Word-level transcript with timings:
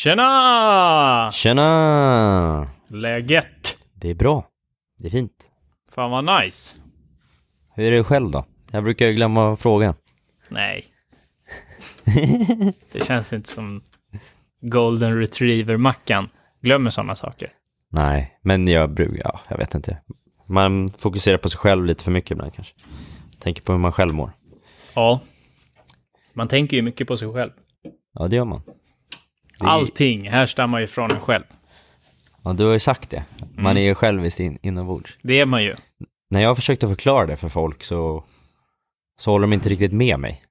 Tjena! 0.00 1.30
Tjena! 1.32 2.68
Läget? 2.88 3.78
Det 3.94 4.10
är 4.10 4.14
bra. 4.14 4.44
Det 4.98 5.06
är 5.06 5.10
fint. 5.10 5.50
Fan 5.94 6.10
vad 6.10 6.42
nice. 6.42 6.76
Hur 7.74 7.84
är 7.84 7.90
det 7.90 8.04
själv 8.04 8.30
då? 8.30 8.44
Jag 8.70 8.84
brukar 8.84 9.06
ju 9.06 9.12
glömma 9.12 9.52
att 9.52 9.60
fråga. 9.60 9.94
Nej. 10.48 10.86
det 12.92 13.04
känns 13.04 13.32
inte 13.32 13.48
som 13.48 13.82
Golden 14.60 15.20
Retriever-mackan. 15.20 16.28
Glömmer 16.60 16.90
sådana 16.90 17.14
saker. 17.14 17.52
Nej, 17.88 18.38
men 18.42 18.68
jag 18.68 18.94
brukar, 18.94 19.20
ja, 19.24 19.40
jag 19.48 19.58
vet 19.58 19.74
inte. 19.74 19.98
Man 20.46 20.88
fokuserar 20.88 21.38
på 21.38 21.48
sig 21.48 21.58
själv 21.58 21.84
lite 21.84 22.04
för 22.04 22.10
mycket 22.10 22.30
ibland 22.30 22.54
kanske. 22.54 22.74
Tänker 23.38 23.62
på 23.62 23.72
hur 23.72 23.78
man 23.78 23.92
själv 23.92 24.14
mår. 24.14 24.32
Ja. 24.94 25.20
Man 26.32 26.48
tänker 26.48 26.76
ju 26.76 26.82
mycket 26.82 27.08
på 27.08 27.16
sig 27.16 27.32
själv. 27.32 27.50
Ja, 28.12 28.28
det 28.28 28.36
gör 28.36 28.44
man. 28.44 28.62
Det 29.60 29.66
Allting 29.66 30.30
härstammar 30.30 30.78
ju 30.80 30.86
från 30.86 31.10
en 31.10 31.20
själv. 31.20 31.44
Ja, 32.42 32.52
du 32.52 32.64
har 32.64 32.72
ju 32.72 32.78
sagt 32.78 33.10
det. 33.10 33.24
Man 33.54 33.66
Mm. 33.66 33.76
är 33.76 33.80
ju 33.80 33.94
självisk 33.94 34.40
in, 34.40 34.58
inombords. 34.62 35.16
Det 35.22 35.40
är 35.40 35.46
man 35.46 35.64
ju. 35.64 35.76
När 36.30 36.40
jag 36.40 36.48
har 36.50 36.54
försökt 36.54 36.84
att 36.84 36.90
förklara 36.90 37.26
det 37.26 37.36
för 37.36 37.48
folk 37.48 37.82
så, 37.84 38.24
så 39.20 39.30
håller 39.30 39.42
de 39.46 39.52
inte 39.52 39.68
riktigt 39.68 39.92
med 39.92 40.20
mig. 40.20 40.42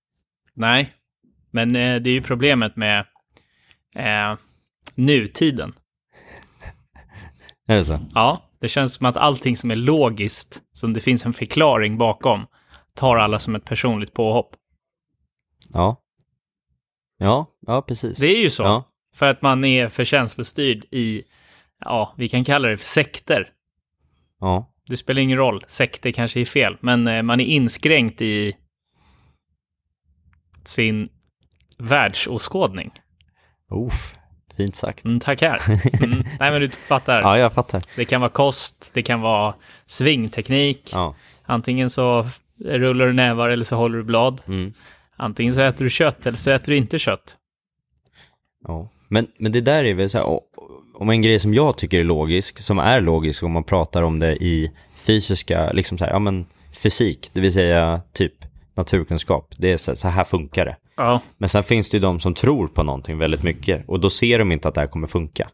Nej. 0.53 0.93
Men 1.51 1.75
eh, 1.75 1.95
det 2.01 2.09
är 2.09 2.13
ju 2.13 2.21
problemet 2.21 2.75
med 2.75 2.99
eh, 3.95 4.37
nutiden. 4.95 5.73
Är 7.67 7.75
det 7.75 7.85
så? 7.85 7.99
Ja, 8.13 8.49
det 8.59 8.67
känns 8.67 8.93
som 8.93 9.05
att 9.05 9.17
allting 9.17 9.57
som 9.57 9.71
är 9.71 9.75
logiskt, 9.75 10.61
som 10.73 10.93
det 10.93 10.99
finns 11.01 11.25
en 11.25 11.33
förklaring 11.33 11.97
bakom, 11.97 12.45
tar 12.93 13.17
alla 13.17 13.39
som 13.39 13.55
ett 13.55 13.65
personligt 13.65 14.13
påhopp. 14.13 14.55
Ja. 15.73 15.95
Ja, 17.17 17.45
ja 17.67 17.81
precis. 17.81 18.17
Det 18.17 18.27
är 18.27 18.41
ju 18.41 18.49
så. 18.49 18.63
Ja, 18.63 18.83
För 19.19 19.25
att 19.25 19.41
man 19.41 19.65
är 19.65 19.89
för 19.89 20.03
känslostyrd 20.03 20.85
i, 20.91 21.23
ja, 21.85 22.13
vi 22.17 22.29
kan 22.29 22.43
kalla 22.43 22.67
det 22.67 22.77
för 22.77 22.85
sekter. 22.85 23.49
ja. 24.39 24.73
Det 24.87 24.97
spelar 24.97 25.21
ingen 25.21 25.37
roll, 25.37 25.63
sekter 25.67 26.11
kanske 26.11 26.41
är 26.41 26.45
fel, 26.45 26.77
men 26.79 27.07
eh, 27.07 27.23
man 27.23 27.39
är 27.39 27.45
inskränkt 27.45 28.21
i 28.21 28.55
sin 30.63 31.09
världsåskådning. 31.77 32.91
Uff, 33.71 34.13
fint 34.57 34.75
sagt. 34.75 35.05
Mm, 35.05 35.19
tackar. 35.19 35.61
Mm. 36.03 36.23
Nej, 36.39 36.51
men 36.51 36.61
du 36.61 36.69
fattar. 36.69 37.21
Ja, 37.21 37.37
jag 37.37 37.53
fattar. 37.53 37.83
Det 37.95 38.05
kan 38.05 38.21
vara 38.21 38.31
kost, 38.31 38.91
det 38.93 39.03
kan 39.03 39.21
vara 39.21 39.55
svingteknik. 39.85 40.89
Ja. 40.93 41.15
Antingen 41.43 41.89
så 41.89 42.27
rullar 42.65 43.05
du 43.05 43.13
nävar 43.13 43.49
eller 43.49 43.65
så 43.65 43.75
håller 43.75 43.97
du 43.97 44.03
blad. 44.03 44.41
Mm. 44.47 44.73
Antingen 45.15 45.53
så 45.53 45.61
äter 45.61 45.83
du 45.83 45.89
kött 45.89 46.25
eller 46.25 46.37
så 46.37 46.51
äter 46.51 46.71
du 46.71 46.77
inte 46.77 46.99
kött. 46.99 47.35
Ja, 48.67 48.89
men, 49.09 49.27
men 49.37 49.51
det 49.51 49.61
där 49.61 49.83
är 49.83 49.93
väl 49.93 50.09
så 50.09 50.17
här, 50.17 50.39
om 50.93 51.09
en 51.09 51.21
grej 51.21 51.39
som 51.39 51.53
jag 51.53 51.77
tycker 51.77 51.99
är 51.99 52.03
logisk, 52.03 52.59
som 52.59 52.79
är 52.79 53.01
logisk 53.01 53.43
om 53.43 53.51
man 53.51 53.63
pratar 53.63 54.03
om 54.03 54.19
det 54.19 54.35
i 54.35 54.71
fysiska, 54.95 55.71
liksom 55.71 55.97
så 55.97 56.05
här, 56.05 56.11
ja 56.11 56.19
men 56.19 56.45
fysik, 56.83 57.29
det 57.33 57.41
vill 57.41 57.53
säga 57.53 58.01
typ 58.13 58.33
naturkunskap, 58.75 59.53
det 59.57 59.71
är 59.71 59.77
så 59.77 59.91
här, 59.91 59.95
så 59.95 60.07
här 60.07 60.23
funkar 60.23 60.65
det. 60.65 60.75
Ja, 60.97 61.21
Men 61.37 61.49
sen 61.49 61.63
finns 61.63 61.89
det 61.89 61.97
ju 61.97 62.01
de 62.01 62.19
som 62.19 62.33
tror 62.33 62.67
på 62.67 62.83
någonting 62.83 63.17
väldigt 63.17 63.43
mycket 63.43 63.83
och 63.89 63.99
då 63.99 64.09
ser 64.09 64.39
de 64.39 64.51
inte 64.51 64.67
att 64.67 64.73
det 64.75 64.81
här 64.81 64.87
kommer 64.87 65.07
funka. 65.07 65.49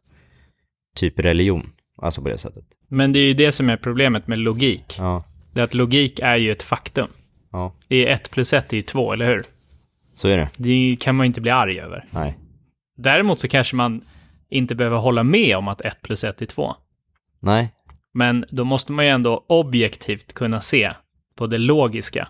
Typ 0.95 1.19
religion, 1.19 1.69
alltså 2.01 2.21
på 2.21 2.29
det 2.29 2.37
sättet. 2.37 2.63
men 2.89 3.13
det 3.13 3.19
är 3.19 3.27
ju 3.27 3.33
det 3.33 3.51
som 3.51 3.69
är 3.69 3.77
problemet 3.77 4.27
med 4.27 4.39
logik. 4.39 4.95
Ja, 4.99 5.23
Det 5.53 5.59
är 5.61 5.63
att 5.65 5.73
logik 5.73 6.19
är 6.19 6.35
ju 6.35 6.51
ett 6.51 6.63
faktum. 6.63 7.07
ja, 7.51 7.73
Det 7.87 8.07
är 8.07 8.13
ett 8.13 8.31
plus 8.31 8.53
ett 8.53 8.73
är 8.73 8.77
ju 8.77 8.83
två, 8.83 9.13
eller 9.13 9.25
hur? 9.25 9.43
så 10.15 10.27
är 10.27 10.37
det. 10.37 10.49
Det 10.57 10.97
kan 10.99 11.15
man 11.15 11.25
ju 11.25 11.27
inte 11.27 11.41
bli 11.41 11.51
arg 11.51 11.79
över. 11.79 12.05
Nej, 12.11 12.37
Däremot 12.97 13.39
så 13.39 13.47
kanske 13.47 13.75
man 13.75 14.01
inte 14.49 14.75
behöver 14.75 14.97
hålla 14.97 15.23
med 15.23 15.57
om 15.57 15.67
att 15.67 15.81
ett 15.81 16.01
plus 16.01 16.23
ett 16.23 16.41
är 16.41 16.45
två. 16.45 16.75
nej, 17.39 17.73
Men 18.13 18.45
då 18.49 18.63
måste 18.63 18.91
man 18.91 19.05
ju 19.05 19.11
ändå 19.11 19.45
objektivt 19.47 20.33
kunna 20.33 20.61
se 20.61 20.93
på 21.35 21.47
det 21.47 21.57
logiska. 21.57 22.27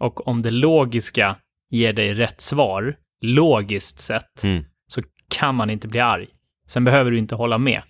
Och 0.00 0.26
om 0.28 0.42
det 0.42 0.50
logiska 0.50 1.36
ger 1.70 1.92
dig 1.92 2.14
rätt 2.14 2.40
svar, 2.40 2.96
logiskt 3.20 4.00
sett, 4.00 4.44
mm. 4.44 4.64
så 4.86 5.02
kan 5.28 5.54
man 5.54 5.70
inte 5.70 5.88
bli 5.88 6.00
arg. 6.00 6.28
Sen 6.66 6.84
behöver 6.84 7.10
du 7.10 7.18
inte 7.18 7.34
hålla 7.34 7.58
med. 7.58 7.82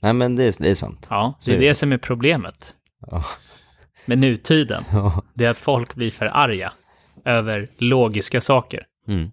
nej 0.00 0.12
men 0.12 0.36
det 0.36 0.44
är, 0.44 0.62
det 0.62 0.70
är 0.70 0.74
sant. 0.74 1.06
Ja, 1.10 1.38
det 1.46 1.52
är 1.52 1.56
är 1.56 1.60
det 1.60 1.74
som 1.74 1.92
är 1.92 1.98
problemet 1.98 2.74
Ja. 3.10 3.24
med 4.06 4.18
nutiden. 4.18 4.84
Ja. 4.92 5.22
Det 5.34 5.44
är 5.44 5.50
att 5.50 5.58
folk 5.58 5.94
blir 5.94 6.10
för 6.10 6.26
arga 6.26 6.72
över 7.24 7.68
logiska 7.78 8.40
saker. 8.40 8.86
Mm. 9.08 9.30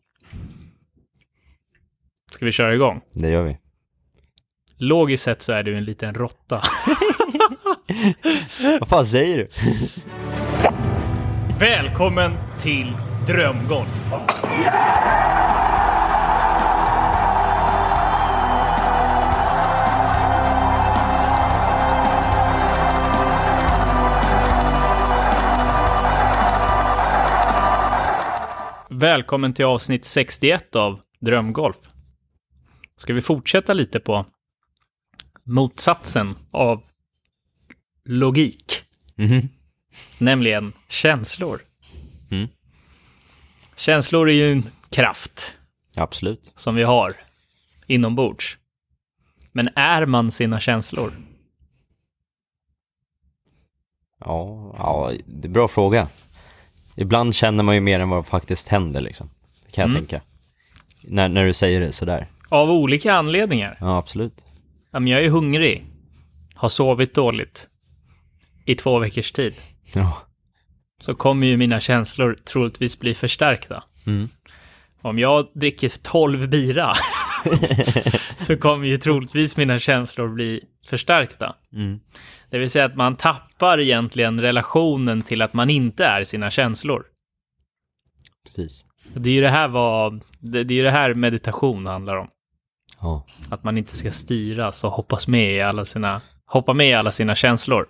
Ska 2.31 2.45
vi 2.45 2.51
köra 2.51 2.75
igång? 2.75 3.01
Det 3.13 3.29
gör 3.29 3.43
vi. 3.43 3.57
Logiskt 4.77 5.23
sett 5.23 5.41
så 5.41 5.51
är 5.51 5.63
du 5.63 5.77
en 5.77 5.85
liten 5.85 6.13
råtta. 6.13 6.63
Vad 8.79 8.89
fan 8.89 9.05
säger 9.05 9.37
du? 9.37 9.47
Välkommen 11.59 12.31
till 12.59 12.97
Drömgolf! 13.27 13.89
Välkommen 28.89 29.53
till 29.53 29.65
avsnitt 29.65 30.05
61 30.05 30.75
av 30.75 30.99
Drömgolf. 31.19 31.77
Ska 33.01 33.13
vi 33.13 33.21
fortsätta 33.21 33.73
lite 33.73 33.99
på 33.99 34.25
motsatsen 35.43 36.35
av 36.51 36.83
logik? 38.05 38.83
Mhm. 39.15 39.41
Nämligen 40.17 40.73
känslor. 40.89 41.61
Mm. 42.31 42.47
Känslor 43.75 44.29
är 44.29 44.33
ju 44.33 44.51
en 44.51 44.63
kraft 44.89 45.53
Absolut. 45.95 46.51
som 46.55 46.75
vi 46.75 46.83
har 46.83 47.15
inombords. 47.87 48.57
Men 49.51 49.69
är 49.75 50.05
man 50.05 50.31
sina 50.31 50.59
känslor? 50.59 51.13
Ja, 54.19 54.75
ja, 54.77 55.11
det 55.25 55.45
är 55.45 55.47
en 55.47 55.53
bra 55.53 55.67
fråga. 55.67 56.07
Ibland 56.95 57.35
känner 57.35 57.63
man 57.63 57.75
ju 57.75 57.81
mer 57.81 57.99
än 57.99 58.09
vad 58.09 58.27
faktiskt 58.27 58.67
händer 58.67 59.01
liksom. 59.01 59.29
Det 59.65 59.71
kan 59.71 59.81
jag 59.81 59.89
Mm. 59.89 60.01
tänka. 60.05 60.21
När, 61.01 61.29
när 61.29 61.45
du 61.45 61.53
säger 61.53 61.81
det 61.81 61.91
sådär. 61.91 62.27
Av 62.51 62.71
olika 62.71 63.13
anledningar. 63.13 63.77
Ja, 63.79 63.97
absolut. 63.97 64.45
Ja, 64.91 64.99
men 64.99 65.07
jag 65.07 65.23
är 65.23 65.29
hungrig, 65.29 65.85
har 66.55 66.69
sovit 66.69 67.13
dåligt 67.13 67.67
i 68.65 68.75
två 68.75 68.99
veckors 68.99 69.31
tid. 69.31 69.53
Ja. 69.93 70.17
Så 71.01 71.15
kommer 71.15 71.47
ju 71.47 71.57
mina 71.57 71.79
känslor 71.79 72.37
troligtvis 72.45 72.99
bli 72.99 73.15
förstärkta. 73.15 73.83
Mm. 74.05 74.29
Om 75.01 75.19
jag 75.19 75.47
dricker 75.53 75.91
12 76.01 76.49
bira 76.49 76.93
så 78.39 78.57
kommer 78.57 78.87
ju 78.87 78.97
troligtvis 78.97 79.57
mina 79.57 79.79
känslor 79.79 80.27
bli 80.27 80.63
förstärkta. 80.87 81.55
Mm. 81.73 81.99
Det 82.49 82.57
vill 82.57 82.69
säga 82.69 82.85
att 82.85 82.95
man 82.95 83.15
tappar 83.15 83.79
egentligen 83.79 84.41
relationen 84.41 85.21
till 85.21 85.41
att 85.41 85.53
man 85.53 85.69
inte 85.69 86.05
är 86.05 86.23
sina 86.23 86.51
känslor. 86.51 87.05
Precis. 88.43 88.85
Det 89.13 89.29
är 89.29 89.33
ju 89.33 89.41
det 89.41 89.49
här 89.49 89.67
vad, 89.67 90.21
det, 90.39 90.63
det 90.63 90.79
är 90.79 90.83
det 90.83 90.91
här 90.91 91.13
meditation 91.13 91.85
handlar 91.85 92.15
om. 92.15 92.27
Ja. 93.01 93.25
Att 93.49 93.63
man 93.63 93.77
inte 93.77 93.97
ska 93.97 94.11
styras 94.11 94.83
och 94.83 94.91
hoppas 94.91 95.27
med 95.27 95.53
i 95.55 95.61
alla 95.61 95.85
sina, 95.85 96.21
hoppa 96.45 96.73
med 96.73 96.89
i 96.89 96.93
alla 96.93 97.11
sina 97.11 97.35
känslor. 97.35 97.85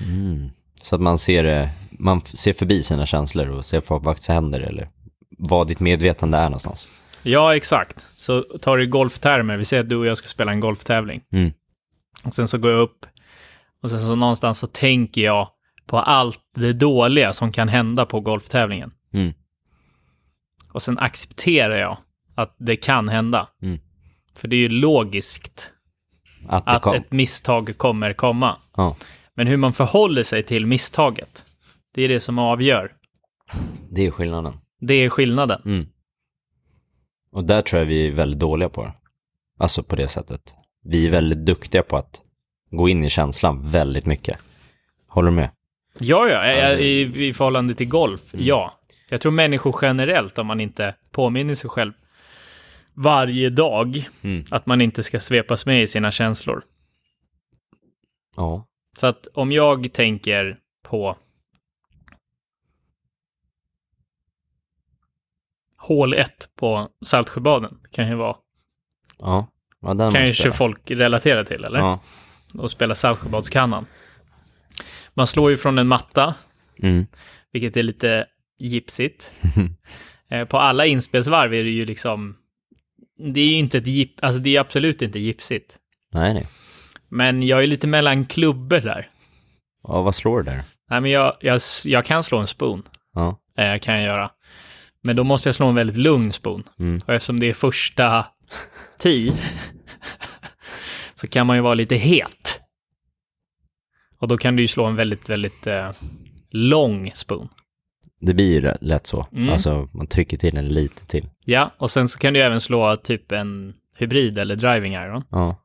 Mm. 0.00 0.50
Så 0.80 0.94
att 0.94 1.00
man 1.00 1.18
ser, 1.18 1.42
det- 1.42 1.70
man 1.90 2.20
ser 2.20 2.52
förbi 2.52 2.82
sina 2.82 3.06
känslor 3.06 3.48
och 3.48 3.66
ser 3.66 3.82
vad 3.88 4.02
faktiskt 4.04 4.28
händer 4.28 4.60
eller 4.60 4.88
vad 5.38 5.66
ditt 5.66 5.80
medvetande 5.80 6.38
är 6.38 6.44
någonstans. 6.44 6.88
Ja, 7.22 7.56
exakt. 7.56 8.06
Så 8.16 8.42
tar 8.42 8.76
du 8.76 8.86
golftermer, 8.86 9.56
vi 9.56 9.64
säger 9.64 9.82
att 9.82 9.88
du 9.88 9.96
och 9.96 10.06
jag 10.06 10.18
ska 10.18 10.28
spela 10.28 10.52
en 10.52 10.60
golftävling. 10.60 11.22
Mm. 11.32 11.52
Och 12.24 12.34
sen 12.34 12.48
så 12.48 12.58
går 12.58 12.70
jag 12.70 12.80
upp 12.80 13.06
och 13.82 13.90
sen 13.90 14.00
så 14.00 14.14
någonstans 14.14 14.58
så 14.58 14.66
tänker 14.66 15.20
jag 15.20 15.48
på 15.86 15.98
allt 15.98 16.38
det 16.56 16.72
dåliga 16.72 17.32
som 17.32 17.52
kan 17.52 17.68
hända 17.68 18.06
på 18.06 18.20
golftävlingen. 18.20 18.92
Mm. 19.12 19.32
Och 20.72 20.82
sen 20.82 20.98
accepterar 20.98 21.76
jag 21.76 21.96
att 22.34 22.56
det 22.58 22.76
kan 22.76 23.08
hända. 23.08 23.48
Mm. 23.62 23.78
För 24.34 24.48
det 24.48 24.56
är 24.56 24.60
ju 24.60 24.68
logiskt 24.68 25.70
Att 26.48 26.86
att 26.86 26.94
ett 26.94 27.12
misstag 27.12 27.78
kommer 27.78 28.12
komma. 28.12 28.56
Ja, 28.76 28.96
Men 29.34 29.46
hur 29.46 29.56
man 29.56 29.72
förhåller 29.72 30.22
sig 30.22 30.42
till 30.42 30.66
misstaget, 30.66 31.44
det 31.94 32.02
är 32.02 32.08
det 32.08 32.20
som 32.20 32.38
avgör. 32.38 32.92
det 33.90 34.06
är 34.06 34.10
skillnaden. 34.10 34.54
Det 34.80 34.94
är 34.94 35.08
skillnaden. 35.08 35.62
Mm. 35.64 35.86
Och 37.32 37.44
där 37.44 37.62
tror 37.62 37.78
jag 37.80 37.86
vi 37.86 38.06
är 38.06 38.10
väldigt 38.12 38.40
dåliga 38.40 38.68
på 38.68 38.84
det. 38.84 38.92
Alltså 39.58 39.82
på 39.82 39.96
det 39.96 40.08
sättet. 40.08 40.54
Vi 40.84 41.06
är 41.06 41.10
väldigt 41.10 41.46
duktiga 41.46 41.82
på 41.82 41.96
att 41.96 42.22
gå 42.70 42.88
in 42.88 43.04
i 43.04 43.10
känslan 43.10 43.70
väldigt 43.70 44.06
mycket. 44.06 44.38
Håller 45.08 45.30
du 45.30 45.36
med? 45.36 45.50
Ja, 45.98 46.28
ja, 46.28 46.62
Alltså- 46.68 46.78
i, 46.82 47.26
i 47.28 47.34
förhållande 47.34 47.74
till 47.74 47.88
golf, 47.88 48.34
Mm. 48.34 48.46
ja. 48.46 48.78
Jag 49.08 49.20
tror 49.20 49.32
människor 49.32 49.78
generellt, 49.82 50.38
om 50.38 50.46
man 50.46 50.60
inte 50.60 50.94
påminner 51.10 51.54
sig 51.54 51.70
själv 51.70 51.92
varje 52.94 53.50
dag. 53.50 54.08
Mm. 54.22 54.44
Att 54.50 54.66
man 54.66 54.80
inte 54.80 55.02
ska 55.02 55.20
svepas 55.20 55.66
med 55.66 55.82
i 55.82 55.86
sina 55.86 56.10
känslor. 56.10 56.64
Ja. 58.36 58.66
Så 58.96 59.06
att 59.06 59.26
om 59.34 59.52
jag 59.52 59.92
tänker 59.92 60.58
på 60.82 61.16
hål 65.76 66.14
1 66.14 66.48
på 66.56 66.88
Saltsjöbaden, 67.04 67.78
kan 67.90 68.08
ju 68.08 68.14
vara, 68.14 68.36
Ja. 69.18 69.46
ja 69.80 69.94
den 69.94 70.12
kanske 70.12 70.52
folk 70.52 70.90
relatera 70.90 71.44
till, 71.44 71.64
eller? 71.64 71.78
Ja. 71.78 72.00
Och 72.54 72.70
spela 72.70 72.94
Saltsjöbadskannan. 72.94 73.86
Man 75.14 75.26
slår 75.26 75.50
ju 75.50 75.56
från 75.56 75.78
en 75.78 75.88
matta, 75.88 76.34
Mm. 76.82 77.06
vilket 77.52 77.76
är 77.76 77.82
lite 77.82 78.26
gipsigt. 78.58 79.30
Eh, 80.28 80.44
på 80.48 80.58
alla 80.58 80.86
inspelsvarv 80.86 81.54
är 81.54 81.64
det 81.64 81.70
ju 81.70 81.84
liksom, 81.84 82.36
det 83.22 83.40
är 83.40 83.58
inte 83.58 83.78
ett 83.78 83.86
gip, 83.86 84.24
alltså 84.24 84.40
det 84.40 84.56
är 84.56 84.60
absolut 84.60 85.02
inte 85.02 85.18
gipsigt. 85.18 85.76
Nej, 86.14 86.34
nej. 86.34 86.46
Men 87.08 87.42
jag 87.42 87.62
är 87.62 87.66
lite 87.66 87.86
mellan 87.86 88.26
klubbor 88.26 88.80
där. 88.80 89.10
Ja, 89.82 90.02
vad 90.02 90.14
slår 90.14 90.42
du 90.42 90.50
där? 90.50 90.62
Nej, 90.90 91.00
men 91.00 91.10
jag, 91.10 91.36
jag, 91.40 91.60
jag 91.84 92.04
kan 92.04 92.22
slå 92.22 92.38
en 92.38 92.46
spoon. 92.46 92.82
Ja. 93.14 93.38
Eh, 93.58 93.78
kan 93.78 93.94
jag 93.94 94.04
göra. 94.04 94.30
Men 95.02 95.16
då 95.16 95.24
måste 95.24 95.48
jag 95.48 95.54
slå 95.54 95.66
en 95.66 95.74
väldigt 95.74 95.96
lugn 95.96 96.32
spoon. 96.32 96.64
Mm. 96.78 97.02
Och 97.06 97.14
eftersom 97.14 97.40
det 97.40 97.50
är 97.50 97.54
första 97.54 98.26
tee 98.98 99.38
så 101.14 101.26
kan 101.26 101.46
man 101.46 101.56
ju 101.56 101.62
vara 101.62 101.74
lite 101.74 101.96
het. 101.96 102.60
Och 104.18 104.28
då 104.28 104.38
kan 104.38 104.56
du 104.56 104.62
ju 104.62 104.68
slå 104.68 104.84
en 104.84 104.96
väldigt, 104.96 105.28
väldigt 105.28 105.66
eh, 105.66 105.92
lång 106.50 107.12
spoon. 107.14 107.48
Det 108.22 108.34
blir 108.34 108.60
ju 108.62 108.72
lätt 108.80 109.06
så. 109.06 109.26
Mm. 109.32 109.48
Alltså, 109.50 109.88
man 109.92 110.06
trycker 110.06 110.36
till 110.36 110.54
den 110.54 110.68
lite 110.68 111.06
till. 111.06 111.28
Ja, 111.44 111.70
och 111.78 111.90
sen 111.90 112.08
så 112.08 112.18
kan 112.18 112.34
du 112.34 112.40
även 112.40 112.60
slå 112.60 112.96
typ 112.96 113.32
en 113.32 113.74
hybrid 113.96 114.38
eller 114.38 114.56
driving 114.56 114.94
iron. 114.94 115.24
Ja. 115.30 115.56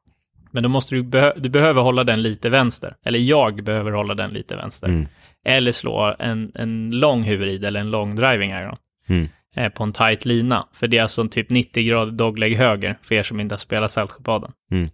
Men 0.52 0.64
då 0.64 0.70
måste 0.70 0.96
du, 0.96 1.04
behö- 1.04 1.40
du 1.40 1.50
behöver 1.50 1.82
hålla 1.82 2.04
den 2.04 2.22
lite 2.22 2.50
vänster. 2.50 2.96
Eller 3.06 3.20
jag 3.20 3.64
behöver 3.64 3.92
hålla 3.92 4.16
den 4.16 4.30
lite 4.30 4.56
vänster. 4.56 4.88
Mm. 4.88 5.08
Eller 5.46 5.72
slå 5.72 6.16
en, 6.20 6.52
en 6.56 6.92
lång 6.92 7.24
hybrid 7.24 7.66
eller 7.66 7.80
en 7.80 7.92
lång 7.92 8.16
driving 8.16 8.52
iron. 8.52 8.76
Mm. 9.08 9.28
eh, 9.56 9.70
på 9.70 9.84
en 9.84 9.94
tight 9.94 10.26
lina. 10.26 10.68
För 10.74 10.88
det 10.88 10.98
är 10.98 11.02
alltså 11.02 11.22
en 11.22 11.30
typ 11.30 11.50
90 11.50 11.84
grader 11.84 12.12
dogleg 12.12 12.56
höger 12.58 12.98
för 13.02 13.16
er 13.16 13.24
som 13.24 13.40
inte 13.40 13.54
har 13.54 13.58
spelat 13.58 13.92
Saltsjöbaden. 13.92 14.52
Mm. 14.72 14.90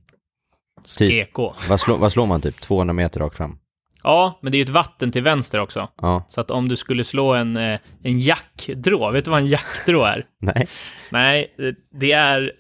Skeko. 0.85 1.53
Vad, 1.69 1.79
slår, 1.79 1.97
vad 1.97 2.11
slår 2.11 2.25
man 2.25 2.41
typ? 2.41 2.61
200 2.61 2.93
meter 2.93 3.19
rakt 3.19 3.37
fram? 3.37 3.57
Ja, 4.03 4.39
men 4.41 4.51
det 4.51 4.55
är 4.55 4.59
ju 4.59 4.63
ett 4.63 4.69
vatten 4.69 5.11
till 5.11 5.23
vänster 5.23 5.59
också. 5.59 5.87
Ja. 6.01 6.25
Så 6.29 6.41
att 6.41 6.51
om 6.51 6.67
du 6.69 6.75
skulle 6.75 7.03
slå 7.03 7.33
en, 7.33 7.57
eh, 7.57 7.79
en 8.03 8.19
jackdrå, 8.19 9.11
vet 9.11 9.25
du 9.25 9.31
vad 9.31 9.39
en 9.39 9.47
jackdrå 9.47 10.03
är? 10.03 10.25
Nej. 10.41 10.67
Nej, 11.09 11.53
det 11.99 12.11
är 12.11 12.51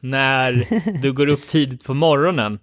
när 0.00 0.64
du 1.02 1.12
går 1.12 1.26
upp 1.28 1.46
tidigt 1.46 1.84
på 1.84 1.94
morgonen 1.94 2.58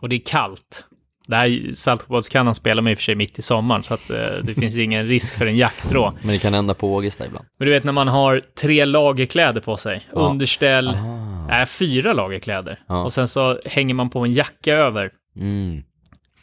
och 0.00 0.08
det 0.08 0.16
är 0.16 0.22
kallt. 0.26 0.84
Det 1.26 1.36
här 1.36 1.74
Saltsjöbadskannan 1.74 2.54
spelar 2.54 2.82
man 2.82 2.90
i 2.92 2.94
och 2.94 2.98
för 2.98 3.02
sig 3.02 3.14
mitt 3.14 3.38
i 3.38 3.42
sommaren, 3.42 3.82
så 3.82 3.94
att 3.94 4.10
eh, 4.10 4.16
det 4.42 4.54
finns 4.54 4.76
ingen 4.78 5.06
risk 5.06 5.34
för 5.34 5.46
en 5.46 5.56
jackdrå. 5.56 6.12
Men 6.22 6.28
det 6.32 6.38
kan 6.38 6.54
hända 6.54 6.74
på 6.74 6.94
Ågesta 6.94 7.26
ibland. 7.26 7.46
Men 7.58 7.66
du 7.66 7.72
vet 7.72 7.84
när 7.84 7.92
man 7.92 8.08
har 8.08 8.42
tre 8.60 8.84
lager 8.84 9.26
kläder 9.26 9.60
på 9.60 9.76
sig, 9.76 10.06
Ja. 10.12 10.18
underställ, 10.20 10.88
Ah. 10.88 11.50
är 11.50 11.66
fyra 11.66 12.12
lager 12.12 12.38
kläder. 12.38 12.80
Ja. 12.88 13.02
Och 13.04 13.12
sen 13.12 13.28
så 13.28 13.58
hänger 13.64 13.94
man 13.94 14.10
på 14.10 14.20
en 14.20 14.32
jacka 14.32 14.74
över 14.74 15.10
Mm. 15.36 15.82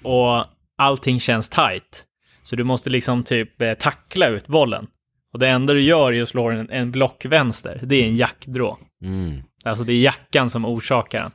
och 0.03 0.45
allting 0.79 1.19
känns 1.19 1.49
tight. 1.49 2.05
Så 2.43 2.55
du 2.55 2.63
måste 2.63 2.89
liksom 2.89 3.23
typ 3.23 3.61
eh, 3.61 3.73
tackla 3.73 4.27
ut 4.27 4.47
bollen. 4.47 4.87
Och 5.33 5.39
det 5.39 5.47
enda 5.47 5.73
du 5.73 5.81
gör 5.81 6.13
är 6.13 6.21
att 6.21 6.29
slå 6.29 6.49
en, 6.49 6.69
en 6.69 6.91
block 6.91 7.25
vänster. 7.25 7.79
Det 7.83 7.95
är 7.95 8.05
en 8.05 8.15
jackdrå. 8.15 8.77
Mm. 9.03 9.41
Alltså 9.63 9.83
det 9.83 9.93
är 9.93 10.01
jackan 10.01 10.49
som 10.49 10.65
orsakar 10.65 11.21
den. 11.21 11.31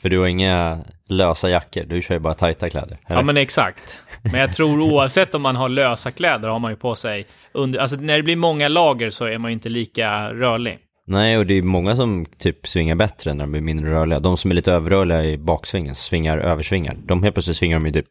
För 0.00 0.08
du 0.08 0.18
har 0.18 0.26
inga 0.26 0.84
lösa 1.08 1.50
jackor, 1.50 1.84
du 1.84 2.02
kör 2.02 2.14
ju 2.14 2.18
bara 2.18 2.34
tajta 2.34 2.70
kläder. 2.70 2.98
Ja 3.08 3.22
men 3.22 3.36
exakt. 3.36 4.00
Men 4.22 4.40
jag 4.40 4.54
tror 4.54 4.80
oavsett 4.80 5.34
om 5.34 5.42
man 5.42 5.56
har 5.56 5.68
lösa 5.68 6.10
kläder 6.10 6.48
har 6.48 6.58
man 6.58 6.70
ju 6.70 6.76
på 6.76 6.94
sig 6.94 7.26
under, 7.52 7.78
alltså 7.78 7.96
när 7.96 8.16
det 8.16 8.22
blir 8.22 8.36
många 8.36 8.68
lager 8.68 9.10
så 9.10 9.24
är 9.24 9.38
man 9.38 9.50
ju 9.50 9.52
inte 9.52 9.68
lika 9.68 10.32
rörlig. 10.32 10.78
Nej, 11.06 11.38
och 11.38 11.46
det 11.46 11.54
är 11.54 11.62
många 11.62 11.96
som 11.96 12.26
typ 12.38 12.66
svingar 12.66 12.94
bättre 12.94 13.34
när 13.34 13.44
de 13.44 13.52
blir 13.52 13.60
mindre 13.60 13.90
rörliga. 13.90 14.20
De 14.20 14.36
som 14.36 14.50
är 14.50 14.54
lite 14.54 14.72
överrörliga 14.72 15.24
i 15.24 15.38
baksvingen, 15.38 15.94
svingar 15.94 16.38
översvingar. 16.38 16.96
De 17.04 17.22
helt 17.22 17.34
plötsligt 17.34 17.56
svingar 17.56 17.78
de 17.78 17.86
ju 17.86 17.92
typ 17.92 18.06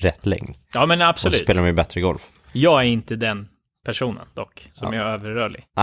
rätt 0.00 0.26
längd. 0.26 0.54
Ja 0.74 0.86
men 0.86 0.98
Och 0.98 1.04
så 1.04 1.08
absolut. 1.10 1.40
spelar 1.40 1.62
de 1.62 1.66
ju 1.66 1.72
bättre 1.72 2.00
golf. 2.00 2.30
Jag 2.52 2.80
är 2.80 2.84
inte 2.86 3.16
den 3.16 3.48
personen 3.86 4.26
dock, 4.34 4.68
som 4.72 4.92
är 4.92 4.98
överrörlig. 4.98 5.64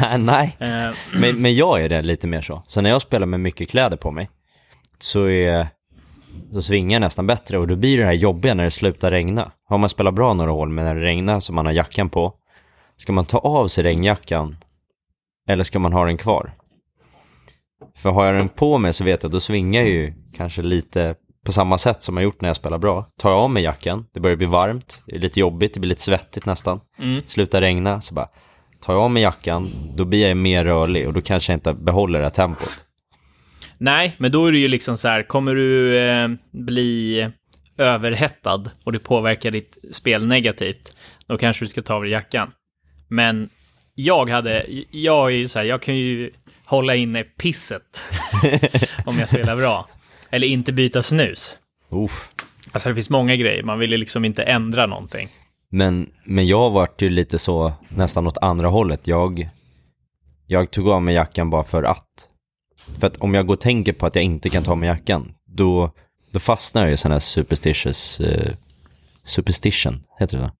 Nej, 0.00 0.18
nej. 0.18 0.56
Eh, 0.60 0.94
Men, 1.20 1.36
men 1.42 1.54
jag 1.54 1.84
är 1.84 1.88
det 1.88 2.02
lite 2.02 2.26
mer 2.26 2.40
så. 2.40 2.62
Så 2.66 2.80
när 2.80 2.90
jag 2.90 3.02
spelar 3.02 3.26
med 3.26 3.40
mycket 3.40 3.70
kläder 3.70 3.96
på 3.96 4.10
mig 4.10 4.30
så, 4.98 5.28
är, 5.28 5.66
så 6.52 6.62
svingar 6.62 6.94
jag 6.94 7.00
nästan 7.00 7.26
bättre 7.26 7.58
och 7.58 7.68
då 7.68 7.76
blir 7.76 7.98
det 7.98 8.04
här 8.04 8.12
jobbiga 8.12 8.54
när 8.54 8.64
det 8.64 8.70
slutar 8.70 9.10
regna. 9.10 9.52
Har 9.68 9.78
man 9.78 9.88
spelat 9.88 10.14
bra 10.14 10.34
några 10.34 10.50
hål 10.50 10.68
men 10.68 10.84
när 10.84 10.94
det 10.94 11.00
regnar 11.00 11.40
så 11.40 11.52
man 11.52 11.66
har 11.66 11.72
jackan 11.72 12.08
på, 12.10 12.34
ska 12.96 13.12
man 13.12 13.24
ta 13.24 13.38
av 13.38 13.68
sig 13.68 13.84
regnjackan 13.84 14.56
eller 15.48 15.64
ska 15.64 15.78
man 15.78 15.92
ha 15.92 16.04
den 16.04 16.16
kvar? 16.16 16.52
För 17.96 18.10
har 18.10 18.24
jag 18.26 18.34
den 18.34 18.48
på 18.48 18.78
mig 18.78 18.92
så 18.92 19.04
vet 19.04 19.22
jag 19.22 19.28
att 19.28 19.32
då 19.32 19.40
svingar 19.40 19.80
jag 19.82 19.90
ju 19.90 20.12
kanske 20.36 20.62
lite 20.62 21.14
på 21.46 21.52
samma 21.52 21.78
sätt 21.78 22.02
som 22.02 22.16
jag 22.16 22.24
gjort 22.24 22.40
när 22.40 22.48
jag 22.48 22.56
spelar 22.56 22.78
bra. 22.78 23.06
Tar 23.18 23.30
jag 23.30 23.38
av 23.38 23.50
mig 23.50 23.62
jackan, 23.62 24.06
det 24.14 24.20
börjar 24.20 24.36
bli 24.36 24.46
varmt, 24.46 25.02
det 25.06 25.16
är 25.16 25.20
lite 25.20 25.40
jobbigt, 25.40 25.74
det 25.74 25.80
blir 25.80 25.88
lite 25.88 26.02
svettigt 26.02 26.46
nästan. 26.46 26.80
mm. 26.98 27.22
Slutar 27.26 27.60
regna, 27.60 28.00
så 28.00 28.14
bara 28.14 28.28
tar 28.80 28.92
jag 28.92 29.02
av 29.02 29.10
mig 29.10 29.22
jackan, 29.22 29.68
då 29.94 30.04
blir 30.04 30.28
jag 30.28 30.36
mer 30.36 30.64
rörlig 30.64 31.06
och 31.06 31.12
då 31.12 31.20
kanske 31.20 31.52
jag 31.52 31.56
inte 31.56 31.74
behåller 31.74 32.18
det 32.18 32.24
här 32.24 32.30
tempot. 32.30 32.84
Nej, 33.78 34.14
men 34.18 34.32
då 34.32 34.46
är 34.46 34.52
det 34.52 34.58
ju 34.58 34.68
liksom 34.68 34.98
så 34.98 35.08
här, 35.08 35.22
kommer 35.22 35.54
du 35.54 35.98
eh, 35.98 36.28
bli 36.50 37.28
överhettad 37.78 38.64
och 38.84 38.92
det 38.92 38.98
påverkar 38.98 39.50
ditt 39.50 39.78
spel 39.92 40.26
negativt, 40.26 40.96
då 41.26 41.38
kanske 41.38 41.64
du 41.64 41.68
ska 41.68 41.82
ta 41.82 41.94
av 41.94 42.02
dig 42.02 42.12
jackan. 42.12 42.52
Men 43.08 43.48
jag 43.94 44.30
hade, 44.30 44.66
jag 44.90 45.26
är 45.26 45.36
ju 45.36 45.48
så 45.48 45.58
här, 45.58 45.66
jag 45.66 45.82
kan 45.82 45.96
ju 45.96 46.30
hålla 46.64 46.94
inne 46.94 47.24
pisset 47.24 48.04
om 49.06 49.18
jag 49.18 49.28
spelar 49.28 49.56
bra. 49.56 49.88
Eller 50.32 50.46
inte 50.46 50.72
byta 50.72 51.02
snus. 51.02 51.58
Uff. 51.90 52.28
Alltså 52.72 52.88
det 52.88 52.94
finns 52.94 53.10
många 53.10 53.36
grejer, 53.36 53.62
man 53.62 53.78
vill 53.78 53.90
ju 53.90 53.96
liksom 53.96 54.24
inte 54.24 54.42
ändra 54.42 54.86
någonting. 54.86 55.28
Men, 55.70 56.10
men 56.24 56.46
jag 56.46 56.70
vart 56.70 57.02
ju 57.02 57.08
lite 57.08 57.38
så 57.38 57.72
nästan 57.88 58.26
åt 58.26 58.38
andra 58.38 58.68
hållet. 58.68 59.06
Jag, 59.06 59.48
jag 60.46 60.70
tog 60.70 60.88
av 60.88 61.02
mig 61.02 61.14
jackan 61.14 61.50
bara 61.50 61.64
för 61.64 61.82
att. 61.82 62.28
För 62.98 63.06
att 63.06 63.16
om 63.16 63.34
jag 63.34 63.46
går 63.46 63.54
och 63.54 63.60
tänker 63.60 63.92
på 63.92 64.06
att 64.06 64.14
jag 64.14 64.24
inte 64.24 64.48
kan 64.48 64.62
ta 64.64 64.70
av 64.70 64.78
mig 64.78 64.86
jackan, 64.86 65.34
då, 65.46 65.90
då 66.32 66.38
fastnar 66.40 66.82
jag 66.84 66.92
i 66.92 66.96
sådana 66.96 67.14
här 67.14 67.20
superstitious, 67.20 68.20
eh, 68.20 68.54
superstition, 69.24 70.00
heter 70.18 70.38
det 70.38 70.44
så? 70.44 70.50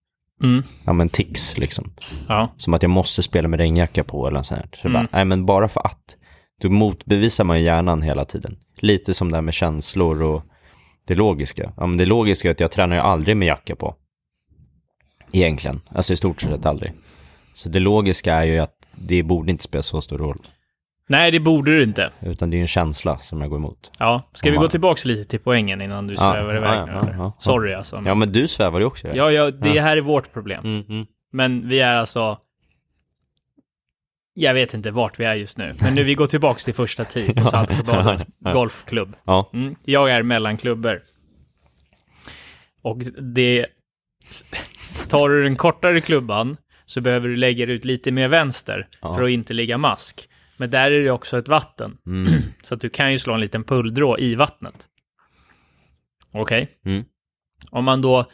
Mm. 0.47 0.63
Ja 0.85 0.93
men 0.93 1.09
tics 1.09 1.59
liksom. 1.59 1.93
Ja. 2.29 2.53
Som 2.57 2.75
att 2.75 2.83
jag 2.83 2.91
måste 2.91 3.23
spela 3.23 3.49
med 3.49 3.61
regnjacka 3.61 4.05
på 4.05 4.29
eller 4.29 4.43
så 4.43 4.55
här. 4.55 4.69
Så 4.83 4.89
Mm. 4.89 4.93
bara, 4.93 5.09
nej 5.13 5.25
men 5.25 5.47
bara 5.47 5.69
för 5.69 5.87
att. 5.87 6.17
Då 6.63 6.71
motbevisar 6.71 7.45
man 7.45 7.59
ju 7.59 7.65
hjärnan 7.65 8.03
hela 8.03 8.25
tiden. 8.25 8.57
Lite 8.77 9.15
som 9.15 9.31
det 9.31 9.37
här 9.37 9.43
med 9.43 9.55
känslor 9.55 10.23
och 10.23 10.43
det 11.05 11.15
logiska. 11.15 11.73
Ja 11.77 11.87
men 11.87 11.97
det 11.97 12.07
logiska 12.07 12.49
är 12.49 12.53
att 12.53 12.61
jag 12.61 12.71
tränar 12.71 12.97
ju 12.97 13.03
aldrig 13.03 13.37
med 13.37 13.49
jacka 13.49 13.77
på. 13.77 13.95
Egentligen. 15.33 15.81
Alltså 15.89 16.13
i 16.13 16.17
stort 16.17 16.41
sett 16.41 16.67
aldrig. 16.67 16.93
Så 17.55 17.69
det 17.69 17.81
logiska 17.81 18.35
är 18.35 18.45
ju 18.45 18.59
att 18.59 18.75
det 18.93 19.23
borde 19.23 19.51
inte 19.51 19.65
spela 19.65 19.83
så 19.83 20.01
stor 20.01 20.19
roll. 20.19 20.39
Nej, 21.09 21.31
det 21.31 21.41
borde 21.41 21.77
du 21.77 21.83
inte. 21.83 22.11
Utan 22.21 22.51
det 22.51 22.55
är 22.55 22.59
ju 22.59 22.63
en 22.63 22.67
känsla 22.69 23.19
som 23.19 23.41
jag 23.41 23.51
går 23.51 23.57
emot. 23.57 23.91
Ja, 23.99 24.23
ska 24.33 24.51
vi 24.51 24.57
man- 24.57 24.65
gå 24.65 24.71
tillbaka 24.71 25.01
lite 25.09 25.25
till 25.25 25.41
poängen 25.41 25.83
innan 25.83 26.07
du 26.07 26.17
svävar 26.17 26.57
iväg 26.57 26.79
ja, 26.79 26.87
nu? 26.87 26.93
ja, 26.93 27.03
ja, 27.07 27.13
ja. 27.17 27.33
Sorry 27.39 27.75
alltså. 27.75 28.03
Ja 28.07 28.15
men 28.15 28.33
du 28.33 28.49
svävar 28.49 28.81
ju 28.81 28.87
också. 28.87 29.09
Ja, 29.09 29.31
ja, 29.31 29.51
det 29.51 29.81
här 29.81 29.97
är 29.97 30.01
vårt 30.01 30.33
problem. 30.33 30.65
Mm, 30.65 30.85
mm. 30.89 31.07
Men 31.33 31.69
vi 31.69 31.81
är 31.81 31.95
alltså... 31.95 32.39
Jag 34.35 34.55
vet 34.55 34.75
inte 34.75 34.91
vart 34.91 35.21
vi 35.21 35.25
är 35.25 35.35
just 35.35 35.59
nu. 35.59 35.75
Men 35.81 35.95
nu 35.95 36.05
vi 36.05 36.15
går 36.15 36.27
tillbaka 36.27 36.61
till 36.61 36.75
första 36.75 37.05
tid 37.05 37.37
på 37.37 37.45
Saltsjöbadens 37.51 38.27
golfklubb. 38.39 39.17
Mm. 39.53 39.77
Jag 39.85 40.11
är 40.11 40.23
mellan 40.23 40.57
klubbor. 40.57 41.03
Och 42.83 42.99
det... 43.35 43.67
Tar 45.09 45.29
du 45.29 45.43
den 45.43 45.57
kortare 45.57 46.01
klubban 46.01 46.57
så 46.87 47.01
behöver 47.01 47.29
du 47.29 47.37
lägga 47.37 47.67
ut 47.67 47.85
lite 47.85 48.11
mer 48.11 48.29
vänster 48.29 48.89
för 49.01 49.23
att 49.23 49.31
inte 49.31 49.55
ligga 49.55 49.79
mask. 49.79 50.29
Men 50.57 50.71
där 50.71 50.91
är 50.91 51.05
det 51.05 51.11
också 51.11 51.39
ett 51.39 51.49
vatten. 51.49 51.99
Mm. 52.07 52.43
Så 52.63 52.75
att 52.75 52.81
du 52.81 52.89
kan 52.89 53.13
ju 53.13 53.19
slå 53.19 53.35
en 53.35 53.41
liten 53.41 53.65
pulldrå 53.65 54.19
i 54.19 54.35
vattnet. 54.35 54.87
Okej? 56.33 56.69
Mm. 56.85 57.05
Om 57.71 57.85
man 57.85 58.03
då 58.03 58.25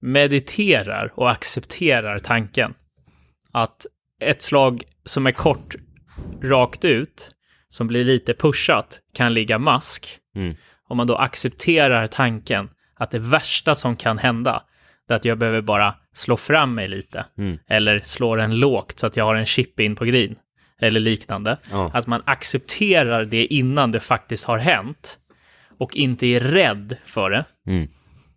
mediterar 0.00 1.12
och 1.16 1.30
accepterar 1.30 2.18
tanken 2.18 2.74
att 3.52 3.86
ett 4.22 4.42
slag 4.42 4.82
som 5.04 5.26
är 5.26 5.32
kort 5.32 5.74
rakt 6.42 6.84
ut, 6.84 7.30
som 7.68 7.86
blir 7.86 8.04
lite 8.04 8.34
pushat, 8.34 9.00
kan 9.14 9.34
ligga 9.34 9.58
mask. 9.58 10.18
Mm. 10.36 10.56
Om 10.88 10.96
man 10.96 11.06
då 11.06 11.16
accepterar 11.16 12.06
tanken 12.06 12.70
att 12.94 13.10
det 13.10 13.18
värsta 13.18 13.74
som 13.74 13.96
kan 13.96 14.18
hända, 14.18 14.62
är 15.08 15.14
att 15.14 15.24
jag 15.24 15.38
behöver 15.38 15.60
bara 15.60 15.94
slå 16.14 16.36
fram 16.36 16.74
mig 16.74 16.88
lite. 16.88 17.26
Mm. 17.38 17.58
Eller 17.68 18.00
slå 18.00 18.36
den 18.36 18.58
lågt 18.58 18.98
så 18.98 19.06
att 19.06 19.16
jag 19.16 19.24
har 19.24 19.34
en 19.34 19.46
chip 19.46 19.80
in 19.80 19.96
på 19.96 20.04
green. 20.04 20.36
eller 20.82 21.00
liknande. 21.00 21.56
Ja. 21.70 21.90
Att 21.94 22.06
man 22.06 22.22
accepterar 22.24 23.24
det 23.24 23.46
innan 23.46 23.90
det 23.90 24.00
faktiskt 24.00 24.44
har 24.44 24.58
hänt 24.58 25.18
och 25.78 25.96
inte 25.96 26.26
är 26.26 26.40
rädd 26.40 26.96
för 27.04 27.30
det. 27.30 27.44
Mm. 27.66 27.88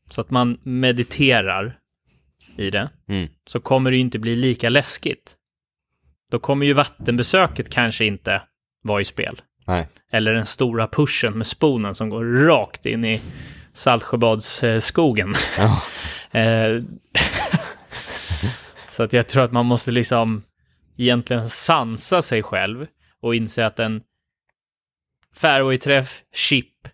Så 0.09 0.21
att 0.21 0.29
man 0.29 0.57
mediterar 0.63 1.77
i 2.57 2.69
det. 2.69 2.89
Mm. 3.09 3.27
Så 3.45 3.59
kommer 3.59 3.91
det 3.91 3.97
ju 3.97 4.01
inte 4.01 4.19
bli 4.19 4.35
lika 4.35 4.69
läskigt. 4.69 5.35
Då 6.35 6.39
kommer 6.39 6.65
ju 6.65 6.73
vattenbesöket 6.73 7.69
kanske 7.69 8.05
inte 8.05 8.41
vara 8.83 9.01
i 9.01 9.05
spel. 9.05 9.41
Nej. 9.65 9.87
Eller 10.11 10.33
den 10.33 10.45
stora 10.45 10.87
pushen 10.87 11.37
med 11.37 11.47
sponen 11.47 11.95
som 11.95 12.09
går 12.09 12.25
rakt 12.25 12.85
in 12.85 13.05
i 13.05 13.21
Saltsjöbadsskogen. 13.73 15.35
Ja. 15.57 15.81
Eh, 16.31 16.81
så 18.87 19.03
att 19.03 19.13
jag 19.13 19.27
tror 19.27 19.43
att 19.43 19.51
man 19.51 19.65
måste 19.65 19.91
liksom 19.91 20.43
egentligen 20.97 21.49
sansa 21.49 22.21
sig 22.21 22.43
själv 22.43 22.87
och 23.21 23.35
inse 23.35 23.65
att 23.65 23.79
en 23.79 24.01
fairway-träff, 25.35 26.21
chip, 26.33 26.87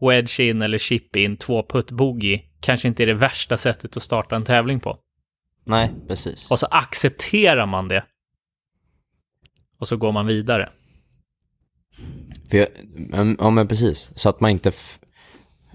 wedge 0.00 0.40
in 0.40 0.62
eller 0.62 0.78
chip 0.78 1.16
in, 1.16 1.36
två 1.36 1.62
putt 1.62 1.90
bogey 1.90 2.42
kanske 2.60 2.88
inte 2.88 3.02
är 3.02 3.06
det 3.06 3.14
värsta 3.14 3.56
sättet 3.56 3.96
att 3.96 4.02
starta 4.02 4.36
en 4.36 4.44
tävling 4.44 4.80
på. 4.80 4.98
Nej, 5.64 5.90
precis. 6.08 6.50
Och 6.50 6.58
så 6.58 6.66
accepterar 6.66 7.66
man 7.66 7.88
det. 7.88 8.04
Och 9.78 9.88
så 9.88 9.96
går 9.96 10.12
man 10.12 10.26
vidare. 10.26 10.68
För 12.50 12.58
jag, 12.58 12.68
ja 13.38 13.50
men 13.50 13.68
precis, 13.68 14.10
så 14.14 14.28
att 14.28 14.40
man 14.40 14.50
inte 14.50 14.72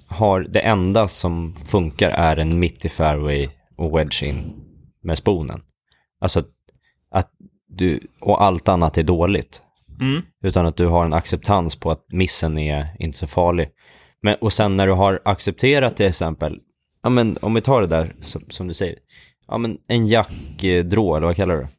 har, 0.07 0.41
det 0.41 0.59
enda 0.59 1.07
som 1.07 1.55
funkar 1.55 2.09
är 2.09 2.37
en 2.37 2.59
mitt 2.59 2.85
i 2.85 2.89
fairway 2.89 3.49
och 3.77 3.97
wedge 3.97 4.23
in 4.23 4.53
med 5.01 5.17
sponen. 5.17 5.61
Alltså 6.19 6.39
att, 6.39 6.47
att 7.11 7.31
du, 7.67 7.99
och 8.21 8.43
allt 8.43 8.67
annat 8.67 8.97
är 8.97 9.03
dåligt. 9.03 9.61
Mm. 9.99 10.21
Utan 10.43 10.65
att 10.65 10.77
du 10.77 10.85
har 10.85 11.05
en 11.05 11.13
acceptans 11.13 11.75
på 11.75 11.91
att 11.91 12.05
missen 12.11 12.57
är 12.57 12.85
inte 12.99 13.17
så 13.17 13.27
farlig. 13.27 13.69
Men, 14.21 14.35
och 14.35 14.53
sen 14.53 14.75
när 14.75 14.87
du 14.87 14.93
har 14.93 15.21
accepterat 15.25 15.97
till 15.97 16.05
exempel, 16.05 16.59
ja 17.03 17.09
men 17.09 17.37
om 17.41 17.53
vi 17.53 17.61
tar 17.61 17.81
det 17.81 17.87
där 17.87 18.15
som, 18.21 18.45
som 18.49 18.67
du 18.67 18.73
säger, 18.73 18.95
ja 19.47 19.57
men 19.57 19.77
en 19.87 20.07
jackdrå 20.07 21.15
eller 21.15 21.27
vad 21.27 21.35
kallar 21.35 21.55
du 21.55 21.61
det? 21.61 21.69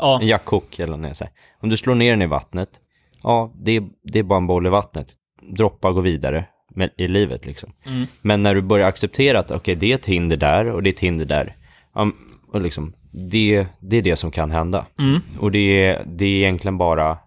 Ja, 0.00 0.18
En 0.20 0.26
jackhook 0.26 0.78
eller 0.78 0.96
vad 0.96 1.16
säger. 1.16 1.32
Om 1.60 1.68
du 1.68 1.76
slår 1.76 1.94
ner 1.94 2.10
den 2.10 2.22
i 2.22 2.26
vattnet, 2.26 2.80
ja 3.22 3.52
det 3.54 3.72
är, 3.72 3.88
det 4.02 4.18
är 4.18 4.22
bara 4.22 4.36
en 4.36 4.46
boll 4.46 4.66
i 4.66 4.70
vattnet. 4.70 5.12
Droppa 5.42 5.92
gå 5.92 6.00
vidare 6.00 6.44
med, 6.74 6.90
i 6.96 7.08
livet 7.08 7.46
liksom. 7.46 7.72
Mm. 7.86 8.06
Men 8.22 8.42
när 8.42 8.54
du 8.54 8.62
börjar 8.62 8.88
acceptera 8.88 9.38
att 9.38 9.50
okej 9.50 9.74
det 9.74 9.92
är 9.92 9.94
ett 9.94 10.06
hinder 10.06 10.36
där 10.36 10.66
och 10.66 10.82
det 10.82 10.88
är 10.88 10.92
ett 10.92 11.00
hinder 11.00 11.24
där. 11.24 11.56
Ja, 11.94 12.10
och 12.52 12.60
liksom, 12.60 12.92
det, 13.10 13.66
det 13.80 13.96
är 13.96 14.02
det 14.02 14.16
som 14.16 14.30
kan 14.30 14.50
hända. 14.50 14.86
Mm. 14.98 15.20
Och 15.38 15.50
det 15.50 15.58
är, 15.58 16.04
det 16.06 16.24
är 16.24 16.36
egentligen 16.38 16.78
bara 16.78 17.18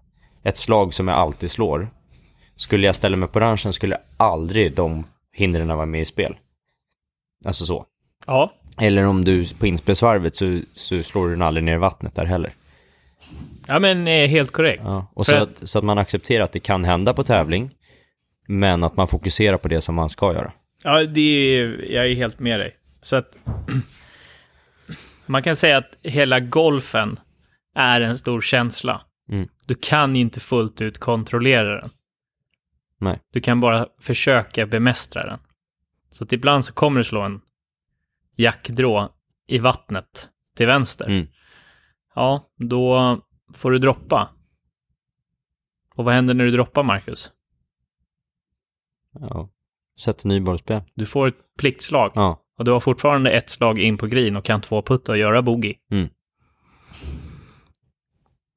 ett 0.43 0.57
slag 0.57 0.93
som 0.93 1.07
jag 1.07 1.17
alltid 1.17 1.51
slår. 1.51 1.89
Skulle 2.55 2.85
jag 2.85 2.95
ställa 2.95 3.17
mig 3.17 3.29
på 3.29 3.39
ranchen 3.39 3.73
skulle 3.73 3.97
aldrig 4.17 4.75
de 4.75 5.03
hindren 5.33 5.67
vara 5.67 5.85
med 5.85 6.01
i 6.01 6.05
spel. 6.05 6.35
Alltså 7.45 7.65
så. 7.65 7.85
ja, 8.25 8.53
Eller 8.77 9.05
om 9.05 9.25
du 9.25 9.47
på 9.53 9.67
inspelsvarvet 9.67 10.35
så, 10.35 10.59
så 10.73 11.03
slår 11.03 11.25
du 11.25 11.31
den 11.33 11.41
aldrig 11.41 11.63
ner 11.63 11.73
i 11.75 11.77
vattnet 11.77 12.15
där 12.15 12.25
heller. 12.25 12.53
ja 13.67 13.79
men 13.79 14.07
eh, 14.07 14.27
helt 14.27 14.51
korrekt. 14.51 14.81
Ja, 14.85 15.11
och 15.13 15.25
så 15.25 15.35
att- 15.35 15.67
så 15.69 15.77
att 15.79 15.85
man 15.85 15.97
accepterar 15.97 16.43
att 16.43 16.51
det 16.51 16.59
kan 16.59 16.85
hända 16.85 17.13
på 17.13 17.23
tävling, 17.23 17.71
men 18.47 18.83
att 18.83 18.97
man 18.97 19.07
fokuserar 19.07 19.57
på 19.57 19.67
det 19.67 19.81
som 19.81 19.95
man 19.95 20.09
ska 20.09 20.33
göra. 20.33 20.51
Ja, 20.83 21.03
det 21.03 21.21
är, 21.21 21.91
jag 21.91 22.07
är 22.07 22.15
helt 22.15 22.39
med 22.39 22.59
dig. 22.59 22.75
Så 23.01 23.15
att 23.15 23.35
man 25.25 25.43
kan 25.43 25.55
säga 25.55 25.77
att 25.77 25.97
hela 26.03 26.39
golfen 26.39 27.19
är 27.75 28.01
en 28.01 28.17
stor 28.17 28.41
känsla. 28.41 29.01
Mm. 29.31 29.47
Du 29.65 29.75
kan 29.75 30.15
inte 30.15 30.39
fullt 30.39 30.81
ut 30.81 30.99
kontrollera 30.99 31.81
den. 31.81 31.89
Nej. 32.99 33.19
Du 33.33 33.41
kan 33.41 33.59
bara 33.59 33.87
försöka 34.01 34.65
bemästra 34.65 35.25
den. 35.25 35.39
Så 36.09 36.23
att 36.23 36.33
ibland 36.33 36.65
så 36.65 36.73
kommer 36.73 36.97
du 36.99 37.03
slå 37.03 37.21
en 37.21 37.41
jackdrå 38.35 39.09
i 39.47 39.59
vattnet 39.59 40.29
till 40.55 40.67
vänster. 40.67 41.05
Mm. 41.05 41.27
Ja, 42.15 42.49
då 42.55 43.21
får 43.53 43.71
du 43.71 43.79
droppa. 43.79 44.29
Och 45.95 46.05
vad 46.05 46.13
händer 46.13 46.33
när 46.33 46.45
du 46.45 46.51
droppar, 46.51 46.83
Marcus? 46.83 47.31
Ja. 49.19 49.49
Sätt 49.99 50.25
en 50.25 50.29
ny 50.29 50.39
bollspel. 50.39 50.81
Du 50.93 51.05
får 51.05 51.27
ett 51.27 51.55
pliktslag. 51.57 52.11
Ja. 52.15 52.41
Och 52.57 52.65
du 52.65 52.71
har 52.71 52.79
fortfarande 52.79 53.31
ett 53.31 53.49
slag 53.49 53.79
in 53.79 53.97
på 53.97 54.07
green 54.07 54.35
och 54.35 54.45
kan 54.45 54.61
två 54.61 54.81
putta 54.81 55.11
och 55.11 55.17
göra 55.17 55.41
bogey. 55.41 55.75
Mm. 55.91 56.09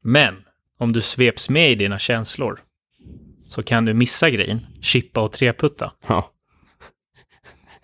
Men 0.03 0.45
om 0.79 0.93
du 0.93 1.03
sveps 1.03 1.49
med 1.49 1.71
i 1.71 1.75
dina 1.75 1.99
känslor 1.99 2.61
så 3.49 3.63
kan 3.63 3.85
du 3.85 3.95
missa 3.95 4.31
green, 4.31 4.67
chippa 4.81 5.21
och 5.21 5.33
treputta. 5.33 5.93
Ja. 6.07 6.33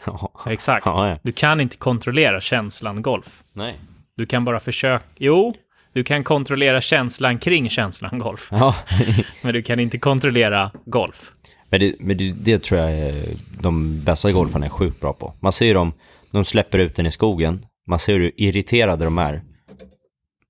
Exakt. 0.46 0.86
Ja, 0.86 1.08
ja. 1.08 1.18
Du 1.22 1.32
kan 1.32 1.60
inte 1.60 1.76
kontrollera 1.76 2.40
känslan 2.40 3.02
golf. 3.02 3.42
Nej. 3.52 3.78
Du 4.16 4.26
kan 4.26 4.44
bara 4.44 4.60
försöka... 4.60 5.04
Jo, 5.16 5.54
du 5.92 6.04
kan 6.04 6.24
kontrollera 6.24 6.80
känslan 6.80 7.38
kring 7.38 7.70
känslan 7.70 8.18
golf. 8.18 8.48
Ja. 8.52 8.74
Men 9.42 9.54
du 9.54 9.62
kan 9.62 9.80
inte 9.80 9.98
kontrollera 9.98 10.70
golf. 10.84 11.32
men 11.70 11.80
det, 11.80 11.94
men 12.00 12.16
det, 12.16 12.32
det 12.32 12.62
tror 12.62 12.80
jag 12.80 12.92
är, 12.92 13.14
de 13.60 14.00
bästa 14.04 14.32
golfarna 14.32 14.66
är 14.66 14.70
sjukt 14.70 15.00
bra 15.00 15.12
på. 15.12 15.34
Man 15.40 15.52
ser 15.52 15.74
dem, 15.74 15.92
de 16.30 16.44
släpper 16.44 16.78
ut 16.78 16.96
den 16.96 17.06
i 17.06 17.10
skogen, 17.10 17.66
man 17.86 17.98
ser 17.98 18.12
hur 18.12 18.32
irriterade 18.36 19.04
de 19.04 19.18
är. 19.18 19.42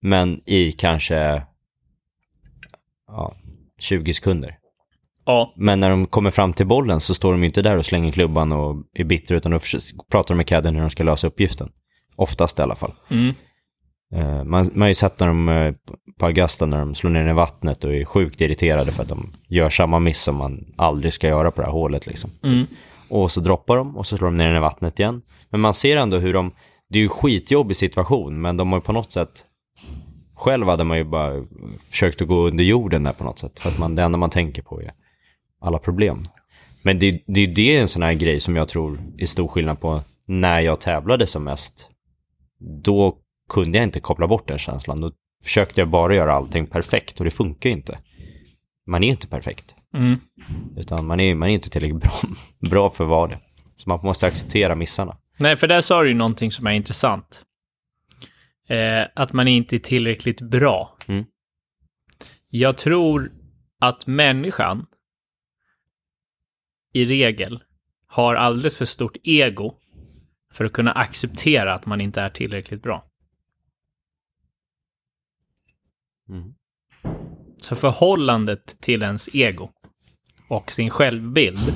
Men 0.00 0.40
i 0.46 0.72
kanske 0.72 1.42
ja, 3.06 3.34
20 3.78 4.12
sekunder. 4.12 4.56
Ja, 5.26 5.54
Men 5.56 5.80
när 5.80 5.90
de 5.90 6.06
kommer 6.06 6.30
fram 6.30 6.52
till 6.52 6.66
bollen 6.66 7.00
så 7.00 7.14
står 7.14 7.32
de 7.32 7.40
ju 7.40 7.46
inte 7.46 7.62
där 7.62 7.76
och 7.76 7.86
slänger 7.86 8.12
klubban 8.12 8.52
och 8.52 8.76
är 8.94 9.04
bittra 9.04 9.36
utan 9.36 9.52
då 9.52 9.58
pratar 10.10 10.34
de 10.34 10.36
med 10.36 10.46
cadden 10.46 10.74
hur 10.74 10.80
de 10.80 10.90
ska 10.90 11.04
lösa 11.04 11.26
uppgiften. 11.26 11.68
Oftast 12.16 12.58
i 12.58 12.62
alla 12.62 12.74
fall. 12.74 12.92
mm. 13.10 13.34
Eh, 14.14 14.44
Man, 14.44 14.70
man 14.72 14.80
har 14.80 14.88
ju 14.88 14.94
sett 14.94 15.20
när 15.20 15.26
de 15.26 15.48
eh, 15.48 15.74
på 16.18 16.26
Augusta 16.26 16.66
när 16.66 16.78
de 16.78 16.94
slår 16.94 17.10
ner 17.10 17.20
den 17.20 17.30
i 17.30 17.32
vattnet 17.32 17.84
och 17.84 17.94
är 17.94 18.04
sjukt 18.04 18.40
irriterade 18.40 18.92
för 18.92 19.02
att 19.02 19.08
de 19.08 19.32
gör 19.48 19.70
samma 19.70 19.98
miss 19.98 20.22
som 20.22 20.36
man 20.36 20.74
aldrig 20.76 21.12
ska 21.12 21.28
göra 21.28 21.50
på 21.50 21.60
det 21.60 21.66
här 21.66 21.72
hålet 21.72 22.06
liksom. 22.06 22.30
Mm. 22.42 22.66
Och 23.08 23.32
så 23.32 23.40
droppar 23.40 23.76
de 23.76 23.96
och 23.96 24.06
så 24.06 24.16
slår 24.16 24.28
de 24.28 24.36
ner 24.36 24.46
den 24.46 24.56
i 24.56 24.60
vattnet 24.60 24.98
igen. 24.98 25.22
Men 25.50 25.60
man 25.60 25.74
ser 25.74 25.96
ändå 25.96 26.16
hur 26.18 26.32
de, 26.32 26.52
det 26.88 26.98
är 26.98 27.02
ju 27.02 27.08
skitjobbig 27.08 27.76
situation 27.76 28.40
men 28.40 28.56
de 28.56 28.72
har 28.72 28.78
ju 28.78 28.82
på 28.82 28.92
något 28.92 29.12
sätt 29.12 29.44
själv 30.34 30.66
hade 30.68 30.84
man 30.84 30.96
ju 30.98 31.04
bara 31.04 31.44
försökt 31.90 32.22
att 32.22 32.28
gå 32.28 32.46
under 32.46 32.64
jorden 32.64 33.02
där 33.02 33.12
på 33.12 33.24
något 33.24 33.38
sätt. 33.38 33.60
För 33.60 33.70
att 33.70 33.78
man, 33.78 33.94
det 33.94 34.02
enda 34.02 34.18
man 34.18 34.30
tänker 34.30 34.62
på 34.62 34.80
är 34.82 34.92
alla 35.64 35.78
problem. 35.78 36.20
Men 36.82 36.98
det, 36.98 37.22
det 37.26 37.40
är 37.40 37.46
det 37.46 37.76
en 37.76 37.88
sån 37.88 38.02
här 38.02 38.12
grej 38.12 38.40
som 38.40 38.56
jag 38.56 38.68
tror 38.68 38.98
är 39.18 39.26
stor 39.26 39.48
skillnad 39.48 39.80
på 39.80 40.00
när 40.26 40.60
jag 40.60 40.80
tävlade 40.80 41.26
som 41.26 41.44
mest. 41.44 41.88
Då 42.82 43.18
kunde 43.48 43.78
jag 43.78 43.82
inte 43.82 44.00
koppla 44.00 44.26
bort 44.26 44.48
den 44.48 44.58
känslan. 44.58 45.00
Då 45.00 45.12
försökte 45.44 45.80
jag 45.80 45.88
bara 45.88 46.14
göra 46.14 46.34
allting 46.34 46.66
perfekt 46.66 47.18
och 47.18 47.24
det 47.24 47.30
funkar 47.30 47.70
ju 47.70 47.76
inte. 47.76 47.98
Man 48.86 49.04
är 49.04 49.08
inte 49.08 49.26
perfekt. 49.26 49.76
Mm. 49.94 50.20
Utan 50.76 51.06
man 51.06 51.20
är, 51.20 51.34
man 51.34 51.48
är 51.48 51.52
inte 51.52 51.70
tillräckligt 51.70 52.02
bra, 52.02 52.12
bra 52.70 52.90
för 52.90 53.04
vara 53.04 53.30
det. 53.30 53.38
Så 53.76 53.88
man 53.88 54.00
måste 54.02 54.26
acceptera 54.26 54.74
missarna. 54.74 55.16
Nej, 55.36 55.56
för 55.56 55.66
där 55.66 55.80
sa 55.80 56.02
du 56.02 56.08
ju 56.08 56.14
någonting 56.14 56.50
som 56.50 56.66
är 56.66 56.72
intressant. 56.72 57.42
Eh, 58.68 59.06
att 59.14 59.32
man 59.32 59.48
inte 59.48 59.76
är 59.76 59.80
tillräckligt 59.80 60.40
bra. 60.40 60.96
Mm. 61.06 61.24
Jag 62.48 62.76
tror 62.76 63.32
att 63.80 64.06
människan 64.06 64.86
i 66.94 67.04
regel 67.04 67.62
har 68.06 68.34
alldeles 68.34 68.76
för 68.76 68.84
stort 68.84 69.16
ego 69.22 69.74
för 70.52 70.64
att 70.64 70.72
kunna 70.72 70.92
acceptera 70.92 71.74
att 71.74 71.86
man 71.86 72.00
inte 72.00 72.20
är 72.20 72.30
tillräckligt 72.30 72.82
bra. 72.82 73.04
Mm. 76.28 76.54
Så 77.56 77.76
förhållandet 77.76 78.80
till 78.80 79.02
ens 79.02 79.28
ego 79.34 79.70
och 80.48 80.72
sin 80.72 80.90
självbild 80.90 81.74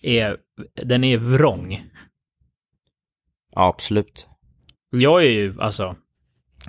är, 0.00 0.36
den 0.74 1.04
är 1.04 1.18
vrång. 1.18 1.90
Ja, 3.50 3.68
absolut. 3.68 4.28
Jag 4.90 5.24
är 5.24 5.30
ju, 5.30 5.60
alltså, 5.60 5.96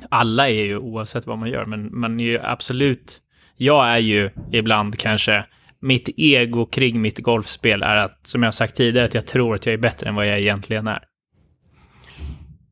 alla 0.10 0.50
är 0.50 0.64
ju 0.64 0.78
oavsett 0.78 1.28
vad 1.28 1.38
man 1.38 1.50
gör, 1.50 1.66
men 1.66 2.00
man 2.00 2.20
är 2.20 2.24
ju 2.24 2.40
absolut, 2.40 3.22
jag 3.56 3.88
är 3.88 3.98
ju 3.98 4.30
ibland 4.52 5.00
kanske, 5.00 5.46
mitt 5.86 6.10
ego 6.18 6.66
kring 6.66 7.02
mitt 7.02 7.20
golfspel 7.20 7.84
är 7.84 7.96
att, 7.96 8.28
som 8.28 8.44
jag 8.44 8.48
har 8.48 8.52
sagt 8.52 8.76
tidigare, 8.76 9.06
att 9.06 9.14
jag 9.14 9.28
tror 9.28 9.56
att 9.56 9.66
jag 9.66 9.74
är 9.74 9.78
bättre 9.78 10.10
än 10.10 10.16
vad 10.16 10.28
jag 10.28 10.40
egentligen 10.40 10.88
är. 10.88 11.04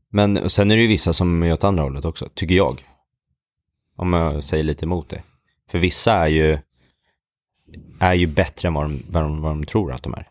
Men 0.09 0.49
sen 0.49 0.71
är 0.71 0.75
det 0.75 0.81
ju 0.81 0.87
vissa 0.87 1.13
som 1.13 1.43
är 1.43 1.53
åt 1.53 1.63
andra 1.63 1.83
hållet 1.83 2.05
också, 2.05 2.29
tycker 2.33 2.55
jag. 2.55 2.81
Om 3.95 4.13
jag 4.13 4.43
säger 4.43 4.63
lite 4.63 4.85
emot 4.85 5.09
det. 5.09 5.21
För 5.69 5.79
vissa 5.79 6.13
är 6.13 6.27
ju, 6.27 6.57
är 7.99 8.13
ju 8.13 8.27
bättre 8.27 8.67
än 8.67 8.73
vad 8.73 8.85
de, 8.85 9.03
vad, 9.09 9.23
de, 9.23 9.41
vad 9.41 9.51
de 9.51 9.65
tror 9.65 9.93
att 9.93 10.03
de 10.03 10.13
är. 10.13 10.27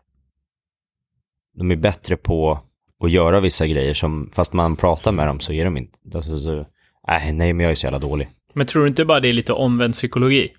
De 1.57 1.71
är 1.71 1.75
bättre 1.75 2.17
på 2.17 2.59
att 2.99 3.11
göra 3.11 3.39
vissa 3.39 3.67
grejer 3.67 3.93
som, 3.93 4.29
fast 4.33 4.53
man 4.53 4.75
pratar 4.75 5.11
med 5.11 5.27
dem 5.27 5.39
så 5.39 5.53
är 5.53 5.65
de 5.65 5.77
inte, 5.77 5.99
alltså, 6.15 6.39
så, 6.39 6.65
nej, 7.07 7.33
nej 7.33 7.53
men 7.53 7.63
jag 7.63 7.71
är 7.71 7.75
så 7.75 7.85
jävla 7.85 7.99
dålig. 7.99 8.29
Men 8.53 8.67
tror 8.67 8.81
du 8.81 8.87
inte 8.87 9.05
bara 9.05 9.19
det 9.19 9.29
är 9.29 9.33
lite 9.33 9.53
omvänd 9.53 9.93
psykologi? 9.93 10.49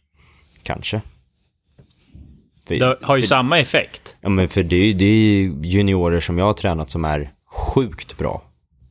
Kanske. 0.62 1.00
För, 2.68 2.74
Det 2.74 2.98
har 3.02 3.16
ju 3.16 3.22
för, 3.22 3.28
samma 3.28 3.58
effekt. 3.58 4.16
Ja, 4.20 4.28
men 4.28 4.48
för 4.48 4.62
det 4.62 4.76
är 4.76 4.94
det 4.94 5.04
är 5.04 5.14
ju 5.14 5.54
juniorer 5.62 6.20
som 6.20 6.38
jag 6.38 6.44
har 6.44 6.52
tränat 6.52 6.90
som 6.90 7.04
är 7.04 7.30
sjukt 7.46 8.18
bra. 8.18 8.42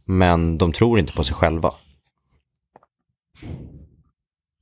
Men 0.05 0.57
de 0.57 0.71
tror 0.71 0.99
inte 0.99 1.13
på 1.13 1.23
sig 1.23 1.35
själva. 1.35 1.73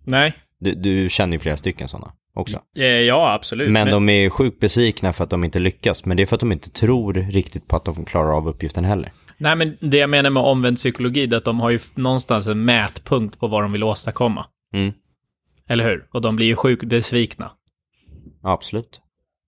Nej. 0.06 0.34
Du, 0.60 0.76
du 0.76 1.10
känner 1.10 1.34
ju 1.34 1.40
flera 1.40 1.58
stycken 1.58 1.88
sådana 1.88 2.12
också. 2.34 2.60
Ja, 3.08 3.34
absolut. 3.34 3.72
Men 3.72 3.88
de 3.88 4.10
är 4.10 4.30
sjukt 4.30 4.60
besvikna 4.60 5.14
för 5.14 5.24
att 5.24 5.30
de 5.30 5.44
inte 5.44 5.60
lyckas. 5.60 6.06
Men 6.06 6.18
det 6.18 6.24
är 6.24 6.28
för 6.28 6.36
att 6.36 6.40
de 6.40 6.52
inte 6.52 6.70
tror 6.70 7.14
riktigt 7.14 7.68
på 7.68 7.76
att 7.76 7.86
de 7.86 8.06
klarar 8.06 8.38
av 8.38 8.48
uppgiften 8.48 8.86
heller. 8.86 9.12
Nej, 9.38 9.56
men 9.56 9.78
det 9.80 9.98
jag 9.98 10.10
menar 10.10 10.30
med 10.30 10.44
omvänd 10.44 10.78
psykologi 10.78 11.24
är 11.24 11.38
att 11.38 11.46
de 11.46 11.60
har 11.60 11.70
ju 11.70 11.80
någonstans 11.96 12.48
en 12.48 12.66
mätpunkt 12.66 13.40
på 13.40 13.48
vad 13.48 13.62
de 13.62 13.72
vill 13.72 13.84
åstadkomma. 13.84 14.46
Mm. 14.74 14.94
Eller 15.68 15.84
hur? 15.84 16.08
Och 16.12 16.22
de 16.22 16.36
blir 16.36 16.48
ju 16.48 16.56
sjukt 16.56 16.84
besvikna. 16.84 17.52
Absolut. 18.42 19.02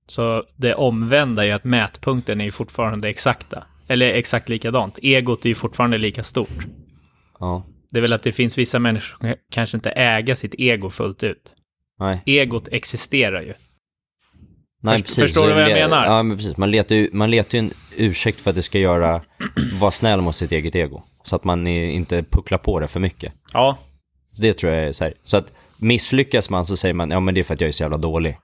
Så 0.07 0.43
det 0.57 0.75
omvända 0.75 1.43
är 1.43 1.47
ju 1.47 1.53
att 1.53 1.63
mätpunkten 1.63 2.41
är 2.41 2.45
ju 2.45 2.51
fortfarande 2.51 3.09
exakta. 3.09 3.63
Eller 3.87 4.13
exakt 4.13 4.49
likadant. 4.49 4.99
Egot 5.01 5.45
är 5.45 5.49
ju 5.49 5.55
fortfarande 5.55 5.97
lika 5.97 6.23
stort. 6.23 6.65
Ja. 7.39 7.65
Det 7.91 7.99
är 7.99 8.01
väl 8.01 8.13
att 8.13 8.23
det 8.23 8.31
finns 8.31 8.57
vissa 8.57 8.79
människor 8.79 9.17
som 9.19 9.35
kanske 9.51 9.77
inte 9.77 9.91
äger 9.91 10.35
sitt 10.35 10.55
ego 10.57 10.89
fullt 10.89 11.23
ut. 11.23 11.53
Nej. 11.99 12.21
Egot 12.25 12.67
existerar 12.71 13.41
ju. 13.41 13.53
Nej, 14.81 14.97
Först- 15.03 15.19
förstår 15.19 15.47
du 15.47 15.53
vad 15.53 15.63
jag 15.63 15.73
menar? 15.73 16.05
Ja, 16.05 16.23
men 16.23 16.37
precis. 16.37 16.57
Man 16.57 16.71
letar 16.71 16.95
ju, 16.95 17.09
man 17.13 17.31
letar 17.31 17.57
ju 17.57 17.59
en 17.59 17.71
ursäkt 17.97 18.41
för 18.41 18.49
att 18.49 18.55
det 18.55 18.63
ska 18.63 18.79
göra, 18.79 19.21
vara 19.79 19.91
snäll 19.91 20.21
mot 20.21 20.35
sitt 20.35 20.51
eget 20.51 20.75
ego. 20.75 21.03
Så 21.23 21.35
att 21.35 21.43
man 21.43 21.67
inte 21.67 22.23
pucklar 22.23 22.57
på 22.57 22.79
det 22.79 22.87
för 22.87 22.99
mycket. 22.99 23.33
Ja, 23.53 23.77
Så 24.31 24.41
det 24.41 24.53
tror 24.53 24.73
jag 24.73 24.83
är 24.87 24.91
så 24.91 25.03
här. 25.03 25.13
Så 25.23 25.37
att 25.37 25.51
misslyckas 25.77 26.49
man 26.49 26.65
så 26.65 26.77
säger 26.77 26.93
man, 26.93 27.11
ja 27.11 27.19
men 27.19 27.33
det 27.33 27.39
är 27.39 27.43
för 27.43 27.53
att 27.53 27.61
jag 27.61 27.67
är 27.67 27.71
så 27.71 27.83
jävla 27.83 27.97
dålig. 27.97 28.37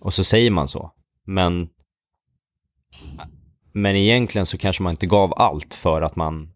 Och 0.00 0.14
så 0.14 0.24
säger 0.24 0.50
man 0.50 0.68
så. 0.68 0.92
Men, 1.26 1.68
men 3.72 3.96
egentligen 3.96 4.46
så 4.46 4.58
kanske 4.58 4.82
man 4.82 4.90
inte 4.90 5.06
gav 5.06 5.34
allt 5.36 5.74
för 5.74 6.02
att 6.02 6.16
man 6.16 6.52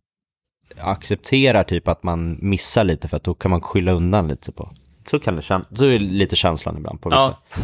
accepterar 0.77 1.65
typ 1.65 1.89
att 1.89 2.03
man 2.03 2.39
missar 2.41 2.85
lite 2.85 3.09
för 3.09 3.17
att 3.17 3.25
då 3.25 3.35
kan 3.35 3.51
man 3.51 3.61
skylla 3.61 3.93
undan 3.93 4.29
lite 4.29 4.53
på. 4.53 4.71
Så 5.11 5.21
kan 5.21 5.37
det 5.37 5.43
kännas, 5.43 5.67
så 5.79 5.85
är 5.85 5.99
lite 5.99 6.37
känslan 6.37 6.77
ibland 6.77 7.01
på 7.01 7.09
vissa. 7.09 7.37
ja. 7.55 7.61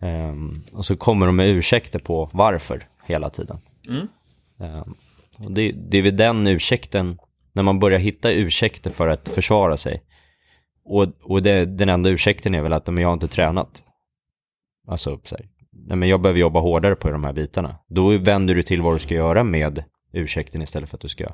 Ehm, 0.00 0.62
och 0.72 0.84
så 0.84 0.96
kommer 0.96 1.26
de 1.26 1.36
med 1.36 1.48
ursäkter 1.48 1.98
på 1.98 2.30
varför 2.32 2.82
hela 3.06 3.30
tiden. 3.30 3.58
Mm. 3.88 4.08
Ehm, 4.60 4.94
och 5.38 5.52
det, 5.52 5.72
det 5.72 5.98
är 5.98 6.02
väl 6.02 6.16
den 6.16 6.46
ursäkten, 6.46 7.18
när 7.52 7.62
man 7.62 7.78
börjar 7.80 7.98
hitta 7.98 8.30
ursäkter 8.30 8.90
för 8.90 9.08
att 9.08 9.28
försvara 9.28 9.76
sig. 9.76 10.02
Och, 10.84 11.06
och 11.22 11.42
det, 11.42 11.64
den 11.64 11.88
enda 11.88 12.10
ursäkten 12.10 12.54
är 12.54 12.62
väl 12.62 12.72
att 12.72 12.86
men 12.86 12.98
jag 12.98 13.08
har 13.08 13.12
inte 13.12 13.28
tränat. 13.28 13.82
Alltså, 14.88 15.20
så 15.24 15.36
här, 15.36 15.46
nej 15.72 15.96
men 15.96 16.08
jag 16.08 16.20
behöver 16.20 16.40
jobba 16.40 16.60
hårdare 16.60 16.96
på 16.96 17.10
de 17.10 17.24
här 17.24 17.32
bitarna. 17.32 17.76
Då 17.88 18.18
vänder 18.18 18.54
du 18.54 18.62
till 18.62 18.82
vad 18.82 18.94
du 18.94 18.98
ska 18.98 19.14
göra 19.14 19.44
med 19.44 19.84
ursäkten 20.12 20.62
istället 20.62 20.90
för 20.90 20.96
att 20.96 21.00
du 21.00 21.08
ska 21.08 21.26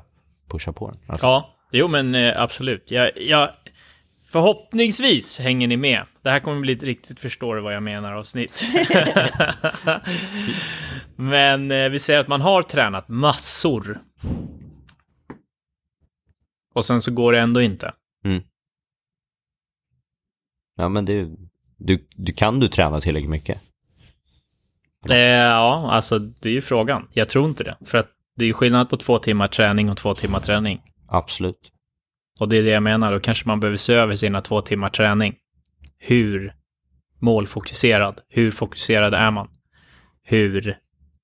pusha 0.49 0.73
på 0.73 0.91
den. 0.91 0.99
Alltså, 1.07 1.25
Ja, 1.25 1.55
jo 1.71 1.87
men 1.87 2.15
eh, 2.15 2.41
absolut. 2.41 2.91
Jag, 2.91 3.11
jag, 3.15 3.49
förhoppningsvis 4.25 5.39
hänger 5.39 5.67
ni 5.67 5.77
med. 5.77 6.05
Det 6.21 6.29
här 6.29 6.39
kommer 6.39 6.61
bli 6.61 6.73
ett 6.73 6.83
riktigt 6.83 7.19
förstår 7.19 7.57
vad 7.57 7.75
jag 7.75 7.83
menar 7.83 8.13
avsnitt. 8.13 8.63
men 11.15 11.71
eh, 11.71 11.89
vi 11.89 11.99
säger 11.99 12.19
att 12.19 12.27
man 12.27 12.41
har 12.41 12.63
tränat 12.63 13.09
massor. 13.09 14.01
Och 16.73 16.85
sen 16.85 17.01
så 17.01 17.11
går 17.11 17.31
det 17.31 17.39
ändå 17.39 17.61
inte. 17.61 17.93
Ja 20.75 20.89
men 20.89 21.05
det, 21.05 21.29
du, 21.77 22.07
du 22.15 22.33
kan 22.33 22.59
du 22.59 22.67
träna 22.67 22.99
tillräckligt 22.99 23.29
mycket. 23.29 23.61
Eh, 25.09 25.17
ja, 25.17 25.91
alltså 25.91 26.19
det 26.19 26.49
är 26.49 26.53
ju 26.53 26.61
frågan. 26.61 27.07
Jag 27.13 27.29
tror 27.29 27.45
inte 27.45 27.63
det. 27.63 27.77
För 27.85 27.97
att 27.97 28.07
det 28.35 28.43
är 28.43 28.47
ju 28.47 28.53
skillnad 28.53 28.89
på 28.89 28.97
två 28.97 29.19
timmar 29.19 29.47
träning 29.47 29.89
och 29.89 29.97
två 29.97 30.15
timmar 30.15 30.39
träning. 30.39 30.81
Absolut. 31.07 31.71
Och 32.39 32.49
det 32.49 32.57
är 32.57 32.63
det 32.63 32.69
jag 32.69 32.83
menar, 32.83 33.11
då 33.11 33.19
kanske 33.19 33.47
man 33.47 33.59
behöver 33.59 33.77
se 33.77 33.93
över 33.93 34.15
sina 34.15 34.41
två 34.41 34.61
timmar 34.61 34.89
träning. 34.89 35.35
Hur 35.97 36.53
målfokuserad, 37.19 38.21
hur 38.29 38.51
fokuserad 38.51 39.13
är 39.13 39.31
man? 39.31 39.47
Hur, 40.23 40.77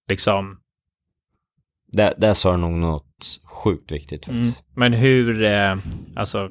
liksom, 0.09 0.59
Där, 1.87 2.13
där 2.17 2.33
sa 2.33 2.51
du 2.51 2.57
nog 2.57 2.71
något 2.71 3.12
sjukt 3.43 3.91
viktigt 3.91 4.27
mm, 4.27 4.47
men 4.75 4.93
hur, 4.93 5.43
eh, 5.43 5.75
alltså, 6.15 6.49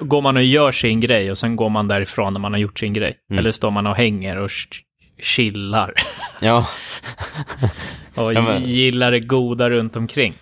går 0.00 0.22
man 0.22 0.36
och 0.36 0.42
gör 0.44 0.72
sin 0.72 1.00
grej 1.00 1.30
och 1.30 1.38
sen 1.38 1.56
går 1.56 1.68
man 1.68 1.88
därifrån 1.88 2.32
när 2.32 2.40
man 2.40 2.52
har 2.52 2.60
gjort 2.60 2.78
sin 2.78 2.92
grej? 2.92 3.14
Mm. 3.30 3.38
Eller 3.38 3.52
står 3.52 3.70
man 3.70 3.86
och 3.86 3.96
hänger 3.96 4.36
och 4.38 4.48
ch- 4.48 4.80
chillar 5.22 5.92
Ja. 6.40 6.66
och 8.14 8.34
Ja, 8.34 8.42
men- 8.42 8.62
gillar 8.62 9.10
det 9.12 9.20
goda 9.20 9.70
runt 9.70 9.96
omkring? 9.96 10.34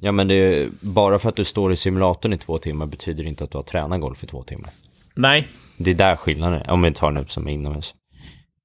Ja 0.00 0.12
men 0.12 0.28
det 0.28 0.34
är, 0.34 0.68
bara 0.80 1.18
för 1.18 1.28
att 1.28 1.36
du 1.36 1.44
står 1.44 1.72
i 1.72 1.76
simulatorn 1.76 2.32
i 2.32 2.38
två 2.38 2.58
timmar 2.58 2.86
betyder 2.86 3.26
inte 3.26 3.44
att 3.44 3.50
du 3.50 3.58
har 3.58 3.62
tränat 3.62 4.00
golf 4.00 4.24
i 4.24 4.26
två 4.26 4.42
timmar. 4.42 4.70
Nej, 5.14 5.48
Det 5.76 5.90
är 5.90 5.94
där 5.94 6.16
skillnaden 6.16 6.60
är, 6.62 6.70
om 6.70 6.82
vi 6.82 6.92
tar 6.92 7.10
nu 7.10 7.24
som 7.28 7.48
är 7.48 7.52
inomhus. 7.52 7.94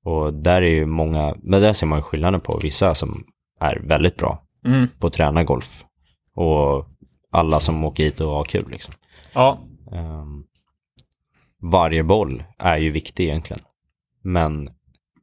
Och 0.06 0.34
där 0.34 0.62
är 0.62 0.70
ju 0.70 0.86
många, 0.86 1.36
men 1.44 1.62
där 1.62 1.74
ser 1.74 1.88
man 1.88 2.00
ju 2.00 2.04
skillnaden 2.04 2.42
på 2.42 2.60
vissa 2.63 2.96
som 2.96 3.24
är 3.62 3.80
väldigt 3.84 4.18
bra 4.18 4.44
mm, 4.66 4.88
på 5.00 5.08
att 5.08 5.13
träna 5.13 5.44
golf. 5.44 5.84
Och 6.38 6.86
alla 7.32 7.60
som 7.60 7.84
åker 7.84 8.04
hit 8.04 8.21
och 8.21 8.30
har 8.30 8.43
kul 8.43 8.65
liksom. 8.71 8.93
ja, 9.34 9.60
Ehm, 9.91 10.43
varje 11.62 12.04
boll 12.04 12.43
är 12.58 12.78
ju 12.78 12.91
viktig 12.91 13.23
egentligen. 13.23 13.62
Men 14.21 14.69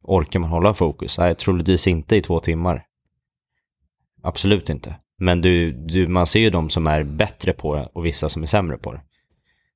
orkar 0.03 0.41
man 0.41 0.51
hålla 0.51 0.75
fokus? 0.75 1.19
Nej, 1.19 1.35
troligtvis 1.35 1.87
inte 1.87 2.17
i 2.17 2.21
två 2.21 2.41
timmar. 2.41 2.87
Absolut 4.23 4.71
inte. 4.71 4.97
Men 5.19 5.41
du, 5.41 5.73
du, 5.73 6.07
man 6.07 6.27
ser 6.27 6.41
ju 6.41 6.51
de 6.51 6.71
som 6.71 6.87
är 6.87 7.03
bättre 7.03 7.53
på 7.53 7.75
det 7.75 7.89
och 7.93 8.07
vissa 8.07 8.29
som 8.29 8.43
är 8.43 8.47
sämre 8.47 8.79
på 8.79 8.93
det. 8.93 9.01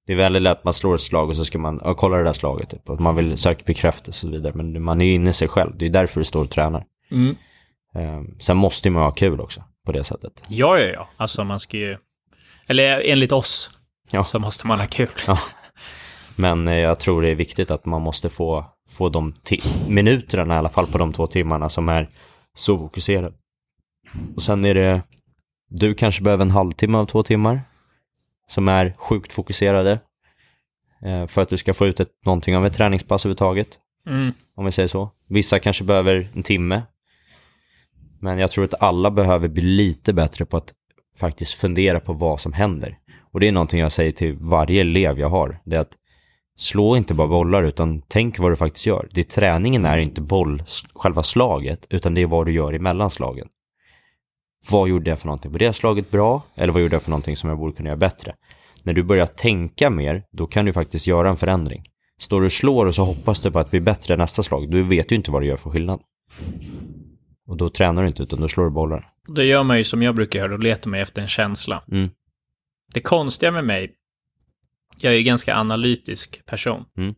Det 0.07 0.13
är 0.13 0.17
väldigt 0.17 0.43
lätt 0.43 0.59
att 0.59 0.65
man 0.65 0.75
slår 0.75 0.95
ett 0.95 1.01
slag 1.01 1.29
och 1.29 1.37
så 1.37 1.45
ska 1.45 1.59
man, 1.59 1.81
ja, 1.85 1.95
kolla 1.95 2.17
det 2.17 2.25
där 2.25 2.33
slaget. 2.33 2.71
Typ. 2.71 2.91
Och 2.91 3.01
man 3.01 3.17
vill 3.17 3.37
söka 3.37 3.63
bekräftelse 3.67 4.27
och 4.27 4.31
så 4.31 4.37
vidare. 4.37 4.53
Men 4.55 4.83
man 4.83 5.01
är 5.01 5.05
ju 5.05 5.13
inne 5.15 5.31
i 5.31 5.33
sig 5.33 5.49
själv. 5.49 5.79
Det 5.79 5.87
är 5.87 5.91
därför 5.91 6.21
du 6.21 6.25
står 6.25 6.45
och 6.45 6.51
tränar. 6.51 6.85
mm. 7.11 7.37
Ehm, 7.95 8.41
sen 8.41 8.57
måste 8.57 8.91
man 8.91 9.03
ha 9.03 9.11
kul 9.11 9.41
också 9.41 9.63
på 9.89 9.93
det 9.93 10.05
sättet. 10.05 10.43
Ja, 10.49 10.79
ja, 10.79 10.87
ja. 10.87 11.09
Alltså 11.17 11.45
man 11.45 11.61
ska 11.61 11.77
ju... 11.77 11.97
Eller 12.67 13.03
enligt 13.05 13.33
oss 13.33 13.71
Ja. 14.11 14.25
så 14.25 14.39
måste 14.39 14.67
man 14.67 14.81
ha 14.81 14.87
kul. 14.87 15.09
Ja. 15.27 15.39
Men 16.37 16.69
eh, 16.69 16.77
jag 16.79 17.01
tror 17.01 17.23
det 17.23 17.29
är 17.31 17.35
viktigt 17.35 17.71
att 17.71 17.85
man 17.87 18.03
måste 18.03 18.29
få, 18.29 18.65
få 18.91 19.09
de 19.09 19.35
minuterna 19.89 20.55
i 20.55 20.59
alla 20.59 20.69
fall 20.69 20.87
på 20.87 20.99
de 20.99 21.13
två 21.13 21.27
timmarna 21.27 21.69
som 21.69 21.89
är 21.89 22.09
så 22.55 22.79
fokuserade. 22.79 23.33
Och 24.37 24.43
sen 24.43 24.65
är 24.65 24.75
det, 24.75 25.03
du 25.71 25.95
kanske 25.95 26.23
behöver 26.23 26.43
en 26.45 26.51
halvtimme 26.51 26.99
av 26.99 27.07
två 27.07 27.23
timmar 27.23 27.61
som 28.49 28.69
är 28.69 28.95
sjukt 28.99 29.33
fokuserade 29.33 30.01
eh, 31.05 31.27
för 31.27 31.43
att 31.43 31.49
du 31.49 31.57
ska 31.57 31.75
få 31.75 31.87
ut 31.87 32.01
ett, 32.01 32.11
någonting 32.25 32.57
av 32.57 32.67
ett 32.67 32.75
träningspass 32.75 33.25
överhuvudtaget, 33.27 33.79
Mm. 34.07 34.33
om 34.57 34.65
vi 34.65 34.73
säger 34.73 34.87
så. 34.89 35.11
Vissa 35.29 35.59
kanske 35.59 35.85
behöver 35.85 36.29
en 36.35 36.43
timme. 36.43 36.83
Men 38.21 38.39
jag 38.39 38.51
tror 38.51 38.65
att 38.65 38.83
alla 38.83 39.11
behöver 39.11 39.49
bli 39.49 39.63
lite 39.63 40.13
bättre 40.13 40.45
på 40.45 40.57
att 40.57 40.73
faktiskt 41.17 41.55
fundera 41.55 42.01
på 42.01 42.13
vad 42.13 42.41
som 42.41 42.53
händer. 42.53 42.99
Och 43.33 43.41
det 43.41 43.49
är 43.49 43.53
någonting 43.53 43.81
jag 43.81 43.93
säger 43.93 44.13
till 44.13 44.37
varje 44.41 44.81
elev 44.81 45.21
jag 45.21 45.29
har. 45.29 45.61
Det 45.65 45.77
är 45.77 45.81
att 45.81 45.97
slå 46.57 46.97
inte 46.97 47.15
bara 47.15 47.29
bollar 47.29 47.63
utan 47.63 48.03
tänk 48.09 48.39
vad 48.39 48.53
du 48.53 48.57
faktiskt 48.57 48.87
gör. 48.87 49.09
Det 49.11 49.25
träningen 49.25 49.85
är 49.85 49.99
inte 49.99 50.21
boll, 50.21 50.63
själva 50.95 51.23
slaget, 51.23 51.87
utan 51.91 52.15
det 52.15 52.23
är 52.23 52.27
vad 52.27 52.47
du 52.47 52.53
gör 52.53 52.73
emellan 52.73 53.11
slagen. 53.11 53.49
Vad 54.71 54.89
gjorde 54.89 55.11
jag 55.11 55.19
för 55.19 55.27
någonting? 55.27 55.53
Var 55.53 55.59
det 55.59 55.73
slaget 55.73 56.11
bra? 56.11 56.43
Eller 56.55 56.73
vad 56.73 56.83
gjorde 56.83 56.95
jag 56.95 57.03
för 57.03 57.11
någonting 57.11 57.37
som 57.37 57.49
jag 57.49 57.59
borde 57.59 57.73
kunna 57.73 57.89
göra 57.89 57.97
bättre? 57.97 58.35
När 58.83 58.93
du 58.93 59.03
börjar 59.03 59.27
tänka 59.27 59.91
mer, 59.91 60.23
då 60.33 60.47
kan 60.47 60.65
du 60.65 60.73
faktiskt 60.73 61.07
göra 61.07 61.29
en 61.29 61.37
förändring. 61.37 61.85
Står 62.19 62.41
du 62.41 62.47
och 62.47 62.53
slår 62.53 62.87
och 62.87 62.95
så 62.95 63.05
hoppas 63.05 63.41
du 63.41 63.51
på 63.51 63.59
att 63.59 63.71
bli 63.71 63.81
bättre 63.81 64.17
nästa 64.17 64.43
slag, 64.43 64.71
du 64.71 64.83
vet 64.83 65.13
ju 65.13 65.17
inte 65.17 65.31
vad 65.31 65.43
du 65.43 65.47
gör 65.47 65.57
för 65.57 65.71
skillnad. 65.71 66.01
Och 67.49 67.57
då 67.57 67.69
tränar 67.69 68.03
du 68.03 68.09
inte, 68.09 68.23
utan 68.23 68.41
då 68.41 68.49
slår 68.49 68.65
du 68.65 68.71
bollar. 68.71 69.13
Då 69.27 69.43
gör 69.43 69.63
man 69.63 69.79
ju 69.79 69.85
som 69.85 70.03
jag 70.03 70.15
brukar 70.15 70.39
göra, 70.39 70.49
då 70.49 70.57
letar 70.57 70.91
man 70.91 71.01
efter 71.01 71.23
en 71.23 71.29
känsla. 71.29 71.83
Mm. 71.93 72.11
Det 72.95 73.01
konstiga 73.01 73.53
med 73.53 73.65
mig, 73.65 73.95
jag 74.99 75.13
är 75.13 75.17
ju 75.17 75.23
ganska 75.23 75.57
analytisk 75.57 76.47
person. 76.47 76.85
Mm. 76.97 77.15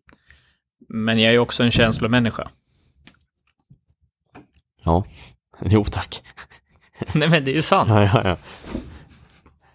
Men 0.88 1.18
jag 1.18 1.34
är 1.34 1.38
också 1.38 1.62
en 1.62 1.70
känslomänniska. 1.70 2.50
Ja, 4.84 5.04
jo 5.60 5.84
tack. 5.84 6.22
Nej 7.14 7.28
men 7.28 7.44
det 7.44 7.50
är 7.50 7.54
ju 7.54 7.62
sant. 7.62 7.88
Ja, 7.90 8.02
ja, 8.04 8.28
ja. 8.28 8.36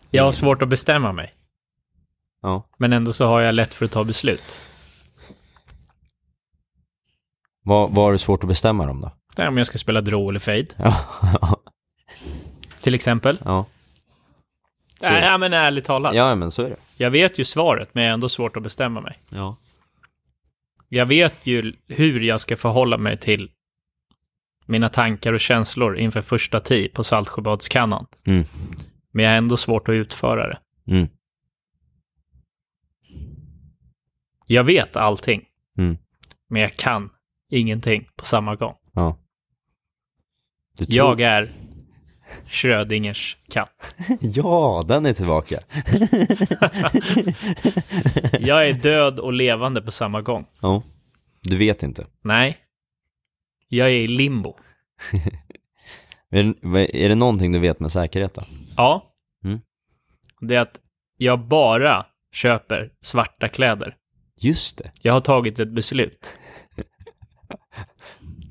Jag 0.10 0.24
har 0.24 0.32
svårt 0.32 0.62
att 0.62 0.70
bestämma 0.70 1.12
mig. 1.12 1.34
ja. 2.42 2.70
Men 2.78 2.94
ändå 2.94 3.14
så 3.14 3.26
har 3.26 3.42
jag 3.42 3.56
lätt 3.56 3.74
för 3.74 3.86
att 3.86 3.92
ta 3.92 4.04
beslut. 4.04 4.58
Vad, 7.66 7.92
har 7.96 8.12
du 8.12 8.18
svårt 8.18 8.44
att 8.44 8.48
bestämma 8.48 8.86
dem 8.86 9.02
då? 9.02 9.12
Det 9.36 9.42
är 9.44 9.48
om 9.48 9.58
jag 9.58 9.68
ska 9.68 9.78
spela 9.78 10.02
draw 10.02 10.30
eller 10.30 10.40
fade, 10.40 10.68
till 12.82 12.96
exempel. 12.96 13.38
ja. 13.46 13.66
Så- 15.00 15.10
Nej, 15.10 15.38
men 15.38 15.54
ärligt 15.54 15.86
talat. 15.86 16.16
Ja, 16.16 16.36
men 16.36 16.52
så 16.52 16.62
är 16.62 16.70
det. 16.70 16.76
Jag 16.98 17.12
vet 17.12 17.40
ju 17.40 17.46
svaret, 17.46 17.90
men 17.94 18.04
jag 18.04 18.10
har 18.10 18.14
ändå 18.14 18.30
svårt 18.30 18.58
att 18.58 18.64
bestämma 18.64 19.02
mig. 19.02 19.20
Ja. 19.30 19.58
Jag 20.90 21.06
vet 21.06 21.46
ju 21.48 21.74
hur 21.88 22.20
jag 22.22 22.42
ska 22.42 22.58
förhålla 22.58 22.98
mig 22.98 23.18
till 23.18 23.52
mina 24.66 24.90
tankar 24.90 25.34
och 25.34 25.40
känslor 25.40 25.98
inför 25.98 26.22
första 26.22 26.60
tee 26.60 26.90
på 26.90 27.04
Saltsjöbadskannan. 27.04 28.06
Mm. 28.26 28.46
Men 29.12 29.26
jag 29.26 29.32
har 29.32 29.38
ändå 29.38 29.58
svårt 29.58 29.90
att 29.90 29.94
utföra 29.94 30.48
det. 30.48 30.60
Mm. 30.92 31.08
Jag 34.46 34.64
vet 34.64 34.96
allting, 34.96 35.42
Mm. 35.78 35.98
men 36.50 36.62
jag 36.62 36.76
kan 36.76 37.10
ingenting 37.50 38.08
på 38.16 38.26
samma 38.26 38.56
gång. 38.56 38.76
Ja. 38.94 39.18
Tror- 40.78 40.88
Jag 40.96 41.22
är 41.22 41.52
Schrödingers 42.48 43.38
katt. 43.50 43.96
Ja, 44.22 44.84
den 44.88 45.06
är 45.06 45.14
tillbaka. 45.14 45.60
Jag 48.40 48.70
är 48.70 48.74
död 48.74 49.20
och 49.20 49.34
levande 49.34 49.82
på 49.82 49.92
samma 49.92 50.22
gång. 50.22 50.46
Ja. 50.62 50.84
Du 51.42 51.58
vet 51.58 51.84
inte. 51.84 52.08
Nej. 52.22 52.58
Jag 53.68 53.88
är 53.88 53.92
i 53.94 54.08
limbo. 54.08 54.56
Är 56.30 56.44
det, 56.44 56.54
vad- 56.62 56.90
är 56.96 57.10
det 57.10 57.16
någonting 57.16 57.52
du 57.52 57.60
vet 57.60 57.80
med 57.80 57.92
säkerhet 57.92 58.34
då? 58.34 58.42
Ja. 58.78 59.14
Mm. 59.44 59.60
Det 60.42 60.56
är 60.56 60.60
att 60.60 60.80
jag 61.18 61.40
bara 61.48 62.06
köper 62.32 62.92
svarta 63.02 63.48
kläder. 63.48 63.96
Just 64.38 64.78
det. 64.78 64.92
Jag 65.02 65.14
har 65.14 65.22
tagit 65.22 65.60
ett 65.60 65.72
beslut. 65.72 66.34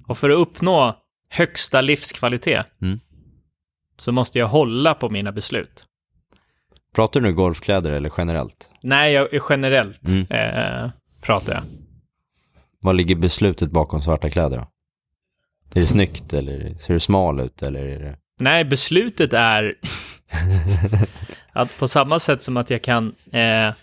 Och 0.07 0.19
för 0.19 0.31
att 0.31 0.39
uppnå 0.39 1.01
högsta 1.29 1.81
livskvalitet 1.81 2.67
Mm. 2.83 3.01
så 3.99 4.13
måste 4.13 4.39
jag 4.39 4.47
hålla 4.49 4.95
på 4.95 5.09
mina 5.11 5.33
beslut. 5.33 5.85
Pratar 6.95 7.21
du 7.21 7.27
nu 7.27 7.33
golfkläder 7.33 7.91
eller 7.93 8.13
generellt? 8.19 8.71
Nej, 8.83 9.13
jag, 9.13 9.29
generellt 9.51 10.09
Mm. 10.09 10.27
eh, 10.31 10.91
pratar 11.23 11.53
jag. 11.55 11.63
Vad 12.81 12.97
ligger 12.97 13.15
beslutet 13.15 13.71
bakom 13.71 14.01
svarta 14.01 14.31
kläder 14.31 14.57
då? 14.57 14.63
Är 15.77 15.81
det 15.81 15.87
snyggt 15.87 16.33
eller 16.33 16.75
ser 16.79 16.95
du 16.95 17.01
smal 17.01 17.41
ut 17.41 17.63
eller 17.63 17.81
är 17.85 17.99
det... 18.01 18.17
Nej, 18.41 18.65
beslutet 18.65 19.33
är 19.33 19.75
att 21.53 21.79
på 21.79 21.89
samma 21.89 22.19
sätt 22.19 22.43
som 22.43 22.57
att 22.57 22.71
jag 22.71 22.83
kan 22.83 23.15
eh, 23.33 23.75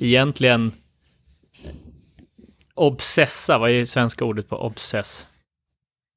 egentligen 0.00 0.72
obsessa, 2.76 3.58
vad 3.58 3.70
är 3.70 3.74
det 3.78 3.86
svenska 3.86 4.24
ordet 4.24 4.48
på 4.48 4.56
obsess? 4.56 5.26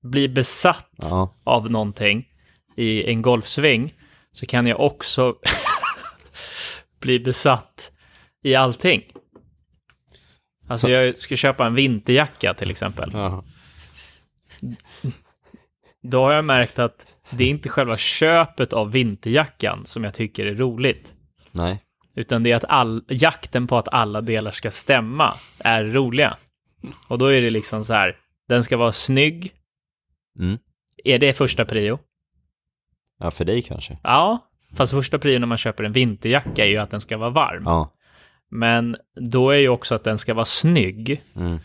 Bli 0.04 0.30
besatt 0.30 0.90
Ja. 0.98 1.36
av 1.44 1.72
någonting 1.72 2.28
i 2.76 3.04
en 3.12 3.22
golfsving 3.22 3.94
så 4.32 4.46
kan 4.46 4.68
jag 4.68 4.80
också 4.80 5.36
bli 7.00 7.20
besatt 7.20 7.92
i 8.44 8.56
allting. 8.56 9.04
Alltså 10.68 10.88
Så- 10.88 10.92
jag 10.92 11.20
ska 11.20 11.36
köpa 11.36 11.66
en 11.66 11.76
vinterjacka 11.76 12.54
till 12.54 12.72
exempel. 12.72 13.10
ja. 13.14 13.44
Då 16.02 16.24
har 16.24 16.32
jag 16.34 16.46
märkt 16.46 16.80
att 16.80 17.08
det 17.30 17.44
är 17.44 17.48
inte 17.50 17.70
själva 17.70 17.98
köpet 17.98 18.74
av 18.74 18.92
vinterjackan 18.92 19.86
som 19.86 20.04
jag 20.04 20.14
tycker 20.14 20.46
är 20.46 20.54
roligt. 20.54 21.14
Nej. 21.52 21.84
Utan 22.16 22.44
det 22.44 22.52
är 22.52 22.56
att 22.56 22.66
all, 22.70 23.04
jakten 23.08 23.68
på 23.68 23.78
att 23.78 23.88
alla 23.88 24.22
delar 24.22 24.52
ska 24.52 24.72
stämma 24.72 25.34
är 25.60 25.84
roliga. 25.84 26.38
Och 27.08 27.18
då 27.18 27.26
är 27.26 27.42
det 27.42 27.50
liksom 27.50 27.86
så 27.86 27.94
här, 27.94 28.16
den 28.48 28.64
ska 28.64 28.78
vara 28.78 28.92
snygg. 28.92 29.52
Mm. 30.40 30.58
Är 31.04 31.20
det 31.20 31.34
första 31.34 31.66
prio? 31.66 32.00
Ja, 33.20 33.32
för 33.32 33.46
dig 33.46 33.62
kanske. 33.62 33.98
Ja, 34.04 34.50
fast 34.76 34.92
första 34.94 35.20
prio 35.20 35.40
när 35.40 35.48
man 35.48 35.58
köper 35.58 35.84
en 35.84 35.92
vinterjacka 35.92 36.66
är 36.66 36.70
ju 36.70 36.78
att 36.78 36.90
den 36.92 37.02
ska 37.02 37.18
vara 37.18 37.30
varm. 37.30 37.64
Ja. 37.66 37.94
Men 38.52 38.98
då 39.16 39.50
är 39.50 39.58
ju 39.58 39.70
också 39.70 39.96
att 39.96 40.04
den 40.04 40.18
ska 40.18 40.34
vara 40.34 40.46
snygg 40.46 41.22
Mm. 41.36 41.60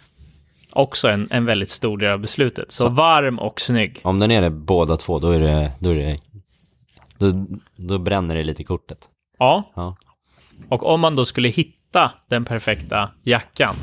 också 0.72 1.08
en, 1.08 1.28
en 1.30 1.44
väldigt 1.44 1.70
stor 1.70 1.98
del 1.98 2.10
av 2.12 2.18
beslutet. 2.20 2.72
Så, 2.72 2.88
varm 2.88 3.38
och 3.38 3.60
snygg. 3.60 4.00
Om 4.04 4.18
den 4.18 4.30
är 4.30 4.42
det 4.42 4.50
båda 4.50 4.96
två, 4.96 5.18
då 5.18 5.30
är 5.30 5.40
det... 5.40 5.72
Då, 5.80 5.90
är 5.90 5.94
det, 5.96 6.16
då, 7.18 7.46
då 7.76 7.98
bränner 7.98 8.34
det 8.34 8.44
lite 8.44 8.62
i 8.62 8.64
kortet. 8.64 9.08
Ja, 9.38 9.72
Ja. 9.76 9.96
och 10.68 10.86
om 10.86 11.00
man 11.00 11.16
då 11.16 11.24
skulle 11.24 11.48
hitta 11.48 12.12
den 12.28 12.44
perfekta 12.44 13.10
jackan 13.22 13.74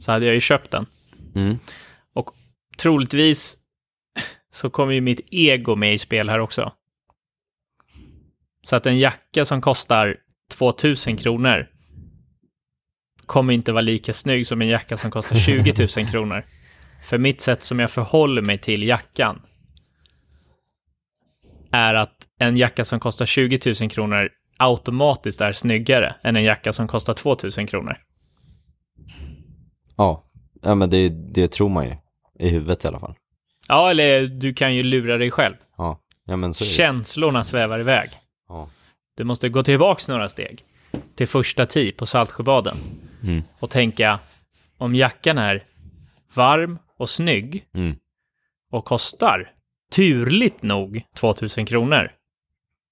så 0.00 0.12
hade 0.12 0.26
jag 0.26 0.34
ju 0.34 0.40
köpt 0.40 0.70
den. 0.70 0.86
Mm. 1.34 1.58
Och 2.12 2.30
troligtvis 2.78 3.56
så 4.52 4.70
kommer 4.70 4.92
ju 4.92 5.00
mitt 5.00 5.20
ego 5.30 5.76
med 5.76 5.94
i 5.94 5.98
spel 5.98 6.28
här 6.28 6.38
också. 6.38 6.72
Så 8.62 8.76
att 8.76 8.86
en 8.86 8.98
jacka 8.98 9.44
som 9.44 9.60
kostar 9.60 10.16
2000 10.50 11.16
kronor 11.16 11.68
kommer 13.26 13.52
inte 13.52 13.72
vara 13.72 13.82
lika 13.82 14.12
snygg 14.12 14.46
som 14.46 14.62
en 14.62 14.68
jacka 14.68 14.96
som 14.96 15.10
kostar 15.10 15.36
20 15.46 15.88
000 15.96 16.08
kronor. 16.10 16.44
För 17.04 17.18
mitt 17.18 17.40
sätt 17.40 17.62
som 17.62 17.78
jag 17.78 17.90
förhåller 17.90 18.42
mig 18.42 18.58
till 18.58 18.82
jackan 18.82 19.42
är 21.72 21.94
att 21.94 22.28
en 22.38 22.56
jacka 22.56 22.84
som 22.84 23.00
kostar 23.00 23.26
20 23.26 23.74
000 23.80 23.90
kronor 23.90 24.28
automatiskt 24.56 25.40
är 25.40 25.52
snyggare 25.52 26.14
än 26.22 26.36
en 26.36 26.44
jacka 26.44 26.72
som 26.72 26.88
kostar 26.88 27.14
2000 27.14 27.66
kronor. 27.66 27.96
Ja. 30.00 30.24
Ja, 30.62 30.74
men 30.74 30.90
det, 30.90 31.08
det 31.08 31.46
tror 31.52 31.68
man 31.68 31.84
ju. 31.88 31.94
I 32.38 32.48
huvudet 32.48 32.84
i 32.84 32.88
alla 32.88 33.00
fall. 33.00 33.14
Ja, 33.68 33.90
eller 33.90 34.26
du 34.26 34.54
kan 34.54 34.74
ju 34.74 34.82
lura 34.82 35.16
dig 35.18 35.30
själv. 35.30 35.54
Ja. 35.76 36.00
Ja, 36.24 36.36
men 36.36 36.54
så 36.54 36.64
är 36.64 36.68
det. 36.68 36.72
Känslorna 36.74 37.44
svävar 37.44 37.80
iväg. 37.80 38.10
Ja. 38.48 38.68
Du 39.16 39.24
måste 39.24 39.48
gå 39.48 39.62
tillbaks 39.62 40.08
några 40.08 40.28
steg 40.28 40.62
till 41.14 41.28
första 41.28 41.66
tee 41.66 41.92
på 41.92 42.06
Saltsjöbaden 42.06 42.76
Mm. 43.22 43.42
och 43.58 43.70
tänka 43.70 44.18
om 44.78 44.94
jackan 44.94 45.38
är 45.38 45.64
varm 46.34 46.78
och 46.98 47.10
snygg 47.10 47.64
Mm. 47.74 47.96
och 48.70 48.84
kostar 48.84 49.52
turligt 49.92 50.62
nog 50.62 51.02
2000 51.16 51.66
kronor, 51.66 52.10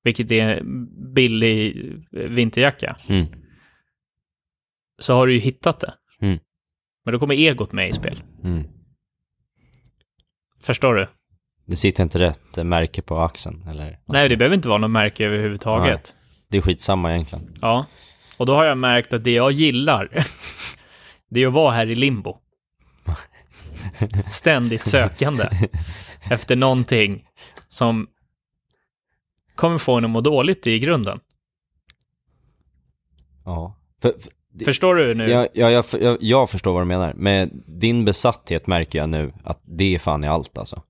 vilket 0.04 0.30
är 0.32 0.48
en 0.48 0.88
billig 1.14 1.82
vinterjacka, 2.12 2.96
Mm. 3.08 3.26
så 4.98 5.14
har 5.14 5.26
du 5.26 5.32
ju 5.34 5.40
hittat 5.40 5.80
det. 5.80 5.94
Men 7.04 7.12
då 7.12 7.18
kommer 7.18 7.34
egot 7.34 7.72
med 7.72 7.88
i 7.88 7.92
spel. 7.92 8.22
Mm. 8.44 8.64
Förstår 10.60 10.94
du? 10.94 11.06
Det 11.66 11.76
sitter 11.76 12.02
inte 12.02 12.18
rätt 12.18 12.66
märke 12.66 13.02
på 13.02 13.18
axeln, 13.18 13.68
eller? 13.68 13.98
Nej, 14.06 14.28
det 14.28 14.36
behöver 14.36 14.56
inte 14.56 14.68
vara 14.68 14.78
något 14.78 14.90
märke 14.90 15.26
överhuvudtaget. 15.26 16.14
Det 16.48 16.58
är 16.58 16.62
skitsamma 16.62 17.12
egentligen. 17.12 17.54
Ja, 17.60 17.86
och 18.36 18.46
då 18.46 18.54
har 18.54 18.64
jag 18.64 18.78
märkt 18.78 19.12
att 19.12 19.24
det 19.24 19.32
jag 19.32 19.52
gillar, 19.52 20.08
det 21.28 21.42
är 21.42 21.46
att 21.46 21.52
vara 21.52 21.74
här 21.74 21.86
i 21.90 21.94
limbo. 21.94 22.38
Ständigt 24.30 24.84
sökande 24.84 25.48
efter 26.30 26.56
någonting 26.56 27.28
som 27.68 28.08
kommer 29.54 29.78
få 29.78 29.94
en 29.94 30.04
att 30.04 30.10
må 30.10 30.20
dåligt 30.20 30.66
i 30.66 30.78
grunden. 30.78 31.20
Ja. 33.44 33.76
För, 34.02 34.14
för, 34.20 34.32
Förstår 34.64 34.94
du 34.94 35.14
nu? 35.14 35.30
jag, 35.30 35.48
jag, 35.52 35.72
jag, 35.72 35.84
jag, 36.00 36.16
jag 36.20 36.50
förstår 36.50 36.72
vad 36.72 36.82
du 36.82 36.86
menar. 36.86 37.12
Med 37.14 37.50
din 37.66 38.04
besatthet 38.04 38.66
märker 38.66 38.98
jag 38.98 39.08
nu 39.08 39.32
att 39.44 39.60
det 39.64 39.94
är 39.94 39.98
fan 39.98 40.24
i 40.24 40.28
allt 40.28 40.58
alltså. 40.58 40.82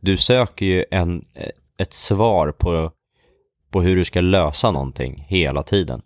Du 0.00 0.16
söker 0.16 0.66
ju 0.66 0.84
en, 0.90 1.24
eh, 1.34 1.48
ett 1.78 1.92
svar 1.92 2.52
på, 2.52 2.92
på 3.70 3.82
hur 3.82 3.96
du 3.96 4.04
ska 4.04 4.20
lösa 4.20 4.70
någonting 4.70 5.24
hela 5.28 5.62
tiden. 5.62 6.02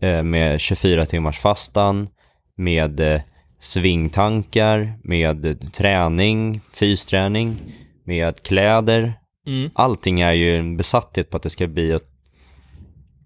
Eh, 0.00 0.22
med 0.22 0.60
24 0.60 1.06
timmars 1.06 1.38
fastan, 1.38 2.08
med 2.56 3.00
eh, 3.00 3.20
svingtankar, 3.58 4.98
med 5.02 5.46
eh, 5.46 5.54
träning, 5.54 6.60
fysträning, 6.72 7.56
med 8.04 8.42
kläder. 8.42 9.14
Mm. 9.46 9.70
Allting 9.74 10.20
är 10.20 10.32
ju 10.32 10.56
en 10.58 10.76
besatthet 10.76 11.30
på 11.30 11.36
att 11.36 11.42
det 11.42 11.50
ska 11.50 11.66
bli 11.66 11.92
ett 11.92 12.08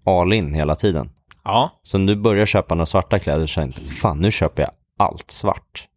all 0.05 0.33
in 0.33 0.53
hela 0.53 0.75
tiden. 0.75 1.09
Ja, 1.49 1.79
Så 1.83 1.97
du 1.97 2.15
börjar 2.15 2.45
köpa 2.45 2.75
några 2.75 2.85
svarta 2.85 3.19
kläder 3.19 3.45
så 3.45 3.61
du, 3.61 3.71
fan 3.71 4.19
nu 4.19 4.31
köper 4.31 4.63
jag 4.63 4.71
allt 4.97 5.31
svart. 5.31 5.87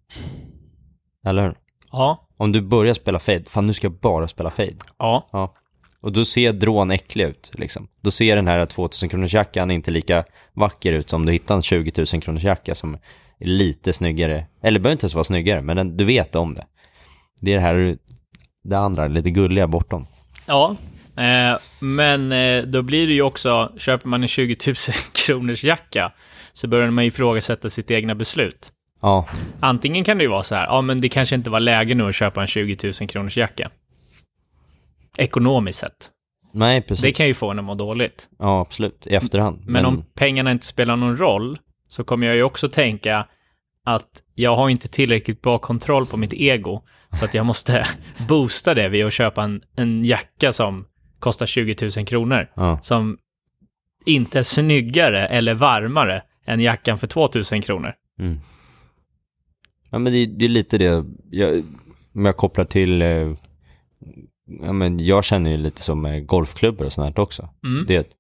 Eller 1.27 1.43
hur? 1.43 1.55
ja, 1.93 2.29
Om 2.37 2.53
du 2.53 2.61
börjar 2.61 2.95
spela 2.95 3.19
fade, 3.19 3.45
fan 3.45 3.67
nu 3.67 3.75
ska 3.75 3.85
jag 3.85 3.93
bara 4.01 4.29
spela 4.29 4.51
fade. 4.51 4.77
ja, 4.99 5.29
Ja. 5.33 5.55
Och 6.01 6.13
då 6.13 6.25
ser 6.25 6.53
drån 6.53 6.91
äcklig 6.91 7.25
ut 7.25 7.51
liksom. 7.55 7.89
Då 8.01 8.11
ser 8.11 8.37
den 8.37 8.49
här 8.49 8.67
2000 8.67 9.09
kronors 9.09 9.35
jackan 9.35 9.71
inte 9.71 9.91
lika 9.91 10.25
vacker 10.53 10.93
ut 10.93 11.11
som 11.11 11.27
du 11.27 11.33
hittar 11.33 11.55
en 11.55 11.63
20 11.63 12.05
000 12.13 12.23
kronors 12.23 12.45
jacka 12.45 12.75
som 12.75 12.95
är 13.39 13.47
lite 13.47 13.93
snyggare. 13.93 14.47
Eller 14.63 14.81
behöver 14.81 14.93
inte 14.93 15.05
ens 15.05 15.15
vara 15.15 15.25
snyggare, 15.25 15.63
men 15.63 15.77
den, 15.77 15.97
du 15.97 16.05
vet 16.05 16.37
om 16.37 16.55
det. 16.55 16.67
Det 17.41 17.53
är 17.53 17.55
det 17.57 17.61
här, 17.63 17.99
det 18.65 18.79
andra, 18.79 19.09
lite 19.09 19.31
gulliga 19.31 19.67
bortom. 19.67 20.07
ja. 20.47 20.77
Eh, 21.17 21.59
men 21.81 22.33
eh, 22.33 22.63
då 22.63 22.83
blir 22.83 23.07
det 23.07 23.13
ju 23.13 23.23
också, 23.23 23.73
köper 23.77 24.09
man 24.09 24.23
en 24.23 24.29
20 24.29 24.57
000 24.67 24.75
kronors 25.27 25.65
jacka 25.65 26.13
så 26.53 26.69
börjar 26.69 26.91
man 26.91 27.05
ju 27.05 27.09
ifrågasätta 27.09 27.71
sitt 27.71 27.91
egna 27.91 28.15
beslut. 28.15 28.73
Ja, 29.01 29.27
Antingen 29.61 30.05
kan 30.05 30.19
det 30.19 30.25
ju 30.25 30.31
vara 30.31 30.43
så 30.43 30.55
här, 30.55 30.67
ja 30.67 30.81
men 30.81 31.01
det 31.01 31.09
kanske 31.09 31.35
inte 31.35 31.51
var 31.51 31.61
läge 31.61 31.95
nu 31.95 32.09
att 32.09 32.15
köpa 32.15 32.41
en 32.41 32.47
20 32.47 32.93
000 33.01 33.09
kronors 33.09 33.37
jacka. 33.37 33.71
Ekonomiskt 35.19 35.79
sett. 35.79 36.11
Nej, 36.53 36.83
precis. 36.83 37.03
Det 37.03 37.13
kan 37.13 37.27
ju 37.27 37.35
få 37.35 37.51
en 37.51 37.59
att 37.59 37.65
må 37.65 37.75
dåligt. 37.75 38.29
Ja, 38.39 38.61
absolut. 38.61 39.07
I 39.07 39.15
efterhand. 39.15 39.63
Men, 39.67 39.87
om 39.87 40.05
pengarna 40.15 40.53
inte 40.53 40.67
spelar 40.67 40.97
någon 40.97 41.17
roll 41.17 41.59
så 41.89 42.05
kommer 42.05 42.27
jag 42.27 42.37
ju 42.37 42.43
också 42.43 42.69
tänka 42.69 43.27
att 43.85 44.23
jag 44.35 44.57
har 44.57 44.69
inte 44.69 44.89
tillräckligt 44.89 45.43
bra 45.43 45.59
kontroll 45.59 46.07
på 46.07 46.17
mitt 46.17 46.33
ego 46.33 46.83
så 47.19 47.25
att 47.25 47.35
jag 47.35 47.47
måste 47.47 47.87
boosta 48.29 48.75
det 48.75 48.89
vid 48.89 49.07
att 49.07 49.13
köpa 49.13 49.43
en, 49.43 49.63
en 49.77 50.05
jacka 50.05 50.53
som 50.53 50.87
kostar 51.23 51.47
20 51.47 51.91
000 51.97 52.07
kronor. 52.07 52.51
Ja, 52.55 52.79
Som 52.83 53.19
inte 54.07 54.39
är 54.39 54.43
snyggare 54.43 55.27
eller 55.27 55.55
varmare 55.55 56.23
än 56.45 56.61
jackan 56.61 56.99
för 56.99 57.07
2 57.07 57.31
000 57.53 57.63
kronor. 57.63 57.95
mm. 58.19 58.41
ja 59.91 59.99
men 59.99 60.13
det, 60.13 60.27
det 60.27 60.45
är 60.45 60.49
lite 60.49 60.79
det, 60.79 61.05
jag, 61.31 61.65
om 62.15 62.25
jag 62.25 62.37
kopplar 62.37 62.65
till, 62.65 63.03
eh, 63.03 63.33
ja 64.63 64.73
men 64.73 65.07
jag 65.07 65.25
känner 65.25 65.51
ju 65.51 65.57
lite 65.57 65.83
som 65.83 66.07
eh, 66.07 66.21
golfklubbor 66.21 66.87
och 66.87 66.93
sånt 66.93 67.17
här 67.17 67.23
också. 67.23 67.49
Mm. 67.65 67.85
Det 67.87 68.17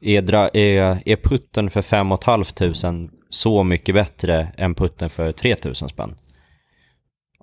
är, 0.00 0.20
dra, 0.20 0.48
är, 0.48 1.02
är 1.06 1.16
putten 1.16 1.70
för 1.70 1.82
5 1.82 2.16
500 2.18 3.08
så 3.30 3.62
mycket 3.62 3.94
bättre 3.94 4.52
än 4.56 4.74
putten 4.74 5.10
för 5.10 5.32
3 5.32 5.56
000 5.64 5.74
spänn? 5.74 6.14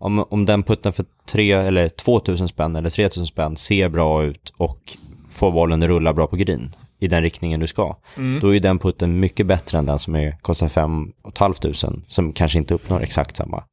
Om, 0.02 0.26
om 0.30 0.46
den 0.46 0.64
putten 0.64 0.94
för 0.94 1.06
3 1.26 1.52
eller 1.52 1.90
2 1.90 2.22
000 2.28 2.48
spänn 2.50 2.76
eller 2.76 2.90
3 2.90 3.10
000 3.18 3.28
spänn 3.28 3.56
ser 3.56 3.90
bra 3.90 4.24
ut 4.24 4.54
och 4.58 4.98
får 5.30 5.52
bollen 5.52 5.84
att 5.84 5.90
rulla 5.90 6.14
bra 6.14 6.28
på 6.28 6.36
green 6.36 6.76
i 7.00 7.08
den 7.08 7.22
riktningen 7.24 7.60
du 7.60 7.68
ska, 7.68 7.96
Mm. 8.18 8.40
då 8.40 8.56
är 8.56 8.60
den 8.60 8.80
putten 8.80 9.20
mycket 9.20 9.46
bättre 9.46 9.78
än 9.78 9.86
den 9.86 10.00
som 10.00 10.16
är, 10.16 10.32
kostar 10.42 10.68
5 10.70 11.12
500 11.36 12.02
som 12.08 12.34
kanske 12.34 12.58
inte 12.58 12.74
uppnår 12.74 13.02
exakt 13.04 13.36
samma. 13.36 13.64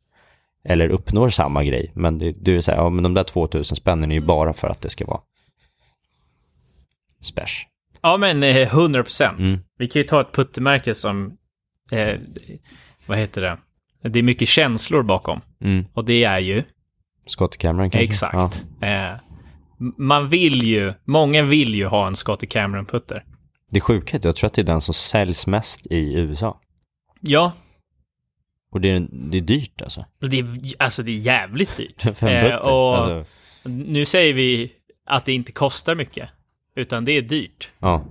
Eller 0.65 0.89
uppnår 0.89 1.29
samma 1.29 1.65
grej, 1.65 1.93
men 1.95 2.19
det, 2.19 2.33
du 2.33 2.63
säger, 2.63 2.79
ja 2.79 2.91
men 2.91 3.03
de 3.03 3.15
där 3.15 3.25
2000 3.25 3.77
spännen 3.77 4.11
är 4.11 4.15
ju 4.15 4.21
bara 4.21 4.53
för 4.53 4.69
att 4.69 4.81
det 4.81 4.91
ska 4.91 5.07
vara 5.07 5.21
special. 7.23 7.71
Ja, 8.01 8.17
men 8.17 8.43
eh, 8.43 8.57
100 8.57 9.03
procent. 9.03 9.39
Mm. 9.39 9.59
Vi 9.79 9.89
kan 9.89 10.03
ju 10.03 10.09
ta 10.09 10.21
ett 10.21 10.33
puttemärke 10.33 10.95
som, 10.95 11.37
eh, 11.93 12.15
vad 13.07 13.19
heter 13.19 13.41
det? 13.41 13.57
Det 14.09 14.19
är 14.19 14.23
mycket 14.23 14.49
känslor 14.49 15.03
bakom. 15.03 15.41
Mm. 15.61 15.85
Och 15.93 16.05
det 16.05 16.25
är 16.25 16.39
ju, 16.39 16.63
Scott 17.27 17.57
Cameron 17.57 17.91
kanske? 17.91 18.05
exakt. 18.05 18.65
Eh, 18.81 19.11
m- 19.81 19.95
man 19.99 20.29
vill 20.29 20.63
ju, 20.63 20.95
många 21.05 21.43
vill 21.43 21.75
ju 21.75 21.87
ha 21.87 22.07
en 22.07 22.17
Scottie 22.17 22.49
Cameron-putter. 22.49 23.25
Det 23.71 23.77
är 23.77 23.81
sjukt, 23.81 24.25
jag 24.25 24.37
tror 24.37 24.47
att 24.47 24.55
det 24.55 24.61
är 24.63 24.67
den 24.67 24.81
som 24.81 24.95
säljs 24.95 25.47
mest 25.47 25.87
i 25.87 26.15
USA. 26.15 26.61
Ja, 27.21 27.53
Och 28.71 28.81
det 28.81 28.91
är, 28.91 29.09
det 29.31 29.39
är 29.39 29.43
dyrt 29.43 29.83
alltså. 29.83 30.05
det 30.21 30.39
är, 30.39 30.47
alltså 30.79 31.03
det 31.03 31.11
är 31.11 31.17
jävligt 31.17 31.77
dyrt. 31.77 32.03
För 32.19 32.27
en 32.27 32.47
Eh, 32.53 32.57
och 32.57 32.97
Alltså, 32.97 33.25
nu 33.69 34.05
säger 34.05 34.35
vi 34.35 34.73
att 35.07 35.25
det 35.25 35.33
inte 35.33 35.53
kostar 35.53 35.95
mycket, 35.95 36.29
utan 36.77 37.05
det 37.05 37.13
är 37.13 37.23
dyrt. 37.23 37.71
ja. 37.79 38.05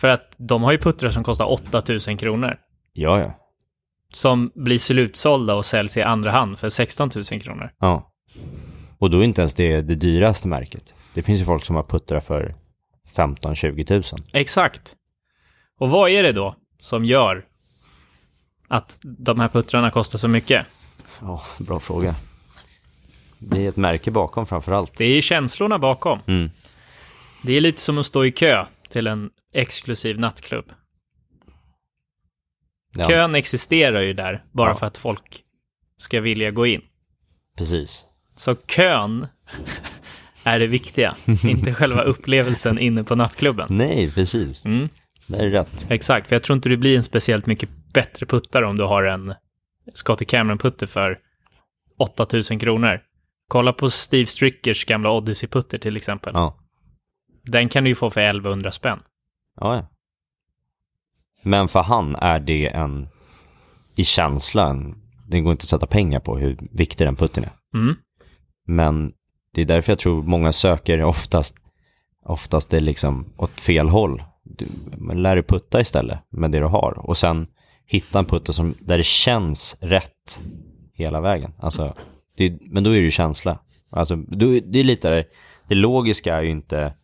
För 0.00 0.08
att 0.08 0.34
de 0.36 0.62
har 0.62 0.72
ju 0.72 0.78
puttrar 0.78 1.10
som 1.10 1.24
kostar 1.24 1.46
8000 1.52 2.16
kronor. 2.16 2.56
ja, 2.92 3.20
ja. 3.20 3.38
Som 4.12 4.52
blir 4.54 4.78
slutsålda 4.78 5.54
och 5.54 5.64
säljs 5.64 5.96
i 5.96 6.02
andra 6.02 6.30
hand 6.30 6.58
för 6.58 6.68
16 6.68 7.10
000 7.14 7.24
kronor. 7.24 7.70
Ja. 7.78 8.12
Och 8.98 9.10
då 9.10 9.20
är 9.20 9.24
inte 9.24 9.40
ens 9.40 9.54
det 9.54 9.82
det 9.82 9.94
dyraste 9.94 10.48
märket. 10.48 10.94
Det 11.14 11.22
finns 11.22 11.40
ju 11.40 11.44
folk 11.44 11.64
som 11.64 11.76
har 11.76 11.82
puttrar 11.82 12.20
för 12.20 12.54
15-20 13.14 13.84
tusen. 13.84 14.18
Exakt. 14.32 14.94
Och 15.78 15.90
vad 15.90 16.10
är 16.10 16.22
det 16.22 16.32
då 16.32 16.54
som 16.80 17.04
gör 17.04 17.44
att 18.68 18.98
de 19.02 19.40
här 19.40 19.48
puttrarna 19.48 19.90
kostar 19.90 20.18
så 20.18 20.28
mycket? 20.28 20.66
Ja, 21.20 21.42
bra 21.58 21.80
fråga. 21.80 22.14
Det 23.38 23.64
är 23.64 23.68
ett 23.68 23.76
märke 23.76 24.10
bakom 24.10 24.46
framför 24.46 24.72
allt. 24.72 24.96
Det 24.96 25.04
är 25.04 25.20
känslorna 25.20 25.78
bakom. 25.78 26.20
Mm. 26.26 26.50
Det 27.42 27.52
är 27.52 27.60
lite 27.60 27.80
som 27.80 27.98
att 27.98 28.06
stå 28.06 28.24
i 28.24 28.32
kö 28.32 28.66
till 28.88 29.06
en 29.06 29.30
exklusiv 29.52 30.18
nattklubb. 30.18 30.72
Ja, 32.94 33.08
Kön 33.08 33.34
existerar 33.34 34.00
ju 34.00 34.12
där 34.12 34.44
bara 34.52 34.70
Ja. 34.70 34.74
för 34.74 34.86
att 34.86 34.96
folk 34.98 35.42
ska 35.96 36.20
vilja 36.20 36.50
gå 36.50 36.66
in. 36.66 36.82
precis. 37.58 38.04
Så 38.36 38.54
kön 38.54 39.26
är 40.44 40.58
det 40.58 40.66
viktiga, 40.66 41.16
inte 41.44 41.74
själva 41.74 42.02
upplevelsen 42.02 42.78
inne 42.78 43.04
på 43.04 43.14
nattklubben. 43.14 43.66
Nej, 43.70 44.12
precis. 44.12 44.64
Mm, 44.64 44.88
Det 45.26 45.36
är 45.36 45.50
rätt. 45.50 45.86
exakt, 45.90 46.28
för 46.28 46.34
jag 46.34 46.42
tror 46.42 46.56
inte 46.56 46.68
du 46.68 46.76
blir 46.76 46.96
en 46.96 47.02
speciellt 47.02 47.46
mycket 47.46 47.68
bättre 47.92 48.26
puttare 48.26 48.66
om 48.66 48.76
du 48.76 48.84
har 48.84 49.02
en 49.04 49.34
Scottie 49.94 50.26
Cameron-putter 50.26 50.86
för 50.86 51.18
8000 51.98 52.58
kronor. 52.58 53.00
Kolla 53.48 53.72
på 53.72 53.90
Steve 53.90 54.26
Strickers 54.26 54.84
gamla 54.84 55.10
Odyssey-putter 55.10 55.78
till 55.78 55.96
exempel. 55.96 56.32
Ja. 56.34 56.56
Den 57.44 57.68
kan 57.68 57.84
du 57.84 57.90
ju 57.90 57.94
få 57.94 58.10
för 58.10 58.20
1100 58.20 58.72
spänn. 58.72 58.98
Ja, 59.60 59.76
ja. 59.76 59.88
Men 61.48 61.68
för 61.68 61.82
han 61.82 62.16
är 62.16 62.40
det 62.40 62.68
en, 62.68 63.08
i 63.96 64.04
känslan, 64.04 65.02
det 65.26 65.40
går 65.40 65.52
inte 65.52 65.62
att 65.62 65.68
sätta 65.68 65.86
pengar 65.86 66.20
på 66.20 66.38
hur 66.38 66.58
viktig 66.70 67.06
den 67.06 67.16
putten 67.16 67.44
är. 67.44 67.52
Mm. 67.74 67.94
Men 68.66 69.12
det 69.54 69.60
är 69.60 69.64
därför 69.64 69.92
jag 69.92 69.98
tror 69.98 70.22
många 70.22 70.52
söker 70.52 71.02
oftast, 71.02 71.56
oftast 72.24 72.72
är 72.72 72.80
liksom 72.80 73.32
åt 73.36 73.50
fel 73.50 73.88
håll. 73.88 74.22
Du, 74.44 74.66
men 74.96 75.22
lär 75.22 75.36
dig 75.36 75.44
putta 75.44 75.80
istället 75.80 76.18
med 76.30 76.50
det 76.50 76.58
du 76.58 76.66
har 76.66 76.98
och 76.98 77.16
sen 77.16 77.46
hitta 77.86 78.18
en 78.18 78.24
putter 78.24 78.52
som, 78.52 78.74
där 78.80 78.96
det 78.96 79.06
känns 79.06 79.76
rätt 79.80 80.42
hela 80.94 81.20
vägen. 81.20 81.52
Alltså, 81.58 81.94
det, 82.36 82.58
men 82.60 82.84
då 82.84 82.90
är 82.90 82.94
det 82.94 83.04
ju 83.04 83.10
känsla. 83.10 83.58
Alltså, 83.90 84.16
det 84.16 84.80
är 84.80 84.84
lite 84.84 85.10
där, 85.10 85.24
det 85.68 85.74
logiska 85.74 86.36
är 86.36 86.42
ju 86.42 86.50
inte 86.50 86.94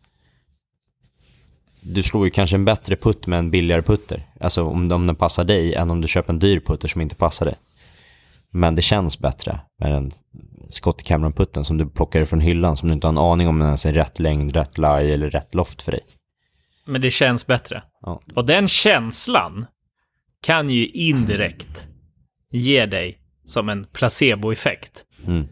du 1.85 2.03
slår 2.03 2.25
ju 2.25 2.29
kanske 2.29 2.55
en 2.55 2.65
bättre 2.65 2.95
putt 2.95 3.27
med 3.27 3.39
en 3.39 3.51
billigare 3.51 3.81
putter. 3.81 4.23
Alltså 4.39 4.63
om, 4.63 4.91
om 4.91 5.07
den 5.07 5.15
passar 5.15 5.43
dig 5.43 5.73
än 5.73 5.89
om 5.89 6.01
du 6.01 6.07
köper 6.07 6.33
en 6.33 6.39
dyr 6.39 6.59
putter 6.59 6.87
som 6.87 7.01
inte 7.01 7.15
passar 7.15 7.45
dig. 7.45 7.55
Men 8.49 8.75
det 8.75 8.81
känns 8.81 9.19
bättre 9.19 9.59
med 9.79 9.91
den 9.91 10.11
Scott 10.69 11.03
Cameron-putten 11.03 11.63
som 11.63 11.77
du 11.77 11.89
plockar 11.89 12.25
från 12.25 12.39
hyllan 12.39 12.77
som 12.77 12.87
du 12.87 12.93
inte 12.93 13.07
har 13.07 13.11
en 13.11 13.17
aning 13.17 13.47
om 13.47 13.59
den 13.59 13.67
ens 13.67 13.85
är 13.85 13.93
rätt 13.93 14.19
längd, 14.19 14.55
rätt 14.55 14.77
lie 14.77 15.13
eller 15.13 15.29
rätt 15.29 15.55
loft 15.55 15.81
för 15.81 15.91
dig. 15.91 16.01
Men 16.85 17.01
det 17.01 17.11
känns 17.11 17.47
bättre. 17.47 17.83
Ja. 18.01 18.21
Och 18.35 18.45
den 18.45 18.67
känslan 18.67 19.65
kan 20.41 20.69
ju 20.69 20.87
indirekt 20.87 21.87
ge 22.51 22.85
dig 22.85 23.19
som 23.45 23.69
en 23.69 23.85
placeboeffekt. 23.93 25.05
Mm. 25.27 25.47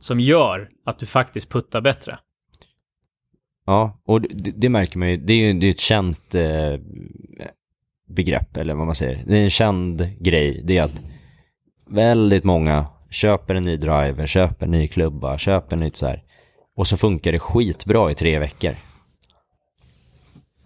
Som 0.00 0.20
gör 0.20 0.68
att 0.84 0.98
du 0.98 1.06
faktiskt 1.06 1.50
puttar 1.50 1.80
bättre. 1.80 2.18
Ja, 3.70 3.98
och 4.04 4.20
det, 4.20 4.50
det 4.50 4.68
märker 4.68 4.98
man 4.98 5.10
ju. 5.10 5.16
Det 5.16 5.32
är 5.32 5.36
ju 5.36 5.52
det 5.52 5.66
är 5.66 5.70
ett 5.70 5.80
känt 5.80 6.34
eh, 6.34 6.74
begrepp, 8.08 8.56
eller 8.56 8.74
vad 8.74 8.86
man 8.86 8.94
säger. 8.94 9.22
Det 9.26 9.38
är 9.38 9.44
en 9.44 9.50
känd 9.50 10.08
grej. 10.18 10.60
Det 10.64 10.78
är 10.78 10.82
att 10.82 11.02
väldigt 11.86 12.44
många 12.44 12.86
köper 13.10 13.54
en 13.54 13.62
ny 13.62 13.76
driver, 13.76 14.26
köper 14.26 14.66
en 14.66 14.72
ny 14.72 14.88
klubba, 14.88 15.38
köper 15.38 15.76
en 15.76 15.80
nytt 15.80 15.96
så 15.96 16.06
här. 16.06 16.22
Och 16.76 16.88
så 16.88 16.96
funkar 16.96 17.32
det 17.32 17.38
skitbra 17.38 18.10
i 18.10 18.14
tre 18.14 18.38
veckor. 18.38 18.76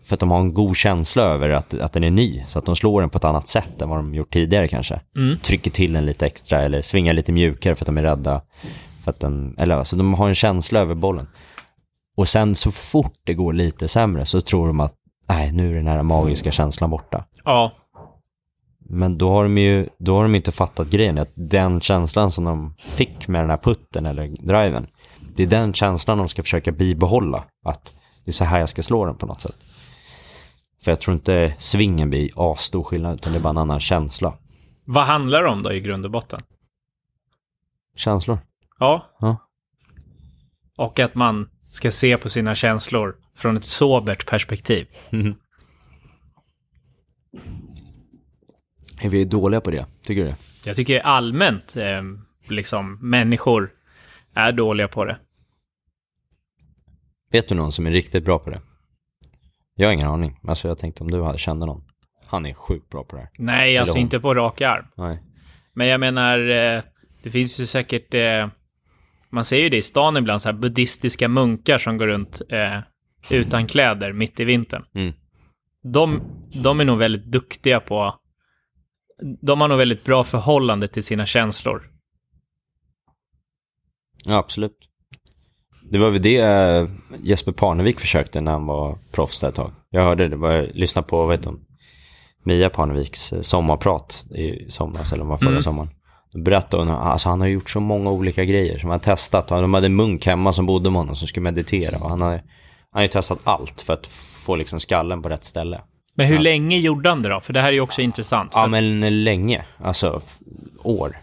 För 0.03 0.17
att 0.17 0.21
de 0.21 0.31
har 0.31 0.41
en 0.41 0.55
god 0.55 0.77
känsla 0.77 1.23
över 1.23 1.49
att, 1.49 1.75
att 1.75 1.93
den 1.93 2.05
är 2.05 2.11
ny, 2.11 2.43
så 2.47 2.59
att 2.59 2.67
de 2.67 2.77
slår 2.77 3.01
den 3.01 3.11
på 3.11 3.19
ett 3.19 3.25
annat 3.25 3.49
sätt 3.49 3.83
än 3.83 3.89
vad 3.89 3.99
de 3.99 4.15
gjort 4.15 4.33
tidigare 4.33 4.69
kanske. 4.69 5.01
Mm. 5.17 5.37
Trycker 5.37 5.71
till 5.71 5.93
den 5.93 6.07
lite 6.07 6.27
extra 6.27 6.63
eller 6.63 6.83
svingar 6.83 7.13
lite 7.13 7.33
mjukare 7.33 7.75
för 7.75 7.85
att 7.85 7.87
de 7.87 7.99
är 7.99 8.03
rädda. 8.03 8.43
För 9.05 9.11
att 9.11 9.21
den, 9.21 9.57
eller 9.59 9.77
alltså 9.77 9.97
de 9.97 10.15
har 10.15 10.29
en 10.29 10.35
känsla 10.35 10.81
över 10.81 10.95
bollen. 10.95 11.27
Och 12.17 12.29
sen 12.29 12.55
så 12.55 12.71
fort 12.71 13.15
det 13.25 13.35
går 13.35 13.53
lite 13.53 13.89
sämre 13.89 14.25
så 14.27 14.41
tror 14.41 14.67
de 14.67 14.81
att 14.81 14.95
nej, 15.29 15.53
nu 15.53 15.71
är 15.71 15.75
den 15.75 15.87
här 15.87 16.03
magiska 16.03 16.51
känslan 16.51 16.91
borta. 16.91 17.25
Ja, 17.45 17.73
Men 18.79 19.19
då 19.19 19.31
har 19.31 19.43
de 19.43 19.59
ju 19.59 19.89
då 19.99 20.17
har 20.17 20.23
de 20.23 20.35
inte 20.35 20.53
fattat 20.53 20.91
grejen, 20.91 21.19
att 21.19 21.33
den 21.35 21.81
känslan 21.81 22.31
som 22.31 22.45
de 22.45 22.75
fick 22.79 23.29
med 23.29 23.43
den 23.43 23.51
här 23.51 23.57
putten 23.57 24.07
eller 24.07 24.29
driven, 24.29 24.87
det 25.37 25.43
är 25.43 25.47
den 25.47 25.73
känslan 25.73 26.19
de 26.19 26.29
ska 26.29 26.43
försöka 26.43 26.73
bibehålla. 26.73 27.45
Att 27.65 27.95
det 28.25 28.31
är 28.31 28.33
så 28.33 28.45
här 28.45 28.59
jag 28.59 28.69
ska 28.69 28.83
slå 28.83 29.05
den 29.05 29.17
på 29.17 29.27
något 29.27 29.41
sätt. 29.41 29.57
För 30.85 30.91
jag 30.91 31.01
tror 31.01 31.15
inte 31.15 31.55
svingen 31.59 32.11
blir 32.11 32.53
asstor 32.53 32.83
skillnad, 32.83 33.15
utan 33.15 33.33
det 33.33 33.39
är 33.39 33.43
bara 33.43 33.51
en 33.51 33.59
annan 33.59 33.81
känsla. 33.81 34.35
vad 34.85 35.05
handlar 35.05 35.43
det 35.43 35.49
om 35.49 35.63
då 35.63 35.73
i 35.73 35.81
grund 35.81 36.05
och 36.05 36.11
botten? 36.11 36.41
Känslor. 37.97 38.39
Ja, 38.79 39.07
Ja. 39.21 39.37
och 40.77 40.99
att 40.99 41.15
man 41.15 41.49
ska 41.75 41.91
se 41.91 42.17
på 42.17 42.29
sina 42.31 42.55
känslor 42.55 43.17
från 43.37 43.57
ett 43.57 43.65
sobert 43.65 44.27
perspektiv. 44.27 44.87
Är 49.01 49.09
vi 49.09 49.25
dåliga 49.25 49.61
på 49.61 49.71
det? 49.71 49.87
Tycker 50.03 50.23
du 50.25 50.29
det? 50.29 50.37
Jag 50.65 50.77
tycker 50.77 51.01
allmänt, 51.01 51.77
eh, 51.77 52.03
liksom, 52.49 52.99
människor 53.11 53.71
är 54.35 54.53
dåliga 54.53 54.89
på 54.89 55.05
det. 55.05 55.19
Vet 57.31 57.49
du 57.49 57.55
någon 57.55 57.73
som 57.73 57.87
är 57.87 57.91
riktigt 57.91 58.25
bra 58.25 58.39
på 58.39 58.51
det? 58.51 58.61
Jag 59.75 59.89
har 59.89 59.93
ingen 59.93 60.09
aning. 60.09 60.41
Alltså 60.49 60.69
jag 60.69 60.79
tänkte 60.79 61.03
om 61.05 61.11
du 61.11 61.23
hade- 61.23 61.39
kände 61.39 61.67
någon. 61.67 61.85
Han 62.27 62.47
är 62.47 62.55
sjukt 62.55 62.91
bra 62.91 63.05
på 63.05 63.17
det 63.17 63.23
här. 63.23 63.31
Nej, 63.39 63.79
alltså 63.79 63.99
inte 63.99 64.21
på 64.21 64.35
rak 64.35 64.61
arm. 64.61 64.85
Nej. 64.97 65.23
Men 65.73 65.87
jag 65.87 66.01
menar, 66.01 66.39
eh, 66.51 66.83
det 67.23 67.31
finns 67.31 67.61
ju 67.61 67.67
säkert... 67.67 68.15
Man 69.35 69.45
ser 69.45 69.59
ju 69.59 69.69
det 69.69 69.77
i 69.77 69.83
stan 69.83 70.17
ibland, 70.17 70.43
så 70.43 70.49
här 70.49 70.53
buddhistiska 70.57 71.29
munkar 71.29 71.79
som 71.79 71.97
går 71.97 72.07
runt 72.07 72.43
eh, 72.49 72.79
utan 73.31 73.67
kläder 73.67 74.13
mitt 74.13 74.41
i 74.41 74.45
vintern. 74.45 74.85
Mm. 74.95 75.13
De, 75.83 76.21
de 76.63 76.81
är 76.81 76.85
nog 76.85 76.99
väldigt 76.99 77.25
duktiga 77.25 77.81
på... 77.81 78.15
De 79.43 79.61
har 79.61 79.69
nog 79.69 79.79
väldigt 79.79 80.05
bra 80.05 80.25
förhållande 80.25 80.89
till 80.89 81.03
sina 81.03 81.27
känslor. 81.27 81.91
Ja, 84.25 84.37
absolut. 84.39 84.79
Det 85.91 85.99
var 85.99 86.11
väl 86.11 86.23
det 86.23 86.37
eh, 86.41 86.89
Jesper 87.23 87.53
Parnevik 87.53 88.01
försökte 88.01 88.41
när 88.41 88.53
han 88.53 88.67
var 88.67 88.99
proffs 89.13 89.41
där 89.41 89.49
ett 89.49 89.55
tag. 89.55 89.73
Jag 89.91 90.03
hörde 90.03 90.29
det, 90.29 90.37
jag 90.37 90.71
lyssnade 90.75 91.09
på, 91.09 91.27
vad 91.27 91.37
heter 91.37 91.51
hon? 91.51 91.65
Mia 92.43 92.71
Parneviks 92.71 93.33
eh, 93.33 93.41
sommarprat 93.41 94.27
i 94.31 94.71
somras, 94.71 95.13
eller 95.13 95.23
om 95.23 95.29
var 95.29 95.39
förra 95.39 95.51
Mm. 95.51 95.63
sommaren. 95.63 95.91
Då 96.35 96.41
berättade 96.41 96.83
hon, 96.83 96.91
alltså 96.93 97.29
han 97.29 97.41
har 97.41 97.49
gjort 97.49 97.71
så 97.71 97.81
många 97.81 98.11
olika 98.11 98.45
grejer 98.45 98.79
som 98.79 98.91
han 98.91 99.01
har 99.01 99.05
testat. 99.05 99.49
De 99.49 99.75
hade 99.75 99.87
en 99.87 99.97
munk 99.97 100.27
hemma 100.27 100.53
som 100.53 100.67
bodde 100.67 100.91
med 100.91 100.99
honom 101.01 101.17
som 101.17 101.29
skulle 101.29 101.45
meditera. 101.45 101.99
Och 101.99 102.11
han 102.11 102.23
har, 102.23 102.31
han 102.31 102.41
har 102.93 103.03
ju 103.03 103.09
testat 103.09 103.39
allt 103.45 103.81
för 103.81 103.93
att 103.95 104.07
få 104.47 104.57
liksom 104.57 104.81
skallen 104.81 105.23
på 105.23 105.29
rätt 105.29 105.45
ställe. 105.45 105.81
Men 106.17 106.27
hur 106.27 106.35
Ja. 106.35 106.41
länge 106.41 106.79
gjorde 106.79 107.09
han 107.09 107.23
det 107.23 107.29
då? 107.29 107.41
För 107.41 107.53
det 107.53 107.61
här 107.61 107.69
är 107.69 107.73
ju 107.73 107.81
också 107.81 108.03
intressant. 108.03 108.51
Ja, 108.55 108.67
men 108.67 109.25
länge. 109.25 109.65
Alltså 109.79 110.21
år. 110.83 111.17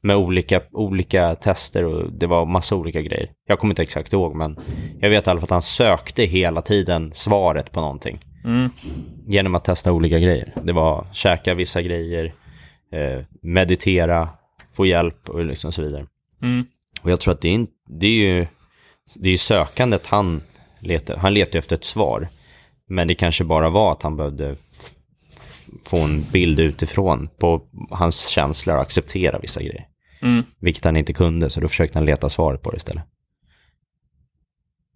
Med 0.00 0.16
olika, 0.16 0.60
olika 0.72 1.34
tester 1.34 1.84
och 1.84 2.12
det 2.12 2.26
var 2.26 2.46
massa 2.46 2.76
olika 2.76 3.02
grejer. 3.02 3.28
Jag 3.48 3.58
kommer 3.58 3.72
inte 3.72 3.82
exakt 3.82 4.12
ihåg, 4.12 4.34
men 4.36 4.58
jag 5.00 5.10
vet 5.10 5.26
i 5.26 5.30
alla 5.30 5.40
fall 5.40 5.46
att 5.46 5.50
han 5.50 5.62
sökte 5.62 6.24
hela 6.24 6.62
tiden 6.62 7.10
svaret 7.14 7.72
på 7.72 7.80
någonting. 7.80 8.18
Mm. 8.44 8.70
Genom 9.26 9.54
att 9.54 9.64
testa 9.64 9.92
olika 9.92 10.18
grejer. 10.18 10.52
Det 10.62 10.72
var 10.72 11.06
käka 11.12 11.54
vissa 11.54 11.82
grejer, 11.82 12.24
eh, 12.92 13.24
meditera, 13.42 14.28
få 14.72 14.86
hjälp 14.86 15.28
och 15.28 15.44
liksom 15.44 15.72
så 15.72 15.82
vidare. 15.82 16.06
Mm. 16.42 16.66
Och 17.02 17.10
jag 17.10 17.20
tror 17.20 17.34
att 17.34 17.40
det 17.40 17.54
är, 17.54 17.66
det 18.00 18.06
är 18.06 18.10
ju 18.10 18.46
det 19.14 19.30
är 19.30 19.36
sökandet 19.36 20.06
han 20.06 20.42
letar, 20.80 21.16
han 21.16 21.34
letar 21.34 21.58
efter 21.58 21.76
ett 21.76 21.84
svar. 21.84 22.28
Men 22.88 23.08
det 23.08 23.14
kanske 23.14 23.44
bara 23.44 23.70
var 23.70 23.92
att 23.92 24.02
han 24.02 24.16
behövde 24.16 24.56
få 25.86 25.98
en 25.98 26.22
bild 26.32 26.60
utifrån 26.60 27.28
på 27.38 27.62
hans 27.90 28.26
känslor 28.26 28.76
och 28.76 28.82
acceptera 28.82 29.38
vissa 29.38 29.60
grejer. 29.60 29.86
Mm. 30.22 30.44
Vilket 30.58 30.84
han 30.84 30.96
inte 30.96 31.12
kunde, 31.12 31.50
så 31.50 31.60
då 31.60 31.68
försökte 31.68 31.98
han 31.98 32.06
leta 32.06 32.28
svaret 32.28 32.62
på 32.62 32.70
det 32.70 32.76
istället. 32.76 33.04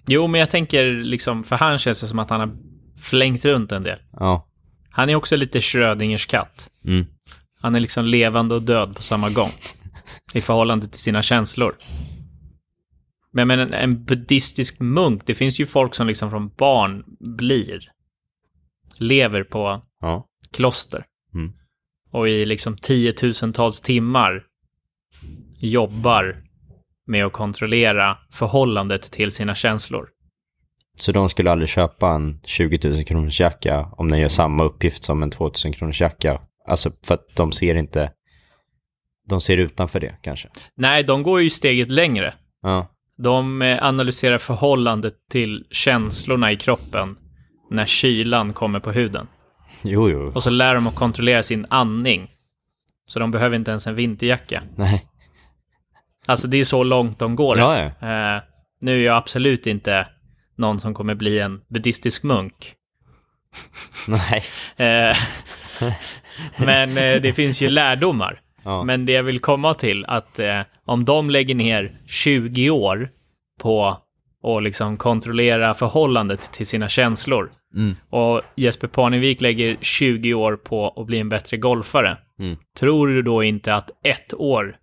Jo, 0.06 0.26
men 0.26 0.40
jag 0.40 0.50
tänker 0.50 0.86
liksom, 0.86 1.42
för 1.44 1.56
han 1.56 1.78
känns 1.78 2.00
det 2.00 2.08
som 2.08 2.18
att 2.18 2.30
han 2.30 2.40
har 2.40 2.56
flängt 3.00 3.44
runt 3.44 3.72
en 3.72 3.82
del. 3.82 3.98
Ja. 4.12 4.48
Han 4.90 5.10
är 5.10 5.14
också 5.14 5.36
lite 5.36 5.60
Schrödingers 5.60 6.26
katt. 6.26 6.70
Mm. 6.84 7.06
Han 7.66 7.74
är 7.74 7.80
liksom 7.80 8.04
levande 8.04 8.54
och 8.54 8.62
död 8.62 8.96
på 8.96 9.02
samma 9.02 9.30
gång. 9.30 9.50
I 10.32 10.40
förhållande 10.40 10.88
till 10.88 11.00
sina 11.00 11.22
känslor. 11.22 11.74
Men, 13.32 13.48
men 13.48 13.60
en, 13.60 13.74
en 13.74 14.04
buddhistisk 14.04 14.80
munk, 14.80 15.22
det 15.26 15.34
finns 15.34 15.60
ju 15.60 15.66
folk 15.66 15.94
som 15.94 16.06
liksom 16.06 16.30
från 16.30 16.48
barn 16.48 17.04
blir. 17.36 17.78
Lever 18.96 19.44
på 19.44 19.82
Ja. 20.00 20.26
kloster. 20.52 21.04
Mm. 21.34 21.52
Och 22.10 22.28
i 22.28 22.46
liksom 22.46 22.76
tiotusentals 22.76 23.80
timmar 23.80 24.42
jobbar 25.58 26.36
med 27.06 27.26
att 27.26 27.32
kontrollera 27.32 28.18
förhållandet 28.32 29.02
till 29.10 29.32
sina 29.32 29.54
känslor. 29.54 30.08
Så 31.00 31.12
de 31.12 31.28
skulle 31.28 31.50
aldrig 31.50 31.68
köpa 31.68 32.10
en 32.10 32.40
20 32.44 32.88
000 32.88 33.04
kronors 33.04 33.40
jacka 33.40 33.88
om 33.92 34.10
den 34.10 34.20
gör 34.20 34.28
samma 34.28 34.64
uppgift 34.64 35.04
som 35.04 35.22
en 35.22 35.30
2 35.30 35.44
000 35.64 35.74
kronors 35.74 36.00
jacka. 36.00 36.40
Alltså 36.66 36.90
för 37.04 37.14
att 37.14 37.36
de 37.36 37.52
ser 37.52 37.74
inte, 37.74 38.10
de 39.28 39.40
ser 39.40 39.58
utanför 39.58 40.00
det 40.00 40.16
kanske. 40.22 40.48
Nej, 40.76 41.02
de 41.02 41.22
går 41.22 41.42
ju 41.42 41.50
steget 41.50 41.90
längre. 41.90 42.34
Ja. 42.62 42.92
De 43.18 43.62
eh, 43.62 43.84
analyserar 43.84 44.38
förhållandet 44.38 45.14
till 45.30 45.66
känslorna 45.70 46.52
i 46.52 46.56
kroppen 46.56 47.16
när 47.70 47.86
kylan 47.86 48.52
kommer 48.52 48.80
på 48.80 48.92
huden. 48.92 49.26
Jo, 49.82 50.10
jo. 50.10 50.32
Och 50.34 50.42
så 50.42 50.50
lär 50.50 50.74
de 50.74 50.86
att 50.86 50.94
kontrollera 50.94 51.42
sin 51.42 51.66
andning. 51.70 52.30
Så 53.06 53.18
de 53.18 53.30
behöver 53.30 53.56
inte 53.56 53.70
ens 53.70 53.86
en 53.86 53.94
vinterjacka. 53.94 54.62
Nej. 54.76 55.06
Alltså 56.26 56.48
det 56.48 56.56
är 56.56 56.64
så 56.64 56.82
långt 56.82 57.18
de 57.18 57.36
går. 57.36 57.58
Ja, 57.58 57.78
ja. 57.78 58.36
Eh, 58.36 58.42
nu 58.80 59.00
är 59.00 59.04
jag 59.06 59.16
absolut 59.16 59.66
inte 59.66 60.06
någon 60.56 60.80
som 60.80 60.94
kommer 60.94 61.14
bli 61.14 61.38
en 61.38 61.60
buddhistisk 61.68 62.22
munk. 62.22 62.74
Nej. 64.08 64.44
Eh, 64.76 65.16
men 66.58 66.98
eh, 66.98 67.20
det 67.20 67.32
finns 67.32 67.60
ju 67.60 67.70
lärdomar. 67.70 68.40
Ja. 68.64 68.84
Men 68.84 69.06
det 69.06 69.12
jag 69.12 69.22
vill 69.22 69.38
komma 69.40 69.74
till 69.74 70.04
att 70.04 70.38
eh, 70.38 70.60
om 70.84 71.04
de 71.04 71.30
lägger 71.30 71.54
ner 71.54 71.96
20 72.06 72.70
år 72.70 73.08
på 73.60 73.86
att 74.42 74.62
liksom 74.62 74.96
kontrollera 74.96 75.74
förhållandet 75.74 76.52
till 76.52 76.66
sina 76.66 76.88
känslor 76.88 77.50
Mm. 77.74 77.96
och 78.10 78.42
Jesper 78.54 78.88
Parnevik 78.88 79.40
lägger 79.40 79.76
20 79.80 80.34
år 80.34 80.56
på 80.56 80.88
att 80.96 81.06
bli 81.06 81.18
en 81.18 81.28
bättre 81.28 81.56
golfare. 81.56 82.16
Mm. 82.38 82.56
Tror 82.78 83.06
du 83.08 83.22
då 83.22 83.42
inte 83.42 83.74
att 83.74 83.90
ett 84.02 84.34
år 84.34 84.76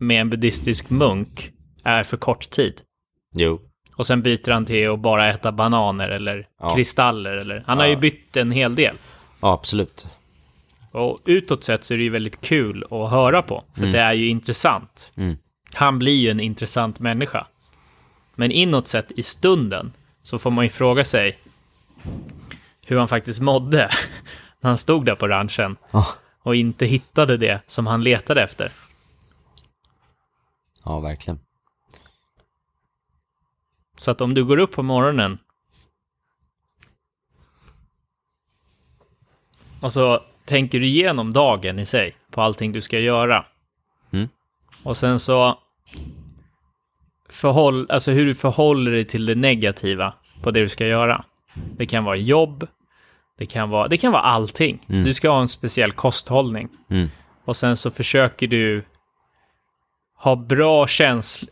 med 0.00 0.20
en 0.20 0.30
buddhistisk 0.30 0.90
munk 0.90 1.50
är 1.84 2.02
för 2.02 2.16
kort 2.16 2.50
tid? 2.50 2.80
Jo. 3.34 3.60
Och 3.96 4.06
sen 4.06 4.22
byter 4.22 4.50
han 4.50 4.64
till 4.64 4.90
att 4.90 5.00
bara 5.00 5.28
äta 5.30 5.52
bananer 5.52 6.08
eller 6.08 6.46
Ja. 6.60 6.74
kristaller 6.74 7.32
eller... 7.32 7.62
Han 7.66 7.78
har 7.78 7.84
Ja. 7.84 7.90
ju 7.90 7.96
bytt 7.96 8.36
en 8.36 8.50
hel 8.50 8.74
del. 8.74 8.94
Ja, 9.40 9.52
absolut. 9.52 10.06
Och 10.90 11.20
utåt 11.24 11.64
sett 11.64 11.84
så 11.84 11.94
är 11.94 11.98
det 11.98 12.04
ju 12.04 12.10
väldigt 12.10 12.40
kul 12.40 12.84
att 12.90 13.10
höra 13.10 13.42
på, 13.42 13.64
för 13.74 13.86
det 13.86 14.00
är 14.00 14.12
ju 14.12 14.28
intressant. 14.28 15.10
Mm. 15.16 15.36
Han 15.74 15.98
blir 15.98 16.16
ju 16.16 16.30
en 16.30 16.40
intressant 16.40 17.00
människa. 17.00 17.46
Men 18.34 18.50
inåt 18.52 18.86
sett 18.88 19.10
i 19.10 19.22
stunden 19.22 19.92
så 20.22 20.38
får 20.38 20.50
man 20.50 20.64
ju 20.64 20.68
fråga 20.70 21.04
sig 21.04 21.38
hur 22.86 22.98
han 22.98 23.08
faktiskt 23.08 23.40
mådde 23.40 23.90
när 24.60 24.70
han 24.70 24.78
stod 24.78 25.04
där 25.04 25.14
på 25.14 25.28
ranchen 25.28 25.76
Ja. 25.92 26.06
och 26.42 26.56
inte 26.56 26.86
hittade 26.86 27.36
det 27.36 27.60
som 27.66 27.86
han 27.86 28.02
letade 28.02 28.42
efter. 28.42 28.72
Ja, 30.84 31.00
verkligen. 31.00 31.40
Så 33.96 34.10
att 34.10 34.20
om 34.20 34.34
du 34.34 34.44
går 34.44 34.58
upp 34.58 34.72
på 34.72 34.82
morgonen 34.82 35.38
och 39.80 39.92
så 39.92 40.22
tänker 40.48 40.80
du 40.80 40.86
igenom 40.86 41.32
dagen 41.32 41.78
i 41.78 41.86
sig 41.86 42.16
på 42.30 42.42
allting 42.42 42.72
du 42.72 42.82
ska 42.82 42.98
göra. 42.98 43.44
Mm. 44.12 44.28
Och 44.82 44.96
sen 44.96 45.20
så 45.20 45.58
förhåll, 47.28 47.90
alltså 47.90 48.10
hur 48.10 48.26
du 48.26 48.34
förhåller 48.34 48.90
dig 48.90 49.04
till 49.04 49.26
det 49.26 49.34
negativa 49.34 50.14
på 50.42 50.50
det 50.50 50.60
du 50.60 50.68
ska 50.68 50.86
göra. 50.86 51.24
Det 51.76 51.86
kan 51.86 52.04
vara 52.04 52.16
jobb, 52.16 52.68
det 53.38 53.46
kan 53.46 53.70
vara, 53.70 53.88
det 53.88 53.96
kan 53.96 54.12
vara 54.12 54.22
allting. 54.22 54.86
Mm. 54.88 55.04
Du 55.04 55.14
ska 55.14 55.30
ha 55.30 55.40
en 55.40 55.48
speciell 55.48 55.92
kosthållning. 55.92 56.68
Mm. 56.90 57.08
Och 57.44 57.56
sen 57.56 57.76
så 57.76 57.90
försöker 57.90 58.46
du 58.46 58.84
ha 60.16 60.36
bra 60.36 60.86
känslor. 60.86 61.50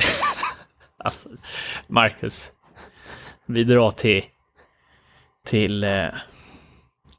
alltså, 0.97 1.29
Marcus. 1.87 2.51
Vi 3.47 3.65
drar 3.65 3.91
till, 3.91 4.23
till, 5.45 5.85
eh, 5.85 6.09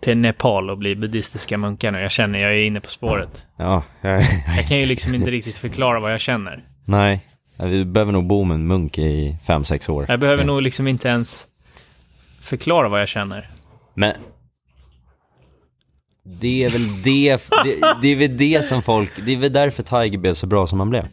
till 0.07 0.17
Nepal 0.17 0.69
och 0.69 0.77
blir 0.77 0.95
buddhistiska 0.95 1.57
munkar 1.57 1.91
nu. 1.91 1.99
Jag 1.99 2.11
känner 2.11 2.39
jag 2.39 2.51
är 2.51 2.63
inne 2.63 2.81
på 2.81 2.89
spåret. 2.89 3.45
Ja, 3.57 3.83
jag, 4.01 4.21
Jag 4.57 4.67
kan 4.67 4.77
ju 4.77 4.85
liksom 4.85 5.15
inte 5.15 5.31
riktigt 5.31 5.57
förklara 5.57 5.99
vad 5.99 6.13
jag 6.13 6.19
känner. 6.19 6.63
nej. 6.85 7.25
Vi 7.59 7.85
behöver 7.85 8.11
nog 8.11 8.27
bo 8.27 8.43
med 8.43 8.55
en 8.55 8.67
munk 8.67 8.97
i 8.97 9.37
fem 9.47 9.63
sex 9.63 9.89
år. 9.89 10.05
Jag 10.09 10.19
behöver 10.19 10.43
nog 10.43 10.61
liksom 10.61 10.87
inte 10.87 11.07
ens 11.07 11.45
förklara 12.41 12.89
vad 12.89 13.01
jag 13.01 13.07
känner. 13.07 13.49
Men 13.93 14.13
det 16.23 16.63
är 16.63 16.69
väl 16.69 17.01
det, 17.03 17.49
det, 17.63 17.95
det 18.01 18.07
är 18.07 18.15
väl 18.15 18.37
det 18.37 18.65
som 18.65 18.81
folk, 18.83 19.11
det 19.25 19.31
är 19.31 19.37
väl 19.37 19.53
därför 19.53 19.83
Tiger 19.83 20.17
blev 20.17 20.33
så 20.33 20.47
bra 20.47 20.67
som 20.67 20.79
han 20.79 20.89
blev. 20.89 21.07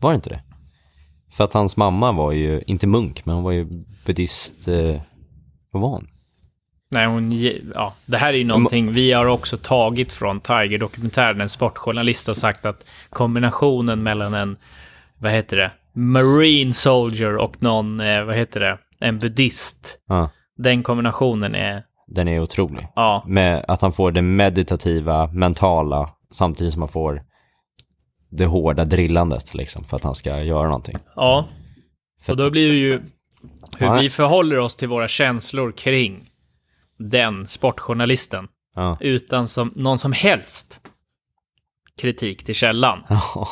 Var 0.00 0.10
det 0.10 0.16
inte 0.16 0.30
det? 0.30 0.42
För 1.30 1.44
att 1.44 1.52
hans 1.52 1.76
mamma 1.76 2.12
var 2.12 2.32
ju, 2.32 2.62
inte 2.66 2.86
munk, 2.86 3.26
men 3.26 3.34
hon 3.34 3.44
var 3.44 3.52
ju 3.52 3.84
buddhist, 4.06 4.68
eh, 4.68 5.00
vad 5.70 5.82
var 5.82 5.88
hon? 5.88 6.08
Nej, 6.90 7.06
hon, 7.06 7.32
ja, 7.74 7.94
det 8.06 8.16
här 8.16 8.28
är 8.32 8.38
ju 8.38 8.44
någonting 8.44 8.92
vi 8.92 9.12
har 9.12 9.26
också 9.26 9.56
tagit 9.56 10.12
från 10.12 10.40
Tiger-dokumentären. 10.40 11.40
En 11.40 11.48
sportjournalist 11.48 12.26
har 12.26 12.34
sagt 12.34 12.66
att 12.66 12.84
kombinationen 13.10 14.02
mellan 14.02 14.34
en, 14.34 14.56
vad 15.18 15.32
heter 15.32 15.56
det, 15.56 15.70
Marine 15.92 16.72
Soldier 16.72 17.36
och 17.36 17.62
någon, 17.62 18.00
eh, 18.00 18.24
vad 18.24 18.36
heter 18.36 18.60
det, 18.60 18.78
en 19.00 19.18
buddhist. 19.18 19.98
Ja, 20.08 20.30
Den 20.56 20.82
kombinationen 20.82 21.54
är, 21.54 21.82
den 22.06 22.28
är 22.28 22.40
otrolig. 22.40 22.86
ja, 22.94 23.24
Med 23.26 23.64
att 23.68 23.80
han 23.82 23.92
får 23.92 24.12
det 24.12 24.22
meditativa, 24.22 25.26
mentala, 25.26 26.08
samtidigt 26.30 26.72
som 26.72 26.82
han 26.82 26.88
får 26.88 27.22
det 28.30 28.44
hårda 28.46 28.84
drillandet 28.84 29.54
liksom, 29.54 29.84
för 29.84 29.96
att 29.96 30.04
han 30.04 30.14
ska 30.14 30.42
göra 30.42 30.64
någonting. 30.66 30.96
ja. 31.16 31.48
För 32.22 32.32
Och 32.32 32.36
då 32.36 32.50
blir 32.50 32.68
det 32.70 32.76
ju 32.76 32.90
hur 33.78 33.86
Ja. 33.86 33.98
vi 34.00 34.10
förhåller 34.10 34.58
oss 34.58 34.76
till 34.76 34.88
våra 34.88 35.08
känslor 35.08 35.72
kring 35.72 36.27
den 36.98 37.48
sportjournalisten. 37.48 38.48
Ja. 38.74 38.96
Utan 39.00 39.48
som, 39.48 39.72
någon 39.76 39.98
som 39.98 40.12
helst 40.12 40.80
kritik 42.00 42.44
till 42.44 42.54
källan. 42.54 43.04
Ja. 43.08 43.48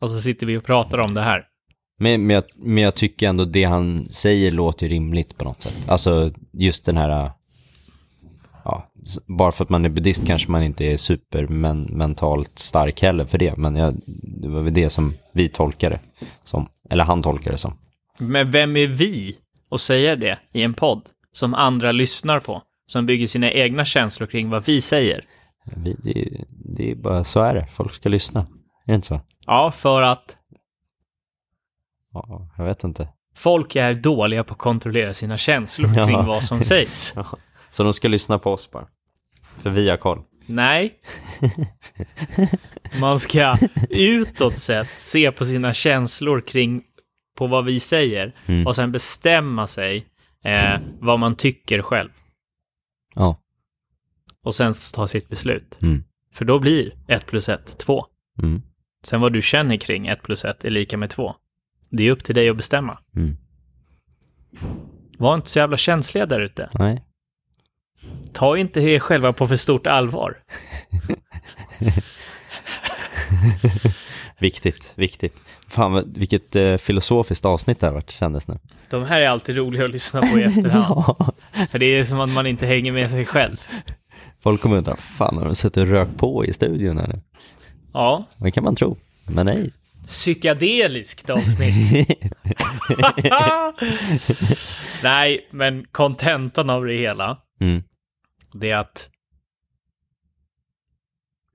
Och 0.00 0.10
så 0.10 0.20
sitter 0.20 0.46
vi 0.46 0.56
och 0.56 0.64
pratar 0.64 0.98
om 0.98 1.14
det 1.14 1.22
här. 1.22 1.46
Men, 1.98 2.26
men, 2.26 2.34
jag, 2.34 2.44
men 2.56 2.84
jag 2.84 2.94
tycker 2.94 3.28
ändå 3.28 3.44
det 3.44 3.64
han 3.64 4.08
säger 4.08 4.52
låter 4.52 4.88
rimligt 4.88 5.38
på 5.38 5.44
något 5.44 5.62
sätt. 5.62 5.88
Alltså 5.88 6.30
just 6.52 6.84
den 6.84 6.96
här, 6.96 7.30
ja, 8.64 8.92
bara 9.26 9.52
för 9.52 9.64
att 9.64 9.70
man 9.70 9.84
är 9.84 9.88
buddhist 9.88 10.26
kanske 10.26 10.50
man 10.50 10.62
inte 10.62 10.84
är 10.84 10.96
supermentalt 10.96 12.58
stark 12.58 13.02
heller 13.02 13.24
för 13.24 13.38
det. 13.38 13.56
Men 13.56 13.76
jag, 13.76 14.00
det 14.40 14.48
var 14.48 14.60
väl 14.60 14.74
det 14.74 14.90
som 14.90 15.14
vi 15.32 15.48
tolkar 15.48 15.90
det 15.90 16.00
som, 16.44 16.68
eller 16.90 17.04
han 17.04 17.22
tolkar 17.22 17.50
det 17.50 17.58
som. 17.58 17.78
Men 18.18 18.50
vem 18.50 18.76
är 18.76 18.86
vi 18.86 19.36
att 19.70 19.80
säga 19.80 20.16
det 20.16 20.38
i 20.52 20.62
en 20.62 20.74
podd 20.74 21.02
som 21.32 21.54
andra 21.54 21.92
lyssnar 21.92 22.40
på? 22.40 22.62
Som 22.86 23.06
bygger 23.06 23.26
sina 23.26 23.50
egna 23.52 23.84
känslor 23.84 24.26
kring 24.26 24.50
vad 24.50 24.64
vi 24.66 24.80
säger? 24.80 25.24
Vi, 25.76 25.96
det, 26.02 26.44
det 26.48 26.90
är 26.90 26.94
bara, 26.94 27.24
så 27.24 27.40
är 27.40 27.54
det, 27.54 27.66
folk 27.74 27.92
ska 27.92 28.08
lyssna. 28.08 28.40
Är 28.40 28.46
det 28.86 28.94
inte 28.94 29.06
så? 29.06 29.20
Ja, 29.46 29.70
för 29.72 30.02
att 30.02 30.36
Ja, 32.12 32.48
jag 32.58 32.64
vet 32.64 32.84
inte. 32.84 33.08
folk 33.36 33.76
är 33.76 33.94
dåliga 33.94 34.44
på 34.44 34.52
att 34.52 34.58
kontrollera 34.58 35.14
sina 35.14 35.38
känslor 35.38 35.90
Ja. 35.96 36.06
kring 36.06 36.16
vad 36.26 36.44
som 36.44 36.60
sägs. 36.60 37.14
Så 37.70 37.82
de 37.82 37.92
ska 37.92 38.08
lyssna 38.08 38.38
på 38.38 38.52
oss 38.52 38.70
bara. 38.70 38.86
För 39.62 39.70
vi 39.70 39.90
har 39.90 39.96
koll. 39.96 40.22
Nej. 40.46 40.94
Man 43.00 43.18
ska 43.18 43.56
utåt 43.90 44.58
sett 44.58 44.88
se 44.96 45.32
på 45.32 45.44
sina 45.44 45.74
känslor 45.74 46.40
kring 46.40 46.82
på 47.36 47.46
vad 47.46 47.64
vi 47.64 47.80
säger 47.80 48.32
Mm. 48.46 48.66
och 48.66 48.76
sen 48.76 48.92
bestämma 48.92 49.66
sig 49.66 50.04
eh, 50.44 50.80
vad 51.00 51.18
man 51.18 51.36
tycker 51.36 51.82
själv 51.82 52.10
Ja. 53.14 53.40
och 54.42 54.54
sen 54.54 54.74
ta 54.94 55.08
sitt 55.08 55.28
beslut. 55.28 55.78
Mm. 55.82 56.04
För 56.32 56.44
då 56.44 56.58
blir 56.58 56.94
1 57.08 57.26
plus 57.26 57.48
1 57.48 57.78
2. 57.78 58.06
Mm. 58.42 58.62
Sen 59.02 59.20
vad 59.20 59.32
du 59.32 59.42
känner 59.42 59.76
kring 59.76 60.06
1 60.06 60.22
plus 60.22 60.44
1 60.44 60.64
är 60.64 60.70
lika 60.70 60.96
med 60.96 61.10
2. 61.10 61.34
Det 61.90 62.02
är 62.02 62.10
upp 62.10 62.24
till 62.24 62.34
dig 62.34 62.48
att 62.48 62.56
bestämma. 62.56 62.98
Mm. 63.16 63.36
Var 65.18 65.34
inte 65.34 65.50
så 65.50 65.58
jävla 65.58 65.76
känsliga 65.76 66.26
där 66.26 66.40
ute. 66.40 66.70
Nej. 66.74 67.04
Ta 68.32 68.56
inte 68.56 68.80
er 68.80 68.98
själva 69.00 69.32
på 69.32 69.46
för 69.46 69.56
stort 69.56 69.86
allvar. 69.86 70.42
Viktigt, 74.40 74.92
viktigt. 74.94 75.36
Fan, 75.68 76.12
vilket 76.16 76.56
eh, 76.56 76.76
filosofiskt 76.76 77.44
avsnitt 77.44 77.80
det 77.80 77.86
här 77.86 77.94
varit, 77.94 78.10
kändes 78.10 78.48
nu. 78.48 78.58
De 78.90 79.04
här 79.04 79.20
är 79.20 79.28
alltid 79.28 79.56
roliga 79.56 79.84
att 79.84 79.90
lyssna 79.90 80.20
på 80.20 80.38
i 80.38 80.42
efterhand. 80.42 81.04
Ja. 81.18 81.66
För 81.70 81.78
det 81.78 81.86
är 81.86 82.04
som 82.04 82.20
att 82.20 82.30
man 82.30 82.46
inte 82.46 82.66
hänger 82.66 82.92
med 82.92 83.10
sig 83.10 83.26
själv. 83.26 83.60
Folk 84.42 84.60
kommer 84.60 84.76
undra, 84.76 84.96
fan 84.96 85.36
har 85.36 85.44
de 85.44 85.54
suttit 85.54 85.76
och 85.76 85.86
rökt 85.86 86.16
på 86.18 86.44
i 86.44 86.52
studion 86.52 86.98
här? 86.98 87.20
Ja, 87.92 88.24
Det 88.36 88.50
kan 88.50 88.64
man 88.64 88.76
tro, 88.76 88.96
men 89.26 89.46
nej. 89.46 89.72
psykedeliskt 90.06 91.30
avsnitt. 91.30 92.08
Nej, 95.02 95.48
men 95.50 95.84
kontentan 95.92 96.70
av 96.70 96.84
det 96.84 96.94
hela, 96.94 97.38
Mm. 97.60 97.82
det 98.52 98.70
är 98.70 98.76
att 98.76 99.08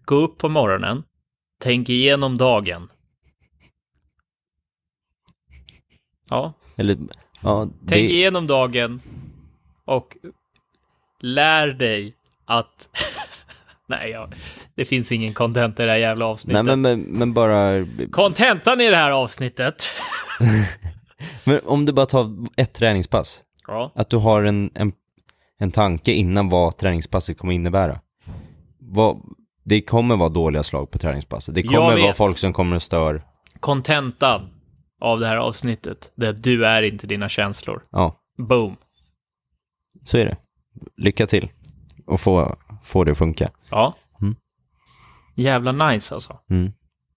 gå 0.06 0.16
upp 0.16 0.38
på 0.38 0.50
morgonen, 0.50 1.04
tänk 1.66 1.90
igenom 1.90 2.38
dagen. 2.38 2.90
Ja, 6.30 6.54
Eller, 6.76 6.98
ja, 7.42 7.66
tänk 7.66 8.10
det, 8.10 8.14
igenom 8.14 8.48
dagen 8.48 9.00
och 9.86 10.18
lär 11.20 11.68
dig 11.68 12.16
att... 12.46 12.90
Nej, 13.88 14.10
ja, 14.10 14.30
det 14.76 14.86
finns 14.86 15.12
ingen 15.12 15.34
content 15.34 15.80
i 15.80 15.84
det 15.84 15.92
här 15.92 15.98
jävla 15.98 16.26
nej 16.26 16.32
avsnittet. 16.32 16.66
men, 16.66 16.82
men, 16.82 17.00
men 17.02 17.34
bara, 17.34 17.86
Kontentan 18.12 18.82
i 18.82 18.90
det 18.90 18.98
här 18.98 19.12
avsnittet. 19.12 19.84
men 21.44 21.60
om 21.66 21.86
du 21.86 21.94
bara 21.94 22.06
tar 22.06 22.32
ett 22.58 22.74
träningspass, 22.74 23.44
Ja. 23.68 23.92
att 23.96 24.10
du 24.10 24.18
har 24.18 24.44
en, 24.44 24.72
en, 24.74 24.94
en 25.58 25.72
tanke 25.72 26.12
innan 26.12 26.50
vad 26.50 26.78
träningspasset 26.78 27.38
kommer 27.38 27.54
innebära. 27.54 28.00
Vad, 28.80 29.22
det 29.66 29.82
kommer 29.82 30.16
vara 30.18 30.30
dåliga 30.30 30.64
slag 30.64 30.92
på 30.92 30.98
träningspasset. 30.98 31.56
Det 31.56 31.64
kommer 31.64 32.02
vara 32.02 32.14
folk 32.14 32.38
som 32.38 32.54
kommer 32.54 32.76
och 32.76 32.84
stör. 32.84 33.24
Kontentan 33.60 34.50
av 35.02 35.20
det 35.20 35.28
här 35.28 35.38
avsnittet, 35.38 36.12
det 36.16 36.26
är 36.26 36.30
att 36.30 36.44
du 36.44 36.66
är 36.66 36.82
inte 36.82 37.08
dina 37.08 37.30
känslor. 37.30 37.84
Ja, 37.92 38.16
Boom. 38.38 38.76
så 40.04 40.18
är 40.18 40.26
det. 40.26 40.38
Lycka 40.98 41.26
till 41.26 41.52
och 42.06 42.22
få, 42.22 42.58
få 42.84 43.04
det 43.04 43.12
att 43.12 43.18
funka. 43.18 43.52
Ja. 43.70 43.96
Mm. 44.22 44.36
Jävla 45.36 45.72
nice 45.72 46.14
alltså. 46.14 46.40
Mm. 46.50 46.72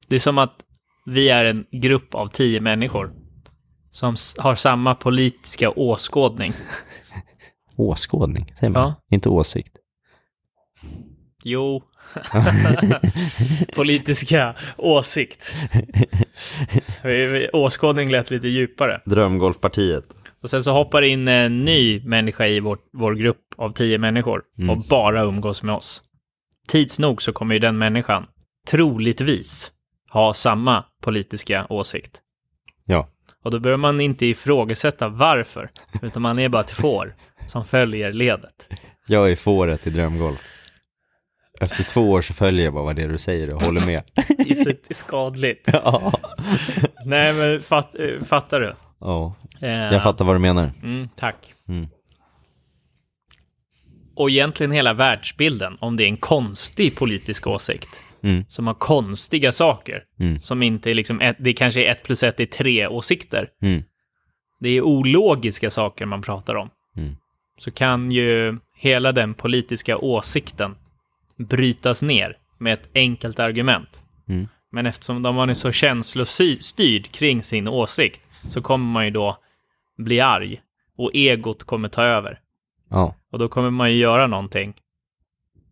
Det 0.09 0.15
är 0.15 0.21
som 0.21 0.39
att 0.39 0.65
vi 1.07 1.29
är 1.29 1.45
en 1.45 1.67
grupp 1.71 2.15
av 2.15 2.29
tio 2.29 2.61
människor 2.61 3.13
som 3.91 4.15
har 4.39 4.55
samma 4.55 4.95
politiska 4.95 5.71
åskådning. 5.71 6.53
Åskådning, 7.77 8.53
säger 8.59 8.73
man. 8.73 8.83
Ja. 8.83 8.95
Inte 9.11 9.29
åsikt. 9.29 9.79
Jo. 11.45 11.83
politiska 13.75 14.55
åsikt. 14.77 15.55
Åskådning 17.53 18.11
lät 18.11 18.31
lite 18.31 18.49
djupare. 18.49 19.01
Drömgolfpartiet. 19.05 20.05
Och 20.43 20.51
sen 20.51 20.63
så 20.65 20.73
hoppar 20.73 21.03
in 21.03 21.29
en 21.29 21.59
ny 21.65 22.01
människa 22.05 22.47
i 22.47 22.61
vår, 22.61 22.79
vår 22.93 23.15
grupp 23.15 23.45
av 23.57 23.71
tio 23.73 23.99
människor 23.99 24.43
Mm. 24.59 24.71
och 24.71 24.79
bara 24.79 25.23
umgås 25.23 25.63
med 25.63 25.75
oss. 25.75 26.03
Tids 26.69 26.99
nog 26.99 27.23
så 27.23 27.33
kommer 27.33 27.55
ju 27.55 27.59
den 27.59 27.79
människan 27.79 28.27
troligtvis 28.69 29.73
ha 30.11 30.35
samma 30.35 30.85
politiska 31.03 31.67
åsikt. 31.71 32.21
Ja. 32.85 33.09
Och 33.45 33.51
då 33.51 33.59
börjar 33.61 33.77
man 33.77 34.01
inte 34.01 34.27
ifrågasätta 34.27 35.09
varför, 35.09 35.71
utan 36.03 36.23
man 36.23 36.39
är 36.39 36.49
bara 36.49 36.63
ett 36.63 36.71
får 36.71 37.15
som 37.47 37.65
följer 37.65 38.13
ledet. 38.13 38.69
Jag 39.07 39.31
är 39.31 39.37
fåret 39.37 39.87
i 39.87 39.91
drömgolf. 39.91 40.49
Efter 41.61 41.83
två 41.85 42.11
år 42.11 42.23
så 42.23 42.35
följer 42.35 42.65
jag 42.65 42.75
bara 42.75 42.85
vad 42.85 42.97
det 42.97 43.03
är 43.03 43.09
du 43.09 43.19
säger 43.19 43.55
och 43.55 43.63
håller 43.63 43.87
med. 43.87 44.03
Det 44.15 44.51
är 44.51 44.77
det 44.89 44.95
skadligt. 44.95 45.69
ja. 45.73 46.13
Nej, 47.05 47.33
men 47.35 47.63
fatt, 47.63 47.95
eh, 47.95 48.25
fattar 48.25 48.61
du? 48.61 48.75
ja, 49.01 49.35
Eh, 49.63 49.69
jag 49.71 50.03
fattar 50.03 50.25
vad 50.25 50.35
du 50.35 50.39
menar. 50.39 50.71
Mm, 50.83 51.09
tack. 51.17 51.55
Mm. 51.69 51.87
Och 54.17 54.31
egentligen 54.31 54.73
hela 54.73 54.93
världsbilden, 54.93 55.77
om 55.81 55.97
det 55.97 56.05
är 56.05 56.09
en 56.09 56.17
konstig 56.17 56.97
politisk 56.97 57.47
åsikt, 57.47 57.89
Mm. 58.23 58.45
som 58.49 58.67
har 58.67 58.75
konstiga 58.75 59.53
saker, 59.53 60.03
Mm. 60.21 60.41
som 60.41 60.63
inte 60.63 60.91
är 60.91 60.95
liksom, 60.95 61.21
ett, 61.21 61.37
det 61.41 61.53
kanske 61.53 61.85
är 61.85 61.91
ett 61.93 62.03
plus 62.03 62.23
ett 62.23 62.41
är 62.41 62.47
tre 62.47 62.87
åsikter. 62.87 63.49
Mm. 63.63 63.83
Det 64.61 64.69
är 64.69 64.83
ologiska 64.83 65.71
saker 65.71 66.07
man 66.07 66.23
pratar 66.23 66.55
om. 66.55 66.71
Mm. 66.97 67.17
Så 67.59 67.71
kan 67.71 68.13
ju 68.13 68.59
hela 68.77 69.13
den 69.13 69.35
politiska 69.35 69.99
åsikten 69.99 70.75
brytas 71.39 72.03
ner 72.03 72.37
med 72.59 72.75
ett 72.75 72.89
enkelt 72.95 73.39
argument. 73.39 74.03
Mm. 74.29 74.49
Men 74.71 74.87
eftersom 74.87 75.23
de 75.23 75.35
man 75.35 75.51
är 75.51 75.55
så 75.55 75.73
känslostyrd 75.73 77.13
kring 77.13 77.43
sin 77.43 77.69
åsikt 77.69 78.21
så 78.49 78.63
kommer 78.63 78.93
man 78.93 79.05
ju 79.05 79.11
då 79.11 79.39
bli 79.97 80.21
arg 80.21 80.61
och 80.97 81.11
egot 81.15 81.65
kommer 81.65 81.89
ta 81.89 82.03
över. 82.03 82.41
Ja. 82.91 83.15
Och 83.33 83.39
då 83.39 83.49
kommer 83.49 83.71
man 83.71 83.93
ju 83.93 83.99
göra 83.99 84.27
någonting 84.27 84.75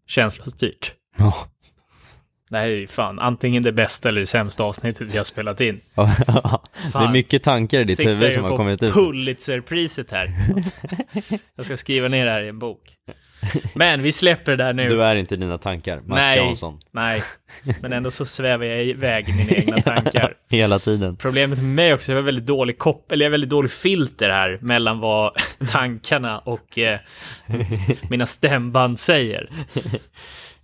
känslostyrt. 0.07 0.93
Ja. 1.17 1.35
Det 2.49 2.57
här 2.57 2.69
är 2.69 2.77
ju 2.77 2.87
fan 2.87 3.19
antingen 3.19 3.63
det 3.63 3.73
bästa 3.73 4.09
eller 4.09 4.21
det 4.21 4.27
sämsta 4.27 4.65
avsnittet 4.65 5.07
vi 5.07 5.17
har 5.17 5.25
spelat 5.25 5.61
in. 5.61 5.81
det 5.95 6.99
är 6.99 7.13
mycket 7.13 7.43
tankar 7.43 7.81
i 7.81 7.85
ditt 7.85 7.97
Siktar 7.97 8.13
huvud 8.13 8.25
ju 8.25 8.31
som 8.31 8.43
har 8.43 8.51
på 8.51 8.57
kommit 8.57 8.83
ut. 8.83 8.95
Pulitzerpriset 8.95 10.11
här. 10.11 10.35
Jag 11.57 11.67
ska 11.67 11.77
skriva 11.77 12.09
ner 12.09 12.25
det 12.27 12.33
här 12.33 12.43
i 12.43 12.49
en 12.49 12.59
bok. 12.59 12.97
Men 13.75 14.03
vi 14.03 14.13
släpper 14.13 14.57
det 14.57 14.65
där 14.65 14.73
nu. 14.73 14.89
Du 14.89 15.03
är 15.03 15.17
inte 15.17 15.37
dina 15.37 15.59
tankar, 15.59 15.97
Max 15.97 16.09
Nej. 16.09 16.37
Jansson. 16.37 16.79
Nej, 16.91 17.23
men 17.83 17.93
ändå 17.93 18.11
så 18.11 18.27
svävar 18.27 18.65
jag 18.65 18.85
iväg 18.85 19.29
i 19.29 19.33
mina 19.33 19.51
egna 19.51 19.81
tankar. 19.83 20.35
Hela 20.49 20.79
tiden. 20.79 21.17
Problemet 21.17 21.59
med 21.59 21.75
mig 21.75 21.95
också, 21.95 22.13
jag 22.13 22.19
har 22.19 22.23
väldigt 22.23 22.47
dålig 22.47 22.79
koppel, 22.79 23.17
eller 23.17 23.25
jag 23.25 23.31
har 23.31 23.33
väldigt 23.33 23.51
dålig 23.51 23.71
filter 23.71 24.31
här 24.31 24.59
mellan 24.61 24.99
vad 24.99 25.33
tankarna 25.69 26.39
och 26.39 26.79
eh, 26.79 27.01
mina 28.11 28.27
stämband 28.27 28.99
säger. 28.99 29.51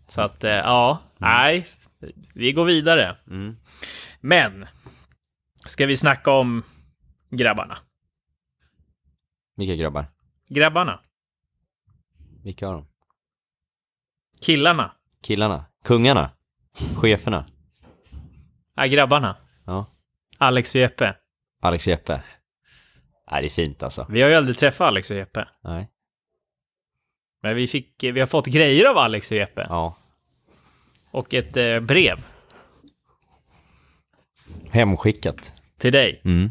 Så 0.06 0.20
att, 0.20 0.44
eh, 0.44 0.50
ja, 0.50 0.98
nej, 1.18 1.66
vi 2.34 2.52
går 2.52 2.64
vidare. 2.64 3.16
Mm. 3.30 3.56
Men, 4.20 4.66
ska 5.66 5.86
vi 5.86 5.96
snacka 5.96 6.30
om 6.30 6.62
grabbarna? 7.30 7.78
Vilka 9.56 9.74
grabbar? 9.74 10.06
Grabbarna, 10.48 11.00
Vilka 12.44 12.66
av 12.68 12.74
dem? 12.74 12.88
killarna, 14.40 14.92
Killarna? 15.22 15.64
Kungarna? 15.84 16.30
Cheferna? 16.96 17.46
ja, 18.76 18.86
grabbarna, 18.86 19.36
Ja. 19.66 19.86
Alex 20.38 20.74
och 20.74 20.80
Jeppe. 20.80 21.16
Alex 21.62 21.86
och 21.86 21.90
Jeppe? 21.90 22.22
Nej, 23.30 23.42
det 23.42 23.48
är 23.48 23.50
fint 23.50 23.82
alltså. 23.82 24.06
Vi 24.08 24.22
har 24.22 24.28
ju 24.28 24.34
aldrig 24.34 24.56
träffat 24.58 24.86
Alex 24.88 25.10
och 25.10 25.16
Jeppe. 25.16 25.48
Nej. 25.64 25.88
Men 27.42 27.56
vi, 27.56 27.66
fick, 27.66 28.02
vi 28.02 28.20
har 28.20 28.26
fått 28.26 28.46
grejer 28.46 28.90
av 28.90 28.98
Alex 28.98 29.30
och 29.30 29.36
Jeppe. 29.36 29.66
Ja. 29.68 29.96
Och 31.10 31.34
ett 31.34 31.56
eh, 31.56 31.80
brev. 31.80 32.26
Hemskickat. 34.70 35.52
till 35.78 35.92
dig. 35.92 36.22
Mm. 36.24 36.50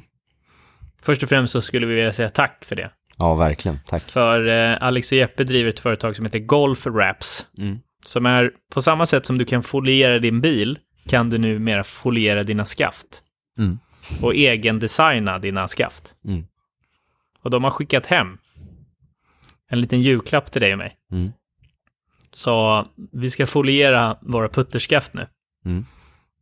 Först 1.01 1.23
och 1.23 1.29
främst 1.29 1.51
så 1.51 1.61
skulle 1.61 1.85
vi 1.85 1.95
vilja 1.95 2.13
säga 2.13 2.29
tack 2.29 2.65
för 2.65 2.75
det. 2.75 2.91
Ja, 3.21 3.35
verkligen. 3.35 3.79
Tack. 3.87 4.09
För 4.09 4.47
eh, 4.47 4.77
Alex 4.83 5.11
och 5.11 5.17
Jeppe 5.17 5.43
driver 5.43 5.69
ett 5.69 5.79
företag 5.79 6.15
som 6.15 6.25
heter 6.25 6.39
Golf 6.39 6.85
Wraps. 6.85 7.45
Mm. 7.57 7.79
Som 8.05 8.25
är 8.25 8.51
på 8.73 8.81
samma 8.81 9.05
sätt 9.05 9.25
som 9.25 9.37
du 9.37 9.45
kan 9.45 9.63
foliera 9.63 10.19
din 10.19 10.41
bil 10.41 10.79
kan 11.07 11.29
du 11.29 11.37
numera 11.37 11.83
foliera 11.83 12.43
dina 12.43 12.65
skaft. 12.65 13.21
Mm. 13.57 13.79
Och 14.21 14.35
egendesigna 14.35 15.37
dina 15.37 15.67
skaft. 15.67 16.13
Mm. 16.25 16.45
Och 17.41 17.49
de 17.49 17.63
har 17.63 17.71
skickat 17.71 18.05
hem 18.05 18.37
en 19.69 19.81
liten 19.81 20.01
julklapp 20.01 20.51
till 20.51 20.61
dig 20.61 20.71
och 20.71 20.77
mig. 20.77 20.97
Mm. 21.11 21.31
Så 22.33 22.85
vi 23.11 23.29
ska 23.29 23.47
foliera 23.47 24.17
våra 24.21 24.49
putterskaft 24.49 25.13
nu. 25.13 25.27
Mm. 25.65 25.85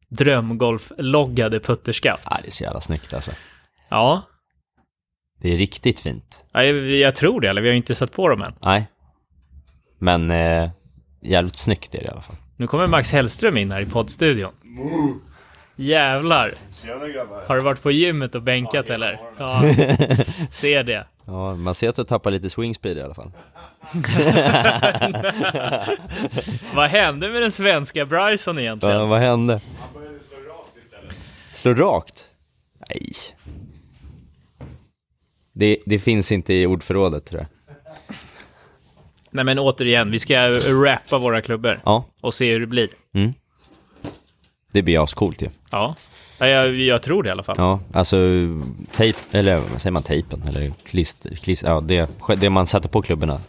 Drömgolf-loggade 0.09 1.59
putterskaft. 1.59 2.27
Ja, 2.31 2.37
det 2.41 2.47
är 2.47 2.51
så 2.51 2.63
jävla 2.63 2.81
snyggt 2.81 3.13
alltså. 3.13 3.31
Ja, 3.89 4.23
Det 5.41 5.53
är 5.53 5.57
riktigt 5.57 5.99
fint. 5.99 6.45
Ja, 6.51 6.63
jag, 6.63 6.75
jag 6.89 7.15
tror 7.15 7.41
det, 7.41 7.49
eller 7.49 7.61
vi 7.61 7.67
har 7.67 7.73
ju 7.73 7.77
inte 7.77 7.95
satt 7.95 8.11
på 8.11 8.27
dem 8.29 8.41
än. 8.41 8.53
Nej. 8.59 8.85
Men 9.99 10.31
eh, 10.31 10.69
jävligt 11.21 11.55
snyggt 11.55 11.95
är 11.95 11.99
det 11.99 12.05
i 12.05 12.09
alla 12.09 12.21
fall. 12.21 12.35
Nu 12.57 12.67
kommer 12.67 12.87
Max 12.87 13.11
Hellström 13.11 13.57
in 13.57 13.71
här 13.71 13.81
i 13.81 13.85
poddstudion. 13.85 14.51
Jävlar. 15.75 16.53
Tjena 16.83 17.07
grabbar. 17.07 17.43
Har 17.47 17.55
du 17.55 17.61
varit 17.61 17.81
på 17.83 17.91
gymmet 17.91 18.35
och 18.35 18.41
bänkat 18.41 18.89
eller? 18.89 19.21
Ja, 19.37 19.61
ser 20.51 20.83
det. 20.83 21.07
Ja, 21.25 21.55
man 21.55 21.75
ser 21.75 21.89
att 21.89 21.95
du 21.95 22.03
tappar 22.03 22.31
lite 22.31 22.49
swingspeed 22.49 22.97
i 22.97 23.01
alla 23.01 23.13
fall. 23.13 23.31
Vad 26.73 26.89
hände 26.89 27.29
med 27.29 27.41
den 27.41 27.51
svenska 27.51 28.05
Bryson 28.05 28.59
egentligen? 28.59 28.95
Ja, 28.95 29.05
vad 29.05 29.19
hände? 29.19 29.61
Han 29.79 29.93
började 29.93 30.19
slå 30.19 30.37
rakt 30.37 30.77
istället. 30.83 31.15
Slå 31.53 31.73
rakt? 31.73 32.27
Nej. 32.89 33.11
Det, 35.59 35.77
det 35.85 35.99
finns 35.99 36.31
inte 36.31 36.53
i 36.53 36.65
ordförrådet 36.65 37.25
tror 37.25 37.41
jag. 37.41 37.47
Nej 39.31 39.45
men 39.45 39.59
återigen, 39.59 40.11
vi 40.11 40.19
ska 40.19 40.49
rappa 40.49 41.17
våra 41.17 41.41
klubbor 41.41 41.81
Ja, 41.85 42.05
och 42.21 42.33
se 42.33 42.51
hur 42.51 42.59
det 42.59 42.67
blir. 42.67 42.89
det 44.73 44.81
blir 44.81 45.03
ascoolt 45.03 45.41
ju. 45.41 45.47
Ja, 45.71 45.95
ja 46.37 46.47
jag, 46.47 46.75
jag 46.75 47.01
tror 47.01 47.23
det 47.23 47.29
i 47.29 47.31
alla 47.31 47.43
fall. 47.43 47.55
Ja, 47.57 47.79
alltså 47.93 48.17
tejp, 48.91 49.19
eller 49.31 49.57
vad 49.57 49.81
säger 49.81 49.91
man, 49.91 50.03
tejpen? 50.03 50.43
Eller 50.49 50.73
klister, 50.85 51.35
klister 51.35 51.67
ja 51.67 51.81
det, 51.81 52.09
det 52.37 52.49
man 52.49 52.67
sätter 52.67 52.89
på 52.89 53.01
klubborna. 53.01 53.41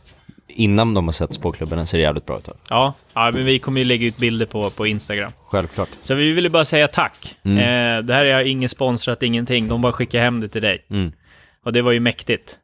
Innan 0.47 0.95
de 0.95 1.05
har 1.05 1.13
satts 1.13 1.39
på 1.39 1.53
klubborna 1.53 1.87
ser 1.87 1.99
det 1.99 2.05
jävligt 2.05 2.27
bra 2.27 2.39
ut. 2.39 2.49
Ja, 2.71 2.95
ja 3.15 3.31
men 3.35 3.45
vi 3.45 3.59
kommer 3.59 3.81
ju 3.81 3.85
lägga 3.85 4.07
ut 4.07 4.17
bilder 4.17 4.47
på, 4.47 4.71
på 4.71 4.87
Instagram. 4.87 5.33
Självklart. 5.47 5.89
Så 6.03 6.15
vi 6.15 6.33
ville 6.33 6.51
bara 6.51 6.65
säga 6.65 6.89
tack. 6.89 7.37
Eh, 7.45 8.03
det 8.03 8.15
här 8.15 8.25
är 8.25 8.45
inget 8.45 8.71
sponsrat, 8.71 9.23
ingenting. 9.23 9.69
De 9.69 9.83
bara 9.83 9.93
skickar 9.93 10.21
hem 10.21 10.41
det 10.41 10.49
till 10.49 10.63
dig. 10.63 10.87
Mm. 10.91 11.13
Och 11.65 11.73
det 11.73 11.83
var 11.83 11.93
ju 11.93 12.01
mäktigt. 12.01 12.59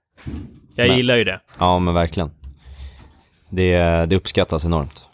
Jag 0.75 0.89
Men- 0.89 0.97
gillar 0.97 1.17
ju 1.17 1.25
det. 1.25 1.41
Ja, 1.59 1.79
men 1.79 1.95
verkligen. 1.95 2.31
Det, 3.49 3.77
det 4.07 4.17
uppskattas 4.17 4.65
enormt. 4.65 5.05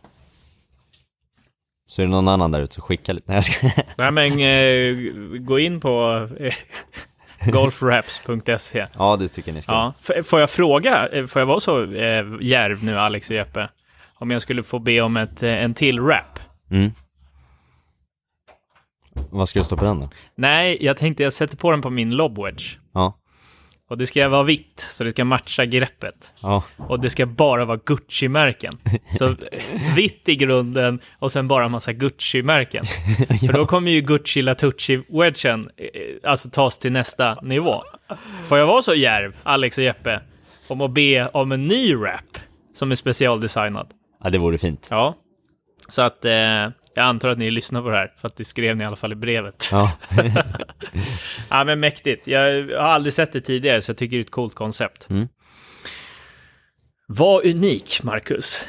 Så 1.89 2.03
är 2.03 2.07
det 2.07 2.13
någon 2.13 2.29
annan 2.29 2.51
där 2.53 2.61
ute 2.61 2.75
så 2.75 2.81
skicka 2.83 3.13
lite. 3.13 3.25
Nej, 3.29 3.35
jag 3.37 3.45
ska... 3.45 3.71
Nej 3.97 4.11
men 4.11 4.27
eh, 4.41 5.13
gå 5.41 5.59
in 5.59 5.81
på 5.81 6.29
eh, 6.41 6.55
golfraps.se. 7.53 8.87
Ja, 8.99 9.17
det 9.17 9.29
tycker 9.29 9.53
ni 9.53 9.63
ska. 9.63 9.73
Ja. 9.73 9.95
F- 10.09 10.27
Får 10.27 10.41
jag 10.41 10.51
fråga, 10.51 11.09
eh, 11.09 11.27
får 11.27 11.41
jag 11.41 11.47
vara 11.47 11.61
så 11.61 11.83
eh, 11.83 12.25
järv 12.41 12.85
nu 12.85 12.99
Alex 12.99 13.31
och 13.31 13.37
Jeppe? 13.37 13.69
Om 14.15 14.31
jag 14.31 14.43
skulle 14.43 14.63
få 14.63 14.79
be 14.79 15.01
om 15.01 15.17
ett, 15.17 15.43
eh, 15.43 15.51
en 15.65 15.75
till 15.75 16.01
rap? 16.01 16.39
Mm. 16.71 16.93
Vad 19.31 19.49
ska 19.49 19.59
det 19.59 19.65
stå 19.65 19.77
på 19.77 19.85
den 19.85 20.01
då? 20.01 20.11
Nej, 20.35 20.79
jag 20.81 20.97
tänkte 20.97 21.23
jag 21.23 21.33
sätter 21.33 21.57
på 21.57 21.71
den 21.71 21.83
på 21.83 21.91
min 21.91 22.11
lobwedge. 22.17 22.79
Ja. 22.93 23.19
Och 23.93 23.99
det 23.99 24.07
ska 24.07 24.29
vara 24.29 24.43
vitt, 24.43 24.87
så 24.91 25.05
det 25.05 25.11
ska 25.11 25.25
matcha 25.25 25.65
greppet. 25.65 26.33
Ja. 26.43 26.65
Och 26.77 27.01
det 27.01 27.11
ska 27.11 27.27
bara 27.27 27.65
vara 27.65 27.77
Gucci-märken. 27.85 28.73
Så 29.19 29.37
vitt 29.97 30.29
i 30.29 30.37
grunden 30.37 31.01
och 31.19 31.33
sen 31.33 31.49
bara 31.49 31.69
massa 31.69 31.93
Gucci-märken. 31.93 32.85
För 33.47 33.53
då 33.53 33.67
kommer 33.67 33.91
ju 33.91 34.01
Gucci 34.01 34.43
Latucci-wedgen 34.43 35.71
eh, 35.77 36.31
alltså 36.31 36.51
tas 36.51 36.79
till 36.79 36.93
nästa 36.93 37.39
nivå. 37.43 37.83
Får 38.49 38.59
jag 38.59 38.67
vara 38.67 38.83
så 38.83 38.95
järv, 38.95 39.37
Alex 39.43 39.79
och 39.79 39.85
Jeppe, 39.85 40.21
om 40.69 40.81
att 40.81 40.91
be 40.91 41.29
om 41.29 41.53
en 41.53 41.69
ny 41.69 41.95
rap 41.95 42.39
som 42.75 42.91
är 42.91 42.95
specialdesignad? 42.95 43.87
ja, 44.25 44.31
det 44.31 44.39
vore 44.39 44.59
fint. 44.59 44.89
Ja. 44.91 45.17
Så 45.89 46.03
att 46.03 46.25
eh, 46.25 46.69
jag 46.95 47.05
antar 47.05 47.29
att 47.29 47.39
ni 47.39 47.51
lyssnar 47.51 47.83
på 47.83 47.89
det 47.91 47.97
här, 47.97 48.13
för 48.21 48.29
att 48.29 48.37
det 48.37 48.45
skrev 48.45 48.77
ni 48.77 48.85
i 48.85 48.87
alla 48.87 48.97
fall 48.97 49.13
i 49.13 49.15
brevet. 49.15 49.69
Ja. 49.73 49.93
Ja, 51.49 51.65
men 51.65 51.81
mäktigt. 51.81 52.27
Jag 52.27 52.41
har 52.63 52.89
aldrig 52.89 53.15
sett 53.15 53.33
det 53.33 53.41
tidigare, 53.41 53.81
så 53.81 53.91
jag 53.91 53.97
tycker 53.99 54.17
det 54.17 54.21
är 54.21 54.25
ett 54.25 54.31
coolt 54.31 54.55
koncept. 54.55 55.11
Mm. 55.11 55.29
Var 57.09 57.47
unik, 57.47 58.03
Marcus. 58.03 58.61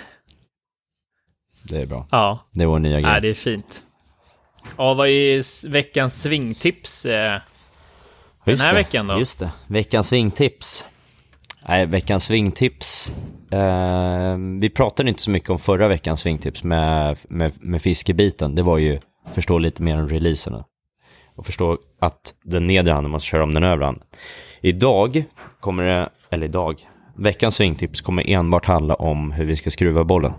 Det 1.64 1.82
är 1.82 1.86
bra. 1.86 2.08
Ja, 2.12 2.50
Det 2.54 2.64
är 2.64 2.68
vår 2.68 2.80
nya 2.80 3.00
ja 3.00 3.10
grej. 3.10 3.22
det 3.22 3.28
är 3.30 3.34
fint. 3.34 3.84
Ja, 4.78 4.94
vad 4.94 5.08
är 5.08 5.70
veckans 5.70 6.22
svingtips? 6.22 7.06
Eh, 7.06 7.42
den 8.46 8.60
här 8.60 8.70
det. 8.70 8.76
veckan 8.76 9.08
då? 9.08 9.20
Just 9.20 9.40
det. 9.40 9.52
Veckans 9.68 10.08
svingtips. 10.08 10.86
Nej, 11.68 11.86
veckans 11.86 12.24
svingtips. 12.24 13.14
Eh, 13.52 14.38
vi 14.62 14.70
pratade 14.70 15.10
inte 15.10 15.22
så 15.22 15.32
mycket 15.32 15.50
om 15.50 15.60
förra 15.60 15.88
veckans 15.88 16.20
svingtips 16.20 16.64
med, 16.64 17.18
med, 17.28 17.54
med 17.60 17.82
fiskebiten. 17.82 18.56
Det 18.56 18.62
var 18.62 18.78
ju 18.78 19.00
förstå 19.32 19.58
lite 19.58 19.82
mer 19.82 19.98
om 19.98 20.10
releaserna. 20.10 20.66
Och 21.36 21.46
förstå 21.46 21.78
att 22.00 22.34
den 22.44 22.68
nedre 22.68 22.94
handen 22.94 23.12
måste 23.12 23.28
köra 23.28 23.44
om 23.44 23.54
den 23.54 23.64
övre 23.64 23.86
handen. 23.86 24.04
Idag 24.62 25.24
kommer 25.60 25.84
det, 25.84 26.10
eller 26.30 26.46
idag, 26.46 26.88
veckans 27.16 27.56
svingtips 27.56 28.02
kommer 28.02 28.30
enbart 28.30 28.66
handla 28.66 28.96
om 28.96 29.32
hur 29.32 29.46
vi 29.46 29.56
ska 29.56 29.72
skruva 29.72 30.04
bollen. 30.04 30.34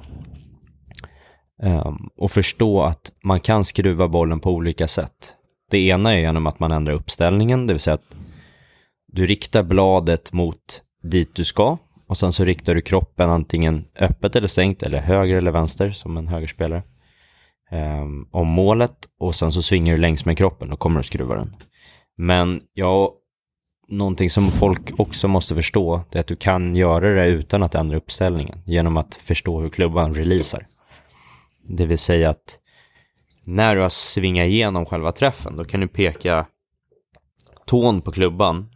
Ehm, 1.63 2.09
och 2.17 2.31
förstå 2.31 2.83
att 2.83 3.13
man 3.23 3.41
kan 3.41 3.65
skruva 3.65 4.09
bollen 4.09 4.41
på 4.41 4.51
olika 4.51 4.89
sätt. 4.89 5.35
Det 5.71 5.79
ena 5.79 6.13
är 6.13 6.19
genom 6.19 6.47
att 6.47 6.61
man 6.61 6.73
ändrar 6.73 6.95
uppställningen, 6.95 7.67
det 7.67 7.73
vill 7.73 7.81
säga 7.81 7.95
att 7.95 8.15
du 9.13 9.27
riktar 9.27 9.63
bladet 9.63 10.33
mot 10.33 10.83
dit 11.05 11.35
du 11.35 11.45
ska 11.45 11.79
och 12.07 12.19
sen 12.19 12.33
så 12.33 12.45
riktar 12.45 12.75
du 12.75 12.81
kroppen 12.81 13.31
antingen 13.31 13.85
öppet 13.99 14.37
eller 14.37 14.49
stängt 14.49 14.83
eller 14.83 15.01
höger 15.01 15.37
eller 15.37 15.51
vänster 15.51 15.91
som 15.91 16.17
en 16.17 16.29
högerspelare 16.29 16.83
ehm, 17.71 18.27
om 18.31 18.49
målet 18.49 18.97
och 19.19 19.35
sen 19.35 19.53
så 19.53 19.63
svingar 19.63 19.95
du 19.95 20.01
längs 20.01 20.25
med 20.25 20.39
kroppen 20.39 20.73
och 20.73 20.79
kommer 20.79 21.01
att 21.01 21.07
skruva 21.07 21.35
den. 21.35 21.57
Men 22.17 22.61
ja, 22.75 23.15
någonting 23.89 24.31
som 24.31 24.51
folk 24.51 25.01
också 25.01 25.29
måste 25.29 25.55
förstå 25.55 26.01
det 26.11 26.19
är 26.19 26.21
att 26.21 26.27
du 26.27 26.37
kan 26.37 26.77
göra 26.77 27.15
det 27.15 27.29
utan 27.29 27.63
att 27.63 27.75
ändra 27.75 27.97
uppställningen 27.97 28.59
genom 28.65 28.97
att 28.97 29.15
förstå 29.15 29.61
hur 29.61 29.69
klubban 29.69 30.15
releasar. 30.15 30.67
Det 31.63 31.87
vill 31.87 31.99
säga 31.99 32.31
att 32.31 32.59
när 33.45 33.77
du 33.77 33.83
har 33.83 33.89
svingat 33.89 34.47
igenom 34.47 34.87
själva 34.87 35.13
träffen, 35.13 35.57
då 35.57 35.65
kan 35.65 35.81
du 35.81 35.89
peka 35.89 36.47
tån 37.67 38.01
på 38.01 38.13
klubban. 38.13 38.74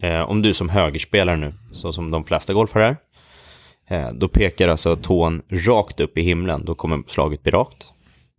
Eh, 0.00 0.20
om 0.20 0.42
du 0.42 0.54
som 0.54 0.68
högerspelare 0.68 1.36
nu, 1.36 1.54
så 1.72 1.92
som 1.92 2.10
de 2.10 2.24
flesta 2.24 2.52
golfare 2.52 2.96
är, 3.86 4.06
eh, 4.06 4.12
då 4.12 4.28
pekar 4.28 4.68
alltså 4.68 4.96
tån 4.96 5.42
rakt 5.48 6.00
upp 6.00 6.18
i 6.18 6.22
himlen, 6.22 6.64
då 6.64 6.74
kommer 6.74 7.02
slaget 7.06 7.42
bli 7.42 7.52
rakt. 7.52 7.86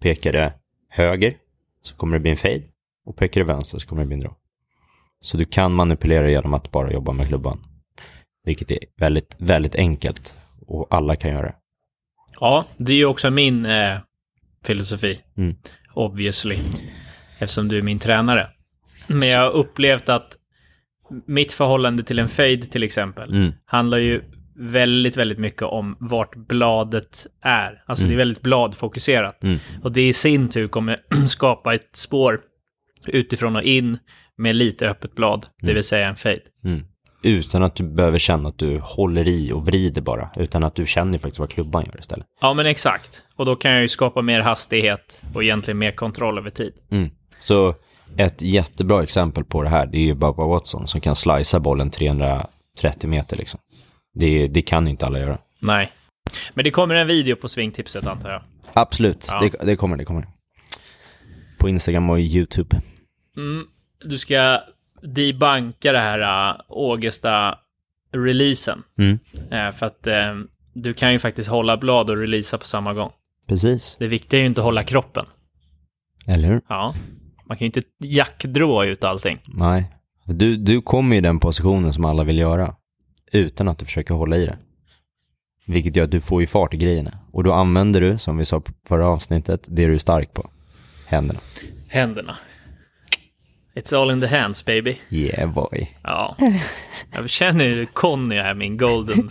Pekar 0.01 0.33
det 0.33 0.53
höger, 0.89 1.37
så 1.81 1.95
kommer 1.95 2.13
det 2.17 2.19
bli 2.19 2.31
en 2.31 2.37
fade. 2.37 2.63
Och 3.05 3.15
pekar 3.15 3.41
det 3.41 3.47
vänster 3.47 3.79
så 3.79 3.87
kommer 3.87 4.01
det 4.01 4.07
bli 4.07 4.13
en 4.13 4.19
draw. 4.19 4.35
Så 5.21 5.37
du 5.37 5.45
kan 5.45 5.73
manipulera 5.73 6.29
genom 6.29 6.53
att 6.53 6.71
bara 6.71 6.91
jobba 6.91 7.11
med 7.11 7.27
klubban. 7.27 7.59
Vilket 8.43 8.71
är 8.71 8.79
väldigt, 8.97 9.35
väldigt 9.39 9.75
enkelt 9.75 10.35
och 10.67 10.87
alla 10.89 11.15
kan 11.15 11.31
göra 11.31 11.45
det. 11.45 11.55
Ja, 12.39 12.65
det 12.77 12.93
är 12.93 12.97
ju 12.97 13.05
också 13.05 13.29
min 13.29 13.65
eh, 13.65 13.97
filosofi. 14.63 15.21
Mm. 15.37 15.55
Obviously. 15.93 16.55
Eftersom 17.39 17.67
du 17.67 17.77
är 17.77 17.81
min 17.81 17.99
tränare. 17.99 18.47
Men 19.07 19.29
jag 19.29 19.39
har 19.39 19.51
upplevt 19.51 20.09
att 20.09 20.37
mitt 21.25 21.51
förhållande 21.51 22.03
till 22.03 22.19
en 22.19 22.29
fade 22.29 22.57
till 22.57 22.83
exempel 22.83 23.29
Mm. 23.33 23.53
handlar 23.65 23.97
ju 23.97 24.21
väldigt, 24.57 25.17
väldigt 25.17 25.39
mycket 25.39 25.61
om 25.63 25.95
vart 25.99 26.35
bladet 26.35 27.27
är. 27.41 27.83
Alltså 27.85 28.05
det 28.05 28.13
är 28.13 28.17
väldigt 28.17 28.41
bladfokuserat. 28.41 29.43
Mm. 29.43 29.59
Och 29.83 29.91
det 29.91 30.07
i 30.07 30.13
sin 30.13 30.49
tur 30.49 30.67
kommer 30.67 30.97
skapa 31.27 31.75
ett 31.75 31.89
spår 31.95 32.39
utifrån 33.07 33.55
och 33.55 33.63
in 33.63 33.97
med 34.37 34.55
lite 34.55 34.89
öppet 34.89 35.15
blad, 35.15 35.45
det 35.61 35.73
vill 35.73 35.83
säga 35.83 36.07
en 36.07 36.15
fade. 36.15 36.41
Mm. 36.63 36.85
Utan 37.23 37.63
att 37.63 37.75
du 37.75 37.83
behöver 37.83 38.17
känna 38.17 38.49
att 38.49 38.57
du 38.57 38.79
håller 38.79 39.27
i 39.27 39.51
och 39.51 39.65
vrider 39.65 40.01
bara, 40.01 40.29
utan 40.37 40.63
att 40.63 40.75
du 40.75 40.85
känner 40.85 41.17
faktiskt 41.17 41.39
vad 41.39 41.49
klubban 41.49 41.85
gör 41.85 41.99
istället. 41.99 42.25
Ja, 42.41 42.53
men 42.53 42.65
exakt. 42.65 43.21
Och 43.35 43.45
då 43.45 43.55
kan 43.55 43.71
jag 43.71 43.81
ju 43.81 43.87
skapa 43.87 44.21
mer 44.21 44.39
hastighet 44.39 45.21
och 45.33 45.43
egentligen 45.43 45.77
mer 45.77 45.91
kontroll 45.91 46.37
över 46.37 46.49
tid. 46.49 46.73
Mm. 46.91 47.09
Så 47.39 47.75
ett 48.17 48.41
jättebra 48.41 49.03
exempel 49.03 49.43
på 49.43 49.63
det 49.63 49.69
här, 49.69 49.85
det 49.85 49.97
är 49.97 50.05
ju 50.05 50.13
Bubba 50.13 50.45
Watson 50.45 50.87
som 50.87 51.01
kan 51.01 51.15
slicea 51.15 51.59
bollen 51.59 51.89
330 51.89 53.09
meter 53.09 53.37
liksom. 53.37 53.59
Det, 54.13 54.47
det 54.47 54.61
kan 54.61 54.85
ju 54.85 54.91
inte 54.91 55.05
alla 55.05 55.19
göra. 55.19 55.37
Nej. 55.59 55.91
Men 56.53 56.63
det 56.63 56.71
kommer 56.71 56.95
en 56.95 57.07
video 57.07 57.35
på 57.35 57.49
svingtipset 57.49 58.07
antar 58.07 58.29
jag. 58.29 58.41
Absolut, 58.73 59.27
Ja. 59.31 59.39
det, 59.39 59.49
det 59.65 59.75
kommer, 59.75 59.97
det 59.97 60.05
kommer. 60.05 60.27
På 61.57 61.69
Instagram 61.69 62.09
och 62.09 62.19
YouTube. 62.19 62.81
Mm, 63.37 63.67
du 64.05 64.17
ska 64.17 64.61
debanka 65.01 65.91
det 65.91 65.99
här 65.99 66.51
uh, 66.53 66.61
Ågesta-releasen. 66.67 68.83
Mm. 68.97 69.19
Eh, 69.51 69.71
för 69.71 69.85
att 69.85 70.07
eh, 70.07 70.35
du 70.73 70.93
kan 70.93 71.11
ju 71.11 71.19
faktiskt 71.19 71.49
hålla 71.49 71.77
blad 71.77 72.09
och 72.09 72.17
releasa 72.17 72.57
på 72.57 72.65
samma 72.65 72.93
gång. 72.93 73.11
Precis. 73.47 73.95
Det 73.99 74.07
viktiga 74.07 74.39
är 74.39 74.41
ju 74.41 74.47
inte 74.47 74.61
att 74.61 74.65
hålla 74.65 74.83
kroppen. 74.83 75.25
Eller 76.27 76.47
hur? 76.47 76.61
Ja. 76.69 76.93
Man 77.47 77.57
kan 77.57 77.65
ju 77.65 77.65
inte 77.65 77.81
jackdråa 77.99 78.85
ut 78.85 79.03
allting. 79.03 79.39
Nej. 79.45 79.91
Du, 80.25 80.57
du 80.57 80.81
kommer 80.81 81.15
i 81.15 81.21
den 81.21 81.39
positionen 81.39 81.93
som 81.93 82.05
alla 82.05 82.23
vill 82.23 82.37
göra. 82.37 82.75
Utan 83.31 83.67
att 83.67 83.79
du 83.79 83.85
försöker 83.85 84.13
hålla 84.13 84.37
i 84.37 84.45
det. 84.45 84.57
Vilket 85.65 85.95
gör 85.95 86.03
att 86.03 86.11
du 86.11 86.21
får 86.21 86.41
ju 86.41 86.47
fart 86.47 86.73
i 86.73 86.77
grejerna. 86.77 87.17
Och 87.31 87.43
då 87.43 87.53
använder 87.53 88.01
du, 88.01 88.17
som 88.17 88.37
vi 88.37 88.45
sa 88.45 88.59
på 88.59 88.71
förra 88.87 89.07
avsnittet, 89.07 89.65
det 89.67 89.85
du 89.85 89.93
är 89.93 89.97
stark 89.97 90.33
på. 90.33 90.49
Händerna. 91.05 91.39
Händerna. 91.87 92.37
It's 93.75 94.01
all 94.01 94.11
in 94.11 94.21
the 94.21 94.27
hands 94.27 94.65
baby. 94.65 94.97
Yeah 95.09 95.53
boy. 95.53 95.97
Ja. 96.03 96.35
Jag 97.13 97.29
känner 97.29 97.65
hur 97.65 97.85
Conny 97.85 98.35
här, 98.35 98.53
min 98.53 98.77
golden 98.77 99.29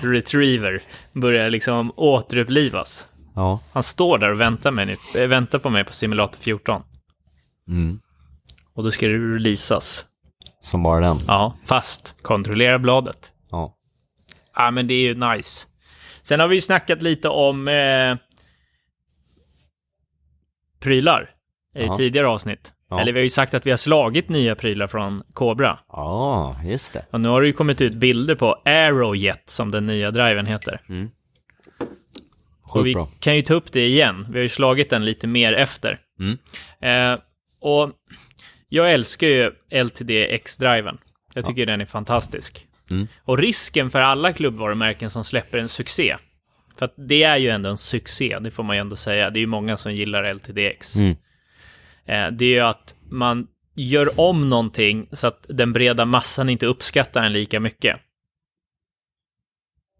retriever, 0.00 0.82
börjar 1.12 1.50
liksom 1.50 1.92
återupplivas. 1.96 3.06
Ja. 3.34 3.60
Han 3.72 3.82
står 3.82 4.18
där 4.18 4.30
och 4.30 4.40
väntar, 4.40 4.70
mig, 4.70 4.96
väntar 5.26 5.58
på 5.58 5.70
mig 5.70 5.84
på 5.84 5.92
simulator 5.92 6.40
14. 6.40 6.82
Mm. 7.68 8.00
Och 8.74 8.84
då 8.84 8.90
ska 8.90 9.08
det 9.08 9.14
releasas. 9.34 10.04
Som 10.60 10.82
bara 10.82 11.00
den. 11.00 11.18
Ja, 11.26 11.56
fast 11.64 12.14
kontrollera 12.22 12.78
bladet. 12.78 13.32
Ja. 13.50 13.76
Ja, 14.56 14.70
men 14.70 14.86
det 14.86 14.94
är 14.94 15.00
ju 15.00 15.14
nice. 15.14 15.66
Sen 16.22 16.40
har 16.40 16.48
vi 16.48 16.54
ju 16.54 16.60
snackat 16.60 17.02
lite 17.02 17.28
om 17.28 17.68
eh, 17.68 18.16
prylar 20.80 21.30
i 21.76 21.84
Ja. 21.84 21.96
tidigare 21.96 22.26
avsnitt. 22.26 22.72
Ja. 22.90 23.00
Eller 23.00 23.12
vi 23.12 23.18
har 23.18 23.24
ju 23.24 23.30
sagt 23.30 23.54
att 23.54 23.66
vi 23.66 23.70
har 23.70 23.76
slagit 23.76 24.28
nya 24.28 24.54
prylar 24.54 24.86
från 24.86 25.22
Cobra. 25.32 25.78
Ja, 25.88 26.56
just 26.64 26.92
det. 26.92 27.06
Och 27.10 27.20
nu 27.20 27.28
har 27.28 27.40
det 27.40 27.46
ju 27.46 27.52
kommit 27.52 27.80
ut 27.80 27.94
bilder 27.94 28.34
på 28.34 28.56
Aerojet 28.64 29.42
som 29.50 29.70
den 29.70 29.86
nya 29.86 30.10
driven 30.10 30.46
heter. 30.46 30.80
Och 32.62 32.86
vi 32.86 32.94
Sjukt 32.94 32.94
bra. 32.94 33.08
kan 33.20 33.36
ju 33.36 33.42
ta 33.42 33.54
upp 33.54 33.72
det 33.72 33.86
igen. 33.86 34.26
Vi 34.30 34.38
har 34.38 34.42
ju 34.42 34.48
slagit 34.48 34.90
den 34.90 35.04
lite 35.04 35.26
mer 35.26 35.52
efter. 35.52 35.98
Mm. 36.20 36.38
Eh, 36.80 37.20
och 37.64 37.90
jag 38.68 38.92
älskar 38.92 39.26
ju 39.26 39.52
LTD 39.84 40.10
X-driven. 40.10 40.98
Jag 41.34 41.44
tycker 41.44 41.66
den 41.66 41.80
är 41.80 41.84
fantastisk. 41.84 42.66
Mm. 42.90 43.08
Och 43.24 43.38
risken 43.38 43.90
för 43.90 44.00
alla 44.00 44.32
klubbvarumärken 44.32 45.10
som 45.10 45.24
släpper 45.24 45.58
en 45.58 45.68
succé, 45.68 46.16
för 46.76 46.84
att 46.84 46.94
det 46.96 47.22
är 47.22 47.36
ju 47.36 47.48
ändå 47.48 47.70
en 47.70 47.78
succé, 47.78 48.38
det 48.38 48.50
får 48.50 48.62
man 48.62 48.76
ju 48.76 48.80
ändå 48.80 48.96
säga. 48.96 49.30
Det 49.30 49.38
är 49.38 49.40
ju 49.40 49.46
många 49.46 49.76
som 49.76 49.94
gillar 49.94 50.34
LTDX. 50.34 50.96
Mm. 50.96 51.10
Eh, 52.04 52.30
det 52.30 52.44
är 52.44 52.48
ju 52.48 52.60
att 52.60 52.96
man 53.10 53.46
gör 53.74 54.20
om 54.20 54.50
någonting 54.50 55.08
så 55.12 55.26
att 55.26 55.46
den 55.48 55.72
breda 55.72 56.04
massan 56.04 56.48
inte 56.48 56.66
uppskattar 56.66 57.22
den 57.22 57.32
lika 57.32 57.60
mycket. 57.60 57.96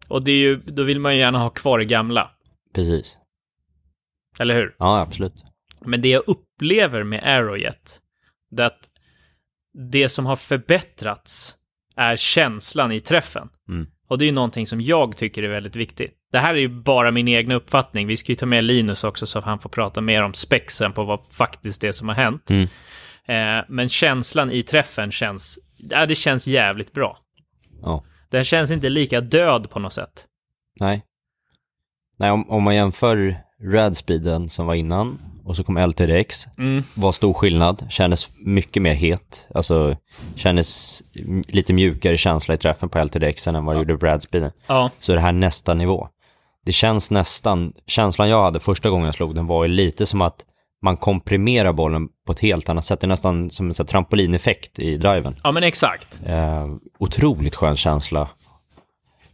Och 0.07 0.23
det 0.23 0.31
är 0.31 0.37
ju, 0.37 0.55
då 0.55 0.83
vill 0.83 0.99
man 0.99 1.13
ju 1.13 1.19
gärna 1.19 1.39
ha 1.39 1.49
kvar 1.49 1.79
det 1.79 1.85
gamla, 1.85 2.31
Precis. 2.75 3.17
eller 4.39 4.55
hur? 4.55 4.75
Ja, 4.79 4.99
absolut. 4.99 5.43
Men 5.79 6.01
det 6.01 6.07
jag 6.07 6.23
upplever 6.55 7.03
med 7.03 7.23
Aerojet, 7.23 7.99
det 8.51 8.63
är 8.63 8.67
att 8.67 8.89
det 9.91 10.09
som 10.09 10.25
har 10.25 10.35
förbättrats 10.35 11.55
är 11.95 12.17
känslan 12.17 12.91
i 12.91 12.99
träffen. 12.99 13.49
Mm. 13.69 13.87
Och 14.07 14.17
det 14.17 14.25
är 14.25 14.27
ju 14.27 14.31
någonting 14.31 14.67
som 14.67 14.81
jag 14.81 15.17
tycker 15.17 15.43
är 15.43 15.47
väldigt 15.47 15.75
viktigt. 15.75 16.13
Det 16.31 16.39
här 16.39 16.53
är 16.53 16.59
ju 16.59 16.69
bara 16.69 17.11
min 17.11 17.27
egna 17.27 17.55
uppfattning. 17.55 18.07
Vi 18.07 18.17
ska 18.17 18.31
ju 18.31 18.35
ta 18.35 18.45
med 18.45 18.63
Linus 18.63 19.03
också 19.03 19.25
så 19.25 19.39
att 19.39 19.45
han 19.45 19.59
får 19.59 19.69
prata 19.69 20.01
mer 20.01 20.23
om 20.23 20.33
spexen 20.33 20.93
på 20.93 21.03
vad 21.03 21.25
faktiskt 21.25 21.81
det 21.81 21.93
som 21.93 22.07
har 22.07 22.15
hänt. 22.15 22.49
Mm. 22.49 22.67
Eh, 23.25 23.65
men 23.69 23.89
känslan 23.89 24.51
i 24.51 24.63
träffen 24.63 25.11
känns, 25.11 25.59
ja, 25.77 26.05
det 26.05 26.15
känns 26.15 26.47
jävligt 26.47 26.93
bra. 26.93 27.17
Ja. 27.81 28.03
Den 28.29 28.43
känns 28.43 28.71
inte 28.71 28.89
lika 28.89 29.21
död 29.21 29.69
på 29.69 29.79
något 29.79 29.93
sätt. 29.93 30.25
Nej. 30.79 31.05
Nej, 32.17 32.31
om, 32.31 32.49
om 32.49 32.63
man 32.63 32.75
jämför 32.75 33.37
Radspeeden 33.61 34.49
som 34.49 34.65
var 34.65 34.73
innan 34.73 35.34
och 35.45 35.55
så 35.55 35.63
kom 35.63 35.77
LTDX, 35.77 36.47
Mm. 36.57 36.83
var 36.93 37.11
stor 37.11 37.33
skillnad, 37.33 37.85
kändes 37.89 38.29
mycket 38.37 38.81
mer 38.83 38.93
het, 38.93 39.47
alltså 39.55 39.97
kändes 40.35 41.01
lite 41.47 41.73
mjukare 41.73 42.17
känsla 42.17 42.53
i 42.53 42.57
träffen 42.57 42.89
på 42.89 42.99
LTDX 43.03 43.47
än 43.47 43.65
vad 43.65 43.75
det 43.75 43.79
gjorde 43.79 43.97
på 43.97 44.05
Radspeeden. 44.05 44.51
Ja, 44.67 44.89
Så 44.99 45.13
det 45.13 45.19
här 45.19 45.31
nästa 45.31 45.73
nivå. 45.73 46.07
Det 46.65 46.71
känns 46.71 47.11
nästan, 47.11 47.73
känslan 47.87 48.29
jag 48.29 48.43
hade 48.43 48.59
första 48.59 48.89
gången 48.89 49.05
jag 49.05 49.15
slog 49.15 49.35
den 49.35 49.47
var 49.47 49.63
ju 49.63 49.69
lite 49.69 50.05
som 50.05 50.21
att 50.21 50.45
man 50.81 50.97
komprimerar 50.97 51.73
bollen 51.73 52.07
på 52.25 52.31
ett 52.31 52.39
helt 52.39 52.69
annat 52.69 52.85
sätt. 52.85 52.99
Det 52.99 53.05
är 53.05 53.07
nästan 53.09 53.49
som 53.49 53.67
en 53.67 53.73
trampolineffekt 53.73 54.79
i 54.79 54.97
driven. 54.97 55.35
ja 55.43 55.51
men 55.51 55.63
exakt. 55.63 56.19
Eh, 56.25 56.67
otroligt 56.99 57.55
skön 57.55 57.75
känsla. 57.77 58.29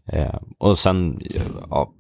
Eh, 0.08 0.36
och 0.58 0.78
sen, 0.78 1.22
ja, 1.70 1.92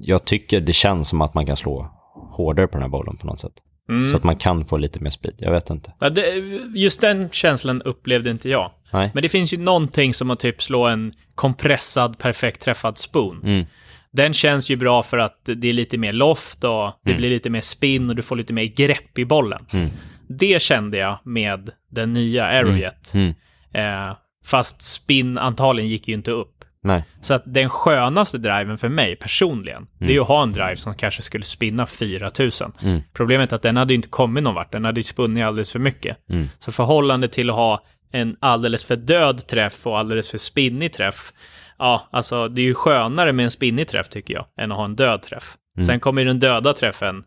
jag 0.00 0.24
tycker 0.24 0.60
det 0.60 0.72
känns 0.72 1.08
som 1.08 1.20
att 1.20 1.34
man 1.34 1.46
kan 1.46 1.56
slå 1.56 1.90
hårdare 2.30 2.66
på 2.66 2.72
den 2.72 2.82
här 2.82 2.88
bollen 2.88 3.16
på 3.16 3.26
något 3.26 3.40
sätt. 3.40 3.52
Mm. 3.88 4.06
Så 4.06 4.16
att 4.16 4.24
man 4.24 4.36
kan 4.36 4.64
få 4.64 4.76
lite 4.76 5.00
mer 5.00 5.10
speed, 5.10 5.34
jag 5.38 5.52
vet 5.52 5.70
inte. 5.70 5.92
Ja, 6.00 6.10
det, 6.10 6.34
just 6.74 7.00
den 7.00 7.30
känslan 7.30 7.82
upplevde 7.82 8.30
inte 8.30 8.48
jag. 8.48 8.70
Nej. 8.92 9.10
Men 9.14 9.22
det 9.22 9.28
finns 9.28 9.52
ju 9.52 9.58
någonting 9.58 10.14
som 10.14 10.30
att 10.30 10.40
typ 10.40 10.62
slå 10.62 10.86
en 10.86 11.12
kompressad, 11.34 12.18
perfekt 12.18 12.62
träffad 12.62 12.98
spoon. 12.98 13.40
Mm. 13.44 13.66
Den 14.12 14.32
känns 14.32 14.70
ju 14.70 14.76
bra 14.76 15.02
för 15.02 15.18
att 15.18 15.40
det 15.44 15.68
är 15.68 15.72
lite 15.72 15.98
mer 15.98 16.12
loft 16.12 16.64
och 16.64 16.92
det 17.04 17.14
blir 17.14 17.30
lite 17.30 17.50
mer 17.50 17.60
spin 17.60 18.10
och 18.10 18.16
du 18.16 18.22
får 18.22 18.36
lite 18.36 18.52
mer 18.52 18.64
grepp 18.64 19.18
i 19.18 19.24
bollen. 19.24 19.66
Mm. 19.72 19.90
Det 20.28 20.62
kände 20.62 20.98
jag 20.98 21.18
med 21.24 21.70
den 21.90 22.12
nya 22.12 22.44
Aerojet. 22.44 23.14
Mm. 23.14 23.34
Eh, 23.72 24.16
fast 24.44 24.82
spin-antalen 24.82 25.88
gick 25.88 26.08
ju 26.08 26.14
inte 26.14 26.30
upp. 26.30 26.59
Nej. 26.82 27.04
Så 27.20 27.34
att 27.34 27.42
den 27.46 27.68
skönaste 27.68 28.38
driven 28.38 28.78
för 28.78 28.88
mig 28.88 29.16
personligen, 29.16 29.86
det 29.98 30.06
är 30.06 30.12
ju 30.12 30.20
att 30.20 30.28
ha 30.28 30.42
en 30.42 30.52
drive 30.52 30.76
som 30.76 30.94
kanske 30.94 31.22
skulle 31.22 31.44
spinna 31.44 31.86
4000. 31.86 32.72
Mm. 32.82 33.00
Problemet 33.12 33.52
är 33.52 33.56
att 33.56 33.62
den 33.62 33.76
hade 33.76 33.94
inte 33.94 34.08
kommit 34.08 34.44
någon 34.44 34.54
vart, 34.54 34.72
den 34.72 34.84
hade 34.84 35.00
ju 35.00 35.04
spunnit 35.04 35.44
alldeles 35.44 35.72
för 35.72 35.78
mycket. 35.78 36.16
Mm. 36.30 36.48
Så 36.58 36.72
förhållande 36.72 37.28
till 37.28 37.50
att 37.50 37.56
ha 37.56 37.84
en 38.12 38.36
alldeles 38.40 38.84
för 38.84 38.96
död 38.96 39.46
träff 39.46 39.86
och 39.86 39.98
alldeles 39.98 40.30
för 40.30 40.38
spinnig 40.38 40.92
träff, 40.92 41.32
ja, 41.78 42.08
alltså 42.12 42.48
det 42.48 42.60
är 42.60 42.66
ju 42.66 42.74
skönare 42.74 43.32
med 43.32 43.44
en 43.44 43.50
spinnig 43.50 43.88
träff 43.88 44.08
tycker 44.08 44.34
jag, 44.34 44.46
än 44.60 44.72
att 44.72 44.78
ha 44.78 44.84
en 44.84 44.96
död 44.96 45.22
träff. 45.22 45.56
Sen 45.86 46.00
kommer 46.00 46.22
ju 46.22 46.28
den 46.28 46.40
döda 46.40 46.72
träffen 46.72 47.24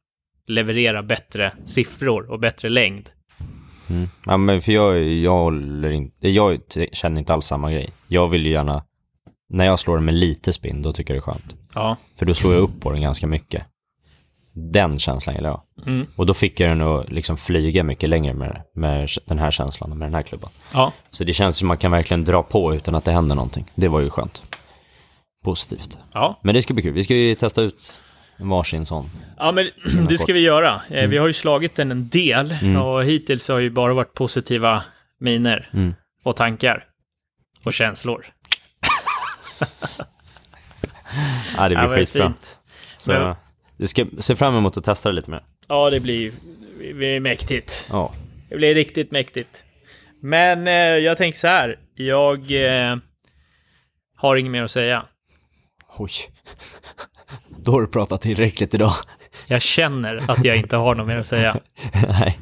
leverera 0.47 1.03
bättre 1.03 1.51
siffror 1.65 2.31
och 2.31 2.39
bättre 2.39 2.69
längd. 2.69 3.09
Mm. 3.89 4.07
Ja, 4.25 4.37
men 4.37 4.61
för 4.61 4.71
jag, 4.71 5.03
jag 5.03 5.53
inte, 5.93 6.29
jag 6.29 6.59
känner 6.91 7.19
inte 7.19 7.33
alls 7.33 7.45
samma 7.45 7.71
grej. 7.71 7.93
Jag 8.07 8.27
vill 8.27 8.45
ju 8.45 8.51
gärna, 8.51 8.83
när 9.53 9.65
jag 9.65 9.79
slår 9.79 9.95
den 9.95 10.05
med 10.05 10.13
lite 10.15 10.53
spin, 10.53 10.81
då 10.81 10.93
tycker 10.93 11.13
jag 11.13 11.23
det 11.23 11.29
är 11.29 11.33
skönt. 11.33 11.55
Ja, 11.73 11.97
För 12.19 12.25
då 12.25 12.33
slår 12.33 12.53
jag 12.53 12.61
upp 12.61 12.81
på 12.81 12.91
den 12.91 13.01
ganska 13.01 13.27
mycket. 13.27 13.65
Den 14.55 14.99
känslan 14.99 15.35
gillar 15.35 15.49
jag. 15.49 15.61
Mm. 15.87 16.07
Och 16.15 16.25
då 16.25 16.33
fick 16.33 16.59
jag 16.59 16.69
den 16.69 16.81
att 16.81 17.11
liksom 17.11 17.37
flyga 17.37 17.83
mycket 17.83 18.09
längre 18.09 18.33
med, 18.33 18.61
med 18.75 19.09
den 19.25 19.39
här 19.39 19.51
känslan, 19.51 19.91
och 19.91 19.97
med 19.97 20.05
den 20.07 20.15
här 20.15 20.21
klubban. 20.23 20.49
ja, 20.73 20.93
Så 21.11 21.23
det 21.23 21.33
känns 21.33 21.57
som 21.57 21.67
man 21.67 21.77
kan 21.77 21.91
verkligen 21.91 22.23
dra 22.23 22.43
på 22.43 22.75
utan 22.75 22.95
att 22.95 23.05
det 23.05 23.11
händer 23.11 23.35
någonting. 23.35 23.65
Det 23.75 23.87
var 23.87 23.99
ju 23.99 24.09
skönt. 24.09 24.41
Positivt. 25.45 25.97
ja. 26.13 26.39
Men 26.43 26.55
det 26.55 26.61
ska 26.61 26.73
bli 26.73 26.83
kul. 26.83 26.93
Vi 26.93 27.03
ska 27.03 27.15
ju 27.15 27.35
testa 27.35 27.61
ut 27.61 27.93
varsin 28.37 28.85
sån. 28.85 29.09
Ja, 29.37 29.51
men 29.51 29.69
det 30.09 30.17
ska 30.17 30.33
vi 30.33 30.39
göra. 30.39 30.81
Eh, 30.89 31.09
Vi 31.09 31.17
har 31.17 31.27
ju 31.27 31.33
slagit 31.33 31.75
den 31.75 31.91
en 31.91 32.09
del 32.09 32.53
och 32.83 33.03
hittills 33.03 33.47
har 33.47 33.59
ju 33.59 33.69
bara 33.69 33.93
varit 33.93 34.13
positiva 34.13 34.83
miner 35.19 35.69
Mm. 35.73 35.93
och 36.23 36.35
tankar 36.35 36.85
och 37.65 37.73
känslor. 37.73 38.25
Ja, 41.57 41.69
det 41.69 41.73
Ja, 41.75 41.79
blir 41.79 41.87
men 41.87 41.89
skitbra. 41.89 42.27
fint. 42.27 42.57
Så 42.97 43.11
Men- 43.13 43.35
jag 43.77 43.89
ska 43.89 44.05
se 44.19 44.35
fram 44.35 44.55
emot 44.55 44.77
att 44.77 44.83
testa 44.83 45.09
det 45.09 45.15
lite 45.15 45.31
mer. 45.31 45.43
Ja, 45.67 45.89
det 45.89 45.99
blir, 45.99 46.31
det 46.79 46.93
blir 46.93 47.19
mäktigt. 47.19 47.87
Ja. 47.89 48.13
Det 48.49 48.55
blir 48.57 48.75
riktigt 48.75 49.11
mäktigt. 49.11 49.63
Men 50.21 50.67
eh, 50.67 50.73
jag 50.73 51.17
tänker 51.17 51.39
så 51.39 51.47
här. 51.47 51.79
Jag 51.95 52.39
eh, 52.91 52.95
har 54.15 54.35
inget 54.35 54.51
mer 54.51 54.63
att 54.63 54.71
säga. 54.71 55.05
Oj. 55.97 56.11
Då 57.57 57.71
har 57.71 57.81
du 57.81 57.87
pratat 57.87 58.21
tillräckligt 58.21 58.73
idag. 58.73 58.93
Jag 59.47 59.61
känner 59.61 60.31
att 60.31 60.45
jag 60.45 60.57
inte 60.57 60.75
har 60.77 60.95
något 60.95 61.07
mer 61.07 61.17
att 61.17 61.27
säga. 61.27 61.57
Nej. 62.07 62.39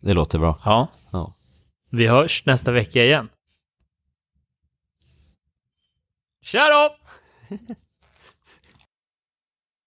det 0.00 0.14
låter 0.14 0.38
bra. 0.38 0.60
Ja, 0.64 0.88
Ja. 1.12 1.34
vi 1.90 2.06
hörs 2.06 2.46
nästa 2.46 2.72
vecka 2.72 3.04
igen. 3.04 3.28
Tja 6.44 6.68
då! 6.70 6.96